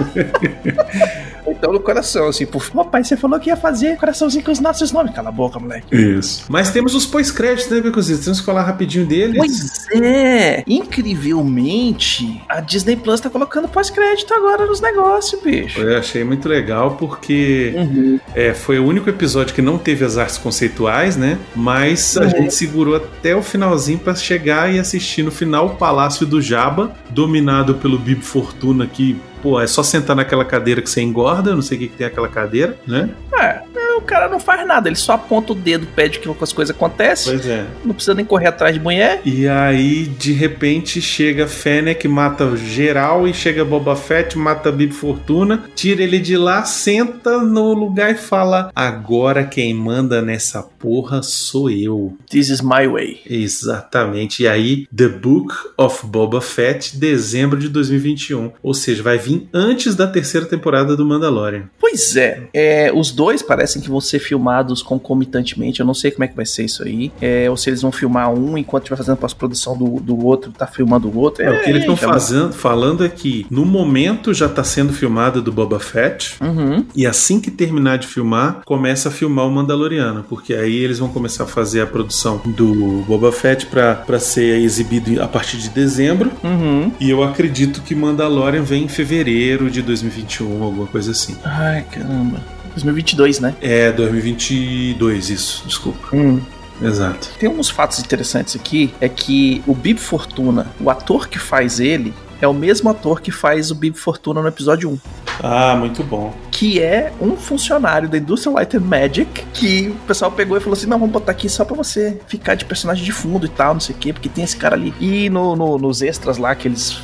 Então 1.52 1.74
no 1.74 1.80
coração, 1.80 2.28
assim, 2.28 2.46
por 2.46 2.70
papai, 2.70 3.04
você 3.04 3.18
falou 3.18 3.40
que 3.40 3.50
ia 3.50 3.58
fazer 3.58 3.98
coraçãozinho 3.98 4.44
com 4.44 4.52
os 4.52 4.60
nossos 4.60 4.92
nomes. 4.92 5.14
Cala 5.16 5.30
a 5.30 5.32
boca, 5.32 5.60
moleque. 5.60 5.88
Isso. 5.94 6.46
Mas 6.48 6.70
temos 6.70 6.94
os 6.94 7.06
pós-créditos, 7.08 7.72
né, 7.72 7.82
Becositos? 7.82 8.24
Temos 8.24 8.40
que 8.40 8.46
falar 8.46 8.62
rapidinho 8.64 9.06
deles. 9.06 9.36
Pois 9.36 9.88
é, 10.02 10.64
incrivelmente, 10.68 12.42
a 12.48 12.60
Disney 12.62 12.96
Plus 12.96 13.20
tá 13.20 13.30
colocando 13.30 13.68
pós-crédito 13.68 14.34
agora 14.34 14.66
nos 14.68 14.80
negócios, 14.80 15.42
bicho. 15.42 15.82
Eu 15.82 15.98
achei 15.98 16.24
muito 16.24 16.48
legal 16.48 16.92
porque 16.92 17.74
Uhum. 17.76 18.20
é, 18.36 18.54
foi 18.54 18.80
o 18.80 18.86
único 18.86 19.10
episódio 19.10 19.54
que 19.54 19.62
não 19.62 19.78
teve 19.78 20.06
as 20.06 20.18
artes 20.18 20.38
conceituais, 20.38 21.18
né? 21.18 21.38
Mas 21.56 22.16
a 22.18 22.24
Uhum. 22.24 22.30
gente 22.30 22.54
segurou 22.54 22.96
até 22.96 23.36
o 23.36 23.42
finalzinho 23.42 23.98
pra 24.00 24.14
chegar 24.16 24.72
e 24.74 24.80
assistir 24.80 25.24
no 25.24 25.32
final 25.32 25.66
o 25.68 25.70
Palácio 25.76 26.26
do 26.26 26.42
Jabba, 26.42 26.94
dominado 27.10 27.76
pelo 27.76 27.98
Bib 27.98 28.22
Fortuna, 28.22 28.86
que, 28.88 29.20
pô, 29.42 29.60
é 29.60 29.68
só 29.68 29.84
sentar 29.84 30.16
naquela 30.16 30.46
cadeira 30.46 30.82
que 30.82 30.90
você 30.90 31.02
engorda, 31.02 31.52
eu 31.52 31.56
não 31.56 31.62
sei 31.62 31.78
o 31.78 31.82
que, 31.82 31.88
que 31.88 31.98
tem 31.98 32.08
aquela 32.08 32.28
cadeira, 32.28 32.78
né? 32.88 33.10
É, 33.40 33.62
o 34.00 34.02
cara 34.02 34.28
não 34.28 34.40
faz 34.40 34.66
nada, 34.66 34.90
ele 34.90 34.96
só 34.96 35.14
aponta 35.14 35.52
o 35.54 35.56
dedo, 35.56 35.88
pede 35.96 36.20
que 36.20 36.30
as 36.42 36.54
coisas 36.54 36.76
acontecem, 36.76 37.34
Pois 37.34 37.48
é. 37.48 37.66
não 37.84 37.94
precisa 37.94 38.14
nem 38.14 38.26
correr 38.26 38.48
atrás 38.48 38.74
de 38.74 38.80
mulher. 38.80 39.22
E 39.26 39.48
aí, 39.48 40.06
de 40.06 40.32
repente, 40.34 41.02
chega 41.02 41.48
Fennec, 41.48 42.08
mata 42.08 42.56
geral, 42.58 43.28
e 43.28 43.34
chega 43.34 43.64
Boba 43.66 43.96
Fett, 43.96 44.38
mata 44.38 44.72
Bib 44.72 44.92
Fortuna, 44.92 45.64
tira 45.76 46.02
ele 46.04 46.20
de 46.20 46.38
lá, 46.38 46.64
senta 46.64 47.40
no 47.40 47.74
lugar 47.74 48.12
e 48.12 48.16
fala: 48.16 48.72
Agora 48.76 49.44
quem 49.44 49.74
manda 49.74 50.22
nessa 50.22 50.64
porra 50.64 51.22
sou 51.22 51.70
eu. 51.70 52.18
This 52.30 52.50
is 52.50 52.62
my 52.62 52.88
way. 52.88 53.22
Exatamente. 53.30 54.44
E 54.44 54.48
aí, 54.48 54.88
The 54.96 55.08
Book 55.08 55.54
of 55.78 56.06
Boba 56.06 56.42
Fett, 56.42 56.98
dezembro 56.98 57.60
de 57.60 57.70
2021. 57.70 58.52
Ou 58.64 58.74
seja, 58.74 59.04
vai 59.04 59.18
vir 59.18 59.48
antes 59.54 59.96
da 59.96 60.08
terceira 60.08 60.46
temporada 60.46 60.96
do 60.96 61.06
Mandalorian. 61.06 61.64
Pois 61.80 62.16
é, 62.16 62.48
é, 62.54 62.92
os 62.94 63.12
dois 63.12 63.42
parecem 63.42 63.82
que 63.82 63.89
vão 63.90 64.00
ser 64.02 64.20
filmados 64.20 64.82
concomitantemente. 64.82 65.80
Eu 65.80 65.86
não 65.86 65.94
sei 65.94 66.12
como 66.12 66.24
é 66.24 66.28
que 66.28 66.36
vai 66.36 66.46
ser 66.46 66.64
isso 66.66 66.84
aí. 66.84 67.12
É, 67.22 67.50
ou 67.50 67.58
se 67.58 67.70
eles 67.70 67.82
vão 67.82 67.92
filmar 67.92 68.30
um 68.32 68.58
enquanto 68.58 68.84
estiver 68.84 68.98
fazendo 68.98 69.18
pós-produção 69.18 69.78
do, 69.78 70.00
do 70.00 70.26
outro, 70.26 70.52
tá 70.52 70.68
filmando 70.68 71.08
o 71.10 71.18
outro. 71.18 71.44
É, 71.44 71.50
o 71.50 71.64
que 71.64 71.70
eles 71.70 71.82
estão 71.82 71.96
já- 71.96 72.08
fazendo, 72.08 72.54
falando 72.54 73.04
é 73.04 73.10
que 73.10 73.46
no 73.50 73.66
momento 73.66 74.34
já 74.34 74.48
tá 74.48 74.64
sendo 74.64 74.94
filmado 74.94 75.42
do 75.42 75.52
Boba 75.52 75.80
Fett. 75.80 76.36
Uhum. 76.42 76.86
E 76.96 77.06
assim 77.06 77.40
que 77.40 77.52
terminar 77.52 77.98
de 77.98 78.08
filmar, 78.08 78.62
começa 78.66 79.10
a 79.10 79.12
filmar 79.12 79.46
o 79.48 79.52
Mandaloriano, 79.52 80.24
porque 80.28 80.54
aí 80.54 80.76
eles 80.78 81.00
vão 81.00 81.10
começar 81.10 81.44
a 81.44 81.48
fazer 81.48 81.82
a 81.82 81.88
produção 81.88 82.42
do 82.46 83.04
Boba 83.08 83.32
Fett 83.32 83.66
pra 83.66 83.96
pra 83.96 84.20
ser 84.20 84.60
exibido 84.62 85.22
a 85.22 85.28
partir 85.28 85.58
de 85.58 85.70
dezembro. 85.70 86.32
Uhum. 86.44 86.92
E 87.00 87.10
eu 87.10 87.24
acredito 87.24 87.82
que 87.82 87.94
Mandalorian 87.96 88.64
vem 88.64 88.84
em 88.84 88.88
fevereiro 88.88 89.70
de 89.70 89.82
2021, 89.82 90.64
alguma 90.64 90.86
coisa 90.88 91.12
assim. 91.12 91.36
Ai, 91.44 91.86
caramba. 91.92 92.40
2022, 92.70 93.40
né? 93.40 93.56
É, 93.62 93.92
2022, 93.92 95.30
isso, 95.30 95.64
desculpa. 95.66 96.16
Hum. 96.16 96.40
Exato. 96.82 97.28
Tem 97.38 97.50
uns 97.50 97.70
fatos 97.70 98.00
interessantes 98.00 98.56
aqui, 98.56 98.94
é 99.02 99.10
que 99.10 99.62
o 99.68 99.74
Bib 99.76 99.98
Fortuna, 100.00 100.68
o 100.80 100.90
ator 100.90 101.28
que 101.28 101.38
faz 101.38 101.80
ele, 101.82 102.14
é 102.42 102.48
o 102.48 102.54
mesmo 102.54 102.90
ator 102.90 103.20
que 103.20 103.32
faz 103.32 103.70
o 103.70 103.76
Bib 103.76 103.98
Fortuna 103.98 104.42
no 104.42 104.48
episódio 104.48 104.90
1. 104.90 105.00
Ah, 105.44 105.76
muito 105.78 106.04
bom. 106.06 106.34
Que 106.52 106.80
é 106.82 107.12
um 107.20 107.36
funcionário 107.36 108.08
da 108.08 108.18
Industrial 108.18 108.56
Light 108.56 108.76
and 108.78 108.82
Magic 108.82 109.46
que 109.54 109.90
o 109.90 109.96
pessoal 110.08 110.32
pegou 110.32 110.56
e 110.58 110.62
falou 110.62 110.78
assim: 110.78 110.88
não, 110.88 110.98
vamos 111.00 111.12
botar 111.14 111.32
aqui 111.34 111.50
só 111.50 111.66
pra 111.66 111.76
você 111.76 112.18
ficar 112.28 112.56
de 112.56 112.64
personagem 112.66 113.04
de 113.04 113.12
fundo 113.12 113.46
e 113.46 113.50
tal, 113.50 113.74
não 113.74 113.82
sei 113.82 113.94
o 113.96 113.98
quê, 113.98 114.14
porque 114.14 114.30
tem 114.30 114.44
esse 114.46 114.56
cara 114.56 114.76
ali. 114.76 114.94
E 115.02 115.30
no, 115.30 115.56
no- 115.58 115.78
nos 115.78 116.02
extras 116.02 116.38
lá 116.38 116.56
que 116.56 116.68
eles 116.68 116.98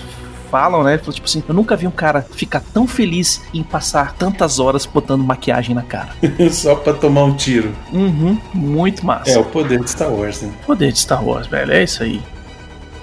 falam, 0.50 0.84
né? 0.84 0.94
ele 0.94 1.00
falou, 1.00 1.14
Tipo 1.14 1.28
assim, 1.28 1.44
eu 1.48 1.54
nunca 1.54 1.76
vi 1.76 1.88
um 1.88 1.92
cara 1.92 2.22
ficar 2.22 2.62
tão 2.74 2.88
feliz 2.88 3.42
em 3.54 3.64
passar 3.64 4.14
tantas 4.14 4.60
horas 4.60 4.86
botando 4.86 5.24
maquiagem 5.24 5.76
na 5.76 5.82
cara. 5.82 6.10
Só 6.52 6.76
pra 6.76 6.94
tomar 6.94 7.24
um 7.24 7.36
tiro. 7.36 7.74
Uhum, 7.92 8.40
muito 8.54 9.06
massa. 9.06 9.32
É 9.32 9.38
o 9.38 9.44
poder 9.44 9.80
de 9.80 9.90
Star 9.90 10.12
Wars, 10.12 10.42
né? 10.42 10.52
Poder 10.66 10.92
de 10.92 11.00
Star 11.00 11.24
Wars, 11.24 11.48
velho, 11.48 11.72
é 11.72 11.84
isso 11.84 12.04
aí. 12.04 12.22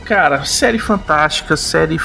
Cara, 0.04 0.44
série 0.44 0.78
fantástica, 0.78 1.56
série 1.56 1.98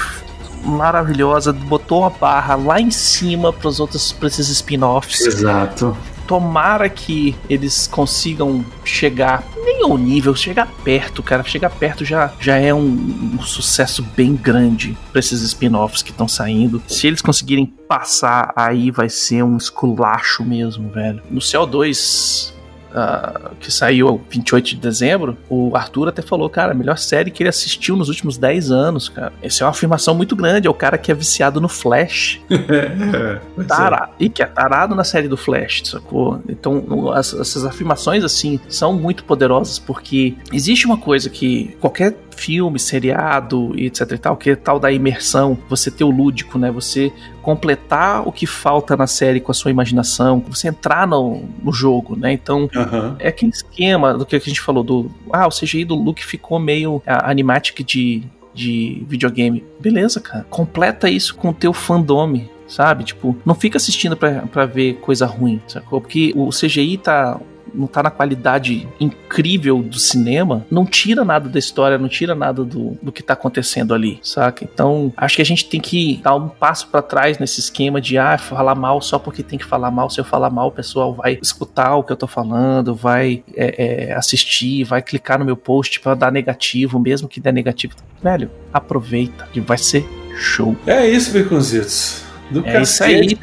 maravilhosa, 0.64 1.52
botou 1.52 2.04
a 2.04 2.10
barra 2.10 2.54
lá 2.54 2.80
em 2.80 2.90
cima 2.90 3.52
pros 3.52 3.80
outros, 3.80 4.12
pra 4.12 4.28
esses 4.28 4.48
spin-offs. 4.48 5.20
Exato. 5.20 5.96
Tomara 6.28 6.88
que 6.90 7.34
eles 7.48 7.86
consigam 7.86 8.64
chegar 8.84 9.42
nem 9.56 9.82
ao 9.82 9.96
nível, 9.96 10.36
chegar 10.36 10.70
perto, 10.84 11.22
cara. 11.22 11.42
Chegar 11.42 11.70
perto 11.70 12.04
já, 12.04 12.32
já 12.38 12.56
é 12.56 12.72
um, 12.72 13.36
um 13.38 13.42
sucesso 13.42 14.02
bem 14.14 14.36
grande 14.36 14.96
pra 15.10 15.20
esses 15.20 15.40
spin-offs 15.40 16.02
que 16.02 16.10
estão 16.10 16.28
saindo. 16.28 16.82
Se 16.86 17.06
eles 17.06 17.22
conseguirem 17.22 17.66
passar, 17.66 18.52
aí 18.54 18.90
vai 18.90 19.08
ser 19.08 19.42
um 19.42 19.56
esculacho 19.56 20.44
mesmo, 20.44 20.90
velho. 20.90 21.22
No 21.30 21.40
CO2, 21.40 22.52
ah, 22.94 23.50
que 23.60 23.70
saiu 23.72 24.20
28 24.30 24.66
de 24.70 24.76
dezembro, 24.76 25.36
o 25.48 25.76
Arthur 25.76 26.08
até 26.08 26.22
falou, 26.22 26.48
cara, 26.48 26.72
a 26.72 26.74
melhor 26.74 26.98
série 26.98 27.30
que 27.30 27.42
ele 27.42 27.48
assistiu 27.50 27.96
nos 27.96 28.08
últimos 28.08 28.36
10 28.38 28.70
anos, 28.70 29.08
cara. 29.08 29.32
Essa 29.42 29.62
é 29.62 29.66
uma 29.66 29.70
afirmação 29.70 30.14
muito 30.14 30.34
grande. 30.36 30.66
É 30.66 30.70
o 30.70 30.74
cara 30.74 30.96
que 30.98 31.10
é 31.10 31.14
viciado 31.14 31.60
no 31.60 31.68
Flash. 31.68 32.40
É, 32.50 33.60
é. 33.60 33.64
Tarado, 33.64 34.12
e 34.18 34.28
que 34.28 34.42
é 34.42 34.46
tarado 34.46 34.94
na 34.94 35.04
série 35.04 35.28
do 35.28 35.36
Flash, 35.36 35.82
sacou? 35.86 36.40
Então, 36.48 37.10
as- 37.12 37.32
essas 37.34 37.64
afirmações, 37.64 38.24
assim, 38.24 38.60
são 38.68 38.92
muito 38.92 39.24
poderosas, 39.24 39.78
porque 39.78 40.34
existe 40.52 40.86
uma 40.86 40.96
coisa 40.98 41.30
que 41.30 41.76
qualquer 41.80 42.14
filme, 42.38 42.78
seriado 42.78 43.72
e 43.76 43.86
etc 43.86 44.12
e 44.12 44.18
tal, 44.18 44.36
que 44.36 44.50
é 44.50 44.56
tal 44.56 44.78
da 44.78 44.90
imersão, 44.90 45.58
você 45.68 45.90
ter 45.90 46.04
o 46.04 46.10
lúdico, 46.10 46.58
né? 46.58 46.70
Você 46.70 47.12
completar 47.42 48.26
o 48.26 48.32
que 48.32 48.46
falta 48.46 48.96
na 48.96 49.06
série 49.06 49.40
com 49.40 49.50
a 49.50 49.54
sua 49.54 49.70
imaginação, 49.70 50.42
você 50.48 50.68
entrar 50.68 51.06
no, 51.06 51.42
no 51.62 51.72
jogo, 51.72 52.16
né? 52.16 52.32
Então, 52.32 52.68
Aham. 52.74 53.16
é 53.18 53.28
aquele 53.28 53.52
esquema 53.52 54.16
do 54.16 54.24
que 54.24 54.36
a 54.36 54.38
gente 54.38 54.60
falou 54.60 54.84
do. 54.84 55.10
Ah, 55.32 55.46
o 55.46 55.50
CGI 55.50 55.84
do 55.84 55.94
Luke 55.94 56.24
ficou 56.24 56.58
meio 56.58 57.02
ah, 57.06 57.30
animatic 57.30 57.84
de, 57.84 58.22
de 58.54 59.02
videogame. 59.08 59.64
Beleza, 59.80 60.20
cara. 60.20 60.46
Completa 60.48 61.08
isso 61.08 61.34
com 61.34 61.48
o 61.50 61.54
teu 61.54 61.72
fandome. 61.72 62.50
Sabe? 62.68 63.02
Tipo, 63.02 63.34
não 63.46 63.54
fica 63.54 63.78
assistindo 63.78 64.14
pra, 64.14 64.42
pra 64.42 64.66
ver 64.66 64.96
coisa 64.96 65.24
ruim, 65.24 65.58
sacou? 65.66 66.02
Porque 66.02 66.34
o 66.36 66.50
CGI 66.50 66.98
tá. 66.98 67.40
Não 67.74 67.86
tá 67.86 68.02
na 68.02 68.10
qualidade 68.10 68.88
incrível 69.00 69.82
do 69.82 69.98
cinema, 69.98 70.66
não 70.70 70.84
tira 70.84 71.24
nada 71.24 71.48
da 71.48 71.58
história, 71.58 71.98
não 71.98 72.08
tira 72.08 72.34
nada 72.34 72.64
do, 72.64 72.98
do 73.02 73.12
que 73.12 73.22
tá 73.22 73.34
acontecendo 73.34 73.94
ali, 73.94 74.18
saca? 74.22 74.64
Então, 74.64 75.12
acho 75.16 75.36
que 75.36 75.42
a 75.42 75.46
gente 75.46 75.68
tem 75.68 75.80
que 75.80 76.20
dar 76.22 76.34
um 76.34 76.48
passo 76.48 76.88
pra 76.88 77.02
trás 77.02 77.38
nesse 77.38 77.60
esquema 77.60 78.00
de, 78.00 78.18
ah, 78.18 78.38
falar 78.38 78.74
mal 78.74 79.00
só 79.00 79.18
porque 79.18 79.42
tem 79.42 79.58
que 79.58 79.64
falar 79.64 79.90
mal. 79.90 80.10
Se 80.10 80.20
eu 80.20 80.24
falar 80.24 80.50
mal, 80.50 80.68
o 80.68 80.72
pessoal 80.72 81.14
vai 81.14 81.38
escutar 81.40 81.96
o 81.96 82.02
que 82.02 82.12
eu 82.12 82.16
tô 82.16 82.26
falando, 82.26 82.94
vai 82.94 83.42
é, 83.54 84.08
é, 84.08 84.12
assistir, 84.14 84.84
vai 84.84 85.02
clicar 85.02 85.38
no 85.38 85.44
meu 85.44 85.56
post 85.56 86.00
pra 86.00 86.14
dar 86.14 86.32
negativo, 86.32 86.98
mesmo 86.98 87.28
que 87.28 87.40
der 87.40 87.52
negativo. 87.52 87.94
Velho, 88.22 88.50
aproveita, 88.72 89.48
que 89.52 89.60
vai 89.60 89.78
ser 89.78 90.06
show. 90.36 90.76
É 90.86 91.06
isso, 91.08 91.32
Baconzitos. 91.36 92.27
Do 92.50 92.64
É 92.66 92.82
isso 92.82 93.04
aí, 93.04 93.36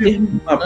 uma 0.46 0.58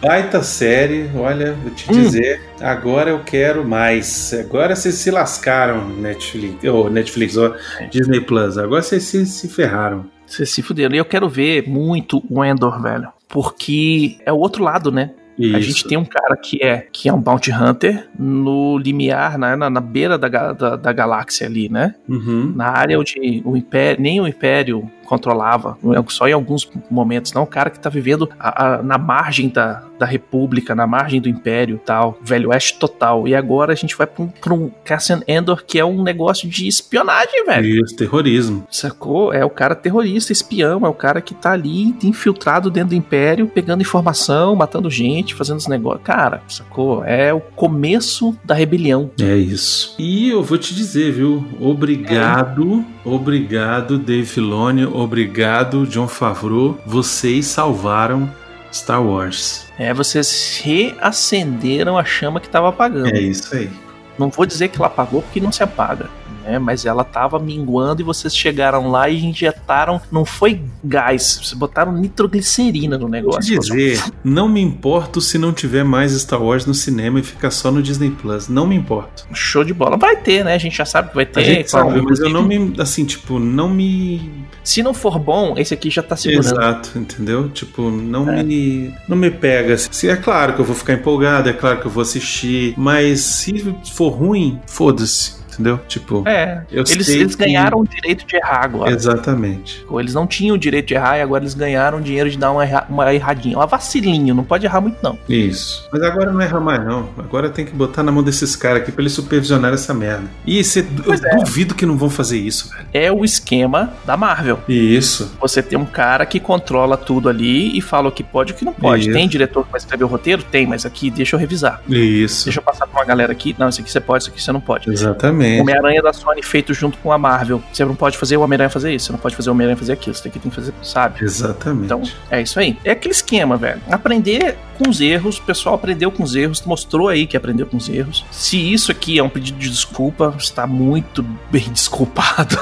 baita 0.00 0.42
série. 0.42 1.10
Olha, 1.16 1.52
vou 1.54 1.70
te 1.72 1.90
Hum. 1.90 1.94
dizer, 2.00 2.40
agora 2.60 3.10
eu 3.10 3.20
quero 3.24 3.66
mais. 3.66 4.32
Agora 4.34 4.76
vocês 4.76 4.94
se 4.96 5.10
lascaram, 5.10 5.88
Netflix, 5.88 6.64
ou 6.64 6.88
Netflix, 6.88 7.36
ou 7.36 7.54
Disney 7.90 8.20
Plus. 8.20 8.56
Agora 8.56 8.82
vocês 8.82 9.02
se, 9.02 9.26
se 9.26 9.48
ferraram. 9.48 10.06
Vocês 10.26 10.50
se 10.50 10.62
fuderam. 10.62 10.94
E 10.94 10.98
eu 10.98 11.04
quero 11.04 11.28
ver 11.28 11.68
muito 11.68 12.22
o 12.30 12.44
Endor, 12.44 12.80
velho. 12.80 13.08
Porque 13.28 14.16
é 14.24 14.32
o 14.32 14.36
outro 14.38 14.62
lado, 14.62 14.92
né? 14.92 15.10
A 15.54 15.60
gente 15.60 15.86
tem 15.86 15.96
um 15.96 16.04
cara 16.04 16.36
que 16.36 16.60
é 16.60 16.88
que 16.92 17.08
é 17.08 17.12
um 17.12 17.20
bounty 17.20 17.52
hunter 17.52 18.08
no 18.18 18.76
limiar, 18.76 19.38
né, 19.38 19.54
na, 19.54 19.70
na 19.70 19.80
beira 19.80 20.18
da, 20.18 20.28
da, 20.52 20.74
da 20.74 20.92
galáxia 20.92 21.46
ali, 21.46 21.68
né? 21.68 21.94
Uhum. 22.08 22.52
Na 22.56 22.70
área 22.70 22.98
onde 22.98 23.40
o 23.44 23.56
império, 23.56 24.02
nem 24.02 24.20
o 24.20 24.26
império 24.26 24.90
controlava, 25.08 25.78
é 25.94 26.10
só 26.10 26.28
em 26.28 26.32
alguns 26.32 26.70
momentos, 26.90 27.32
não. 27.32 27.42
O 27.42 27.46
cara 27.46 27.70
que 27.70 27.80
tá 27.80 27.88
vivendo 27.88 28.28
a, 28.38 28.74
a, 28.74 28.82
na 28.82 28.98
margem 28.98 29.48
da, 29.48 29.82
da 29.98 30.04
República, 30.04 30.74
na 30.74 30.86
margem 30.86 31.20
do 31.20 31.28
Império 31.28 31.80
tal, 31.84 32.18
Velho 32.22 32.50
Oeste 32.50 32.78
total. 32.78 33.26
E 33.26 33.34
agora 33.34 33.72
a 33.72 33.76
gente 33.76 33.96
vai 33.96 34.06
pra 34.06 34.22
um, 34.22 34.28
pra 34.28 34.52
um 34.54 34.70
Cassian 34.84 35.22
Endor 35.26 35.64
que 35.66 35.78
é 35.78 35.84
um 35.84 36.02
negócio 36.02 36.48
de 36.48 36.68
espionagem, 36.68 37.44
velho. 37.46 37.84
Isso, 37.84 37.96
terrorismo. 37.96 38.66
Sacou? 38.70 39.32
É 39.32 39.44
o 39.44 39.50
cara 39.50 39.74
terrorista, 39.74 40.32
espião, 40.32 40.84
é 40.84 40.88
o 40.88 40.94
cara 40.94 41.20
que 41.20 41.34
tá 41.34 41.52
ali 41.52 41.96
infiltrado 42.02 42.70
dentro 42.70 42.90
do 42.90 42.94
Império, 42.94 43.48
pegando 43.48 43.80
informação, 43.80 44.54
matando 44.54 44.90
gente, 44.90 45.34
fazendo 45.34 45.58
os 45.58 45.66
negócios. 45.66 46.02
Cara, 46.04 46.42
sacou? 46.48 47.02
É 47.04 47.32
o 47.32 47.40
começo 47.40 48.36
da 48.44 48.54
rebelião. 48.54 49.10
É 49.20 49.36
isso. 49.36 49.94
E 49.98 50.28
eu 50.28 50.42
vou 50.42 50.58
te 50.58 50.74
dizer, 50.74 51.12
viu? 51.12 51.46
Obrigado, 51.58 52.84
é. 52.84 52.97
Obrigado, 53.12 53.98
Dave 53.98 54.26
Filoni, 54.26 54.84
obrigado, 54.84 55.86
John 55.86 56.08
Favreau. 56.08 56.78
Vocês 56.84 57.46
salvaram 57.46 58.30
Star 58.72 59.02
Wars. 59.02 59.66
É, 59.78 59.92
vocês 59.94 60.60
reacenderam 60.62 61.96
a 61.96 62.04
chama 62.04 62.40
que 62.40 62.46
estava 62.46 62.68
apagando. 62.68 63.14
É 63.14 63.20
isso 63.20 63.54
aí. 63.54 63.70
Não 64.18 64.28
vou 64.28 64.44
dizer 64.44 64.68
que 64.68 64.78
ela 64.78 64.88
apagou 64.88 65.22
porque 65.22 65.40
não 65.40 65.52
se 65.52 65.62
apaga 65.62 66.08
né? 66.48 66.58
Mas 66.58 66.86
ela 66.86 67.04
tava 67.04 67.38
minguando 67.38 68.00
e 68.00 68.04
vocês 68.04 68.34
chegaram 68.34 68.90
lá 68.90 69.08
e 69.08 69.24
injetaram, 69.24 70.00
não 70.10 70.24
foi 70.24 70.60
gás, 70.82 71.40
vocês 71.42 71.52
botaram 71.52 71.92
nitroglicerina 71.92 72.96
no 72.96 73.08
negócio. 73.08 73.54
Vou 73.54 73.62
dizer, 73.62 74.02
não 74.24 74.48
me 74.48 74.60
importo 74.60 75.20
se 75.20 75.36
não 75.38 75.52
tiver 75.52 75.84
mais 75.84 76.12
Star 76.12 76.42
Wars 76.42 76.64
no 76.64 76.74
cinema 76.74 77.20
e 77.20 77.22
ficar 77.22 77.50
só 77.50 77.70
no 77.70 77.82
Disney 77.82 78.10
Plus, 78.10 78.48
não 78.48 78.66
me 78.66 78.74
importo. 78.74 79.26
Show 79.32 79.62
de 79.62 79.74
bola. 79.74 79.96
Vai 79.96 80.16
ter, 80.16 80.44
né? 80.44 80.54
A 80.54 80.58
gente 80.58 80.76
já 80.76 80.84
sabe 80.84 81.10
que 81.10 81.14
vai 81.14 81.26
ter. 81.26 81.40
A 81.40 81.44
gente 81.44 81.70
sabe, 81.70 82.00
mas 82.00 82.18
eu 82.18 82.30
não 82.30 82.42
me, 82.42 82.74
assim, 82.78 83.04
tipo, 83.04 83.38
não 83.38 83.68
me 83.68 84.46
se 84.68 84.82
não 84.82 84.92
for 84.92 85.18
bom, 85.18 85.54
esse 85.56 85.72
aqui 85.72 85.88
já 85.88 86.02
tá 86.02 86.14
segurando. 86.14 86.44
Exato, 86.44 86.98
entendeu? 86.98 87.48
Tipo, 87.48 87.90
não 87.90 88.30
é. 88.30 88.42
me 88.42 88.94
não 89.08 89.16
me 89.16 89.30
pega. 89.30 89.78
Se 89.78 90.10
é 90.10 90.14
claro 90.14 90.52
que 90.52 90.60
eu 90.60 90.64
vou 90.64 90.76
ficar 90.76 90.92
empolgado, 90.92 91.48
é 91.48 91.54
claro 91.54 91.80
que 91.80 91.86
eu 91.86 91.90
vou 91.90 92.02
assistir, 92.02 92.74
mas 92.76 93.20
se 93.20 93.74
for 93.94 94.07
ruim, 94.08 94.58
foda-se 94.66 95.37
entendeu? 95.58 95.80
Tipo, 95.88 96.22
é, 96.26 96.62
eles, 96.70 97.08
eles 97.08 97.34
que... 97.34 97.44
ganharam 97.44 97.80
o 97.80 97.86
direito 97.86 98.24
de 98.24 98.36
errar 98.36 98.64
agora. 98.64 98.92
Exatamente. 98.92 99.84
Eles 99.90 100.14
não 100.14 100.26
tinham 100.26 100.54
o 100.54 100.58
direito 100.58 100.86
de 100.86 100.94
errar 100.94 101.18
e 101.18 101.22
agora 101.22 101.42
eles 101.42 101.54
ganharam 101.54 101.98
o 101.98 102.00
dinheiro 102.00 102.30
de 102.30 102.38
dar 102.38 102.52
uma, 102.52 102.64
erra... 102.64 102.86
uma 102.88 103.12
erradinha. 103.12 103.56
Uma 103.56 103.66
vacilinho, 103.66 104.34
não 104.34 104.44
pode 104.44 104.64
errar 104.64 104.80
muito, 104.80 104.98
não. 105.02 105.18
Isso. 105.28 105.88
Mas 105.92 106.02
agora 106.02 106.32
não 106.32 106.40
erra 106.40 106.60
mais, 106.60 106.84
não. 106.84 107.08
Agora 107.18 107.50
tem 107.50 107.64
que 107.64 107.72
botar 107.72 108.02
na 108.02 108.12
mão 108.12 108.22
desses 108.22 108.54
caras 108.54 108.82
aqui 108.82 108.92
pra 108.92 109.02
eles 109.02 109.12
supervisionar 109.12 109.72
essa 109.72 109.92
merda. 109.92 110.24
E 110.46 110.62
cê, 110.62 110.86
eu 111.04 111.12
é. 111.12 111.36
duvido 111.36 111.74
que 111.74 111.84
não 111.84 111.96
vão 111.96 112.08
fazer 112.08 112.38
isso, 112.38 112.70
velho. 112.70 112.86
É 112.94 113.12
o 113.12 113.24
esquema 113.24 113.92
da 114.06 114.16
Marvel. 114.16 114.60
Isso. 114.68 115.34
Você 115.40 115.62
tem 115.62 115.78
um 115.78 115.84
cara 115.84 116.24
que 116.24 116.38
controla 116.38 116.96
tudo 116.96 117.28
ali 117.28 117.76
e 117.76 117.80
fala 117.80 118.08
o 118.08 118.12
que 118.12 118.22
pode 118.22 118.52
e 118.52 118.54
o 118.54 118.56
que 118.56 118.64
não 118.64 118.72
pode. 118.72 119.02
Isso. 119.02 119.12
Tem 119.12 119.28
diretor 119.28 119.64
que 119.64 119.72
vai 119.72 119.78
escrever 119.78 120.04
o 120.04 120.08
roteiro? 120.08 120.42
Tem, 120.42 120.66
mas 120.66 120.86
aqui 120.86 121.10
deixa 121.10 121.34
eu 121.36 121.40
revisar. 121.40 121.82
Isso. 121.88 122.44
Deixa 122.44 122.60
eu 122.60 122.62
passar 122.62 122.86
pra 122.86 123.00
uma 123.00 123.06
galera 123.06 123.32
aqui. 123.32 123.54
Não, 123.58 123.68
isso 123.68 123.80
aqui 123.80 123.90
você 123.90 124.00
pode, 124.00 124.24
isso 124.24 124.30
aqui 124.30 124.42
você 124.42 124.52
não 124.52 124.60
pode. 124.60 124.90
Exatamente. 124.90 125.47
Homem-Aranha 125.60 126.02
da 126.02 126.12
Sony 126.12 126.42
feito 126.42 126.74
junto 126.74 126.98
com 126.98 127.12
a 127.12 127.18
Marvel. 127.18 127.62
Você 127.72 127.84
não 127.84 127.94
pode 127.94 128.16
fazer 128.18 128.36
o 128.36 128.42
Homem-Aranha 128.42 128.70
fazer 128.70 128.94
isso, 128.94 129.06
você 129.06 129.12
não 129.12 129.18
pode 129.18 129.36
fazer 129.36 129.50
o 129.50 129.52
Homem-Aranha 129.52 129.76
fazer 129.76 129.92
aquilo. 129.92 130.14
Você 130.14 130.22
tem 130.22 130.32
que, 130.32 130.38
tem 130.38 130.50
que 130.50 130.56
fazer, 130.56 130.72
sabe? 130.82 131.24
Exatamente. 131.24 131.86
Então, 131.86 132.02
é 132.30 132.42
isso 132.42 132.58
aí. 132.58 132.78
É 132.84 132.92
aquele 132.92 133.12
esquema, 133.12 133.56
velho. 133.56 133.80
Aprender 133.90 134.56
com 134.78 134.88
os 134.88 135.00
erros, 135.00 135.38
o 135.38 135.42
pessoal 135.42 135.74
aprendeu 135.74 136.10
com 136.10 136.22
os 136.22 136.34
erros, 136.34 136.62
mostrou 136.64 137.08
aí 137.08 137.26
que 137.26 137.36
aprendeu 137.36 137.66
com 137.66 137.76
os 137.76 137.88
erros. 137.88 138.24
Se 138.30 138.56
isso 138.72 138.90
aqui 138.92 139.18
é 139.18 139.22
um 139.22 139.28
pedido 139.28 139.58
de 139.58 139.68
desculpa, 139.68 140.34
está 140.38 140.66
muito 140.66 141.22
bem 141.50 141.68
desculpado. 141.72 142.56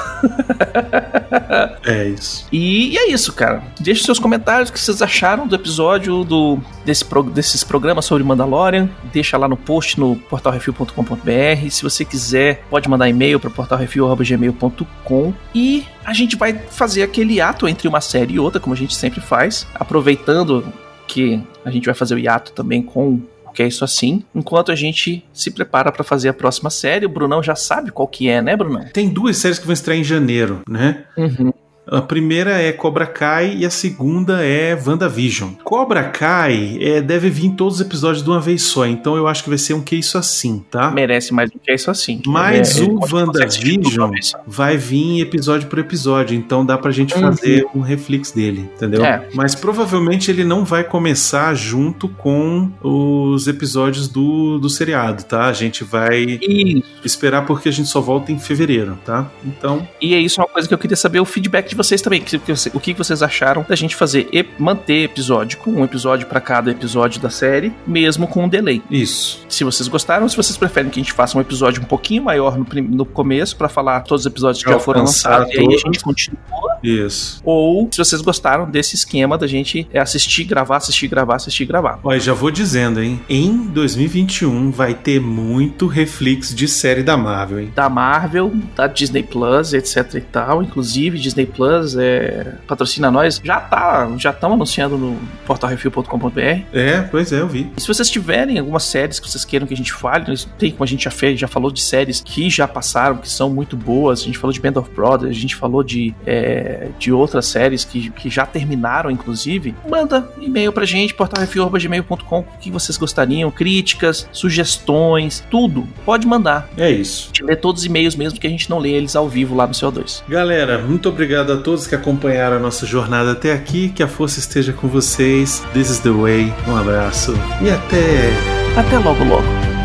é 1.85 2.09
isso. 2.09 2.47
E, 2.51 2.93
e, 2.93 2.97
é 2.97 3.11
isso, 3.11 3.31
cara. 3.33 3.63
Deixe 3.79 4.03
seus 4.03 4.19
comentários 4.19 4.69
o 4.69 4.73
que 4.73 4.79
vocês 4.79 5.01
acharam 5.01 5.47
do 5.47 5.55
episódio 5.55 6.23
do, 6.23 6.59
desse, 6.83 7.05
desses 7.33 7.63
programas 7.63 8.05
sobre 8.05 8.23
Mandalorian. 8.23 8.89
Deixa 9.13 9.37
lá 9.37 9.47
no 9.47 9.57
post 9.57 9.99
no 9.99 10.15
portalrefil.com.br. 10.15 11.69
Se 11.69 11.83
você 11.83 12.03
quiser, 12.03 12.63
pode 12.69 12.89
mandar 12.89 13.07
e-mail 13.07 13.39
para 13.39 13.49
portalrefil.gmail.com 13.49 15.33
e 15.53 15.85
a 16.03 16.13
gente 16.13 16.35
vai 16.35 16.53
fazer 16.53 17.03
aquele 17.03 17.41
ato 17.41 17.67
entre 17.67 17.87
uma 17.87 18.01
série 18.01 18.35
e 18.35 18.39
outra, 18.39 18.59
como 18.59 18.73
a 18.73 18.77
gente 18.77 18.95
sempre 18.95 19.19
faz, 19.19 19.67
aproveitando 19.75 20.63
que 21.07 21.41
a 21.63 21.71
gente 21.71 21.85
vai 21.85 21.95
fazer 21.95 22.15
o 22.15 22.19
hiato 22.19 22.51
também 22.51 22.81
com 22.81 23.21
que 23.57 23.63
é 23.63 23.67
isso 23.67 23.83
assim, 23.83 24.23
enquanto 24.35 24.71
a 24.71 24.75
gente 24.75 25.25
se 25.33 25.49
prepara 25.49 25.91
para 25.91 26.03
fazer 26.03 26.29
a 26.29 26.33
próxima 26.33 26.69
série. 26.69 27.07
O 27.07 27.09
Brunão 27.09 27.41
já 27.41 27.55
sabe 27.55 27.89
qual 27.89 28.07
que 28.07 28.29
é, 28.29 28.39
né, 28.39 28.55
Brunão? 28.55 28.85
Tem 28.93 29.09
duas 29.09 29.35
séries 29.37 29.57
que 29.57 29.65
vão 29.65 29.73
estrear 29.73 29.99
em 29.99 30.03
janeiro, 30.03 30.61
né? 30.69 31.05
Uhum. 31.17 31.51
A 31.89 32.01
primeira 32.01 32.61
é 32.61 32.71
Cobra 32.73 33.05
Kai 33.05 33.55
e 33.57 33.65
a 33.65 33.69
segunda 33.69 34.43
é 34.43 34.75
WandaVision. 34.75 35.51
Cobra 35.63 36.03
Kai 36.03 36.77
é, 36.81 37.01
deve 37.01 37.29
vir 37.29 37.51
todos 37.51 37.75
os 37.75 37.81
episódios 37.81 38.23
de 38.23 38.29
uma 38.29 38.41
vez 38.41 38.63
só, 38.63 38.85
então 38.85 39.15
eu 39.15 39.25
acho 39.25 39.43
que 39.43 39.49
vai 39.49 39.57
ser 39.57 39.73
um 39.73 39.81
que 39.81 39.95
isso 39.95 40.17
assim, 40.17 40.65
tá? 40.69 40.91
Merece 40.91 41.33
mais 41.33 41.49
um 41.49 41.57
que 41.57 41.71
isso 41.71 41.89
assim. 41.89 42.21
Mas 42.27 42.77
é, 42.79 42.83
o 42.83 42.99
WandaVision 42.99 44.11
vai 44.45 44.75
vir 44.75 45.21
episódio 45.21 45.69
por 45.69 45.79
episódio, 45.79 46.35
então 46.35 46.65
dá 46.65 46.77
pra 46.77 46.91
gente 46.91 47.15
uhum. 47.15 47.21
fazer 47.21 47.65
um 47.73 47.79
reflex 47.79 48.31
dele, 48.31 48.69
entendeu? 48.75 49.05
É. 49.05 49.25
Mas 49.33 49.55
provavelmente 49.55 50.29
ele 50.29 50.43
não 50.43 50.65
vai 50.65 50.83
começar 50.83 51.53
junto 51.55 52.09
com 52.09 52.69
os 52.81 53.47
episódios 53.47 54.09
do, 54.09 54.59
do 54.59 54.69
seriado, 54.69 55.23
tá? 55.23 55.45
A 55.45 55.53
gente 55.53 55.85
vai 55.85 56.39
isso. 56.41 56.83
esperar 57.05 57.45
porque 57.45 57.69
a 57.69 57.71
gente 57.71 57.87
só 57.87 58.01
volta 58.01 58.31
em 58.31 58.39
fevereiro, 58.39 58.97
tá? 59.05 59.29
Então. 59.45 59.87
E 60.01 60.13
é 60.13 60.19
isso 60.19 60.41
uma 60.41 60.47
coisa 60.47 60.67
que 60.67 60.73
eu 60.73 60.77
queria 60.77 60.97
saber 60.97 61.21
o 61.21 61.25
feedback 61.25 61.69
de 61.69 61.76
vocês 61.77 62.01
também, 62.01 62.21
que, 62.21 62.37
que, 62.37 62.51
o 62.73 62.79
que 62.79 62.93
vocês 62.93 63.23
acharam 63.23 63.65
da 63.67 63.75
gente 63.75 63.95
fazer 63.95 64.27
e 64.31 64.45
manter 64.59 65.03
episódio 65.03 65.59
com 65.59 65.71
um 65.71 65.83
episódio 65.83 66.27
para 66.27 66.41
cada 66.41 66.71
episódio 66.71 67.21
da 67.21 67.29
série, 67.29 67.71
mesmo 67.85 68.27
com 68.27 68.45
um 68.45 68.49
delay. 68.49 68.81
Isso. 68.89 69.45
Se 69.47 69.63
vocês 69.63 69.87
gostaram, 69.87 70.27
se 70.27 70.35
vocês 70.35 70.57
preferem 70.57 70.89
que 70.89 70.99
a 70.99 71.03
gente 71.03 71.13
faça 71.13 71.37
um 71.37 71.41
episódio 71.41 71.81
um 71.81 71.85
pouquinho 71.85 72.23
maior 72.23 72.57
no, 72.57 72.65
no 72.81 73.05
começo 73.05 73.55
para 73.55 73.69
falar 73.69 74.01
todos 74.01 74.25
os 74.25 74.31
episódios 74.31 74.63
que 74.63 74.69
já 74.69 74.79
foram 74.79 75.01
lançados 75.01 75.53
e 75.53 75.59
aí 75.59 75.67
a 75.67 75.77
gente 75.77 75.99
continua. 75.99 76.37
Isso. 76.83 77.41
Ou 77.43 77.87
se 77.91 77.97
vocês 77.97 78.21
gostaram 78.21 78.69
desse 78.69 78.95
esquema 78.95 79.37
da 79.37 79.47
gente 79.47 79.87
assistir, 79.93 80.43
gravar, 80.43 80.77
assistir, 80.77 81.07
gravar, 81.07 81.35
assistir, 81.35 81.65
gravar. 81.65 81.99
Olha, 82.03 82.19
já 82.19 82.33
vou 82.33 82.51
dizendo, 82.51 83.01
hein? 83.01 83.19
Em 83.29 83.67
2021 83.67 84.71
vai 84.71 84.93
ter 84.93 85.19
muito 85.19 85.87
reflex 85.87 86.53
de 86.53 86.67
série 86.67 87.03
da 87.03 87.17
Marvel, 87.17 87.59
hein? 87.59 87.71
Da 87.75 87.89
Marvel, 87.89 88.53
da 88.75 88.87
Disney 88.87 89.23
Plus, 89.23 89.73
etc 89.73 90.15
e 90.15 90.21
tal. 90.21 90.63
Inclusive, 90.63 91.17
Disney 91.17 91.45
Plus 91.45 91.66
Plus, 91.67 91.97
é, 91.97 92.53
patrocina 92.65 93.11
nós, 93.11 93.41
já 93.43 93.59
tá, 93.59 94.09
já 94.17 94.29
estão 94.29 94.53
anunciando 94.53 94.97
no 94.97 95.19
portalrefil.com.br. 95.45 96.39
É, 96.71 97.01
pois 97.11 97.33
é, 97.33 97.41
eu 97.41 97.47
vi. 97.49 97.69
E 97.75 97.81
se 97.81 97.87
vocês 97.87 98.09
tiverem 98.09 98.57
algumas 98.57 98.83
séries 98.83 99.19
que 99.19 99.29
vocês 99.29 99.43
queiram 99.43 99.67
que 99.67 99.73
a 99.73 99.77
gente 99.77 99.91
fale, 99.91 100.33
tem 100.57 100.71
como 100.71 100.85
a 100.85 100.87
gente 100.87 101.03
já 101.03 101.11
fez, 101.11 101.37
já 101.37 101.47
falou 101.47 101.69
de 101.69 101.81
séries 101.81 102.21
que 102.21 102.49
já 102.49 102.65
passaram, 102.69 103.17
que 103.17 103.29
são 103.29 103.49
muito 103.49 103.75
boas. 103.75 104.21
A 104.21 104.23
gente 104.23 104.37
falou 104.37 104.53
de 104.53 104.61
Band 104.61 104.79
of 104.79 104.89
Brothers, 104.91 105.35
a 105.35 105.39
gente 105.39 105.57
falou 105.57 105.83
de, 105.83 106.15
é, 106.25 106.87
de 106.97 107.11
outras 107.11 107.45
séries 107.47 107.83
que, 107.83 108.11
que 108.11 108.29
já 108.29 108.45
terminaram, 108.45 109.11
inclusive. 109.11 109.75
Manda 109.89 110.25
e-mail 110.39 110.71
pra 110.71 110.85
gente, 110.85 111.13
portalrefil.gmail.com, 111.13 112.39
o 112.39 112.57
que 112.61 112.71
vocês 112.71 112.97
gostariam, 112.97 113.51
críticas, 113.51 114.29
sugestões, 114.31 115.43
tudo. 115.51 115.85
Pode 116.05 116.25
mandar. 116.25 116.69
É 116.77 116.89
isso. 116.89 117.25
A 117.25 117.27
gente 117.27 117.43
lê 117.43 117.57
todos 117.57 117.81
os 117.81 117.85
e-mails 117.85 118.15
mesmo 118.15 118.39
que 118.39 118.47
a 118.47 118.49
gente 118.49 118.69
não 118.69 118.79
lê 118.79 118.91
eles 118.91 119.17
ao 119.17 119.27
vivo 119.27 119.53
lá 119.53 119.67
no 119.67 119.73
CO2. 119.73 120.23
Galera, 120.29 120.77
muito 120.77 121.09
obrigado 121.09 121.51
a 121.51 121.56
a 121.57 121.61
todos 121.61 121.87
que 121.87 121.95
acompanharam 121.95 122.57
a 122.57 122.59
nossa 122.59 122.85
jornada 122.85 123.31
até 123.31 123.53
aqui. 123.53 123.89
Que 123.89 124.03
a 124.03 124.07
força 124.07 124.39
esteja 124.39 124.73
com 124.73 124.87
vocês. 124.87 125.63
This 125.73 125.89
is 125.89 125.99
the 125.99 126.09
way. 126.09 126.53
Um 126.67 126.75
abraço 126.75 127.33
e 127.61 127.69
até. 127.69 128.31
Até 128.75 128.97
logo, 128.99 129.23
logo. 129.23 129.76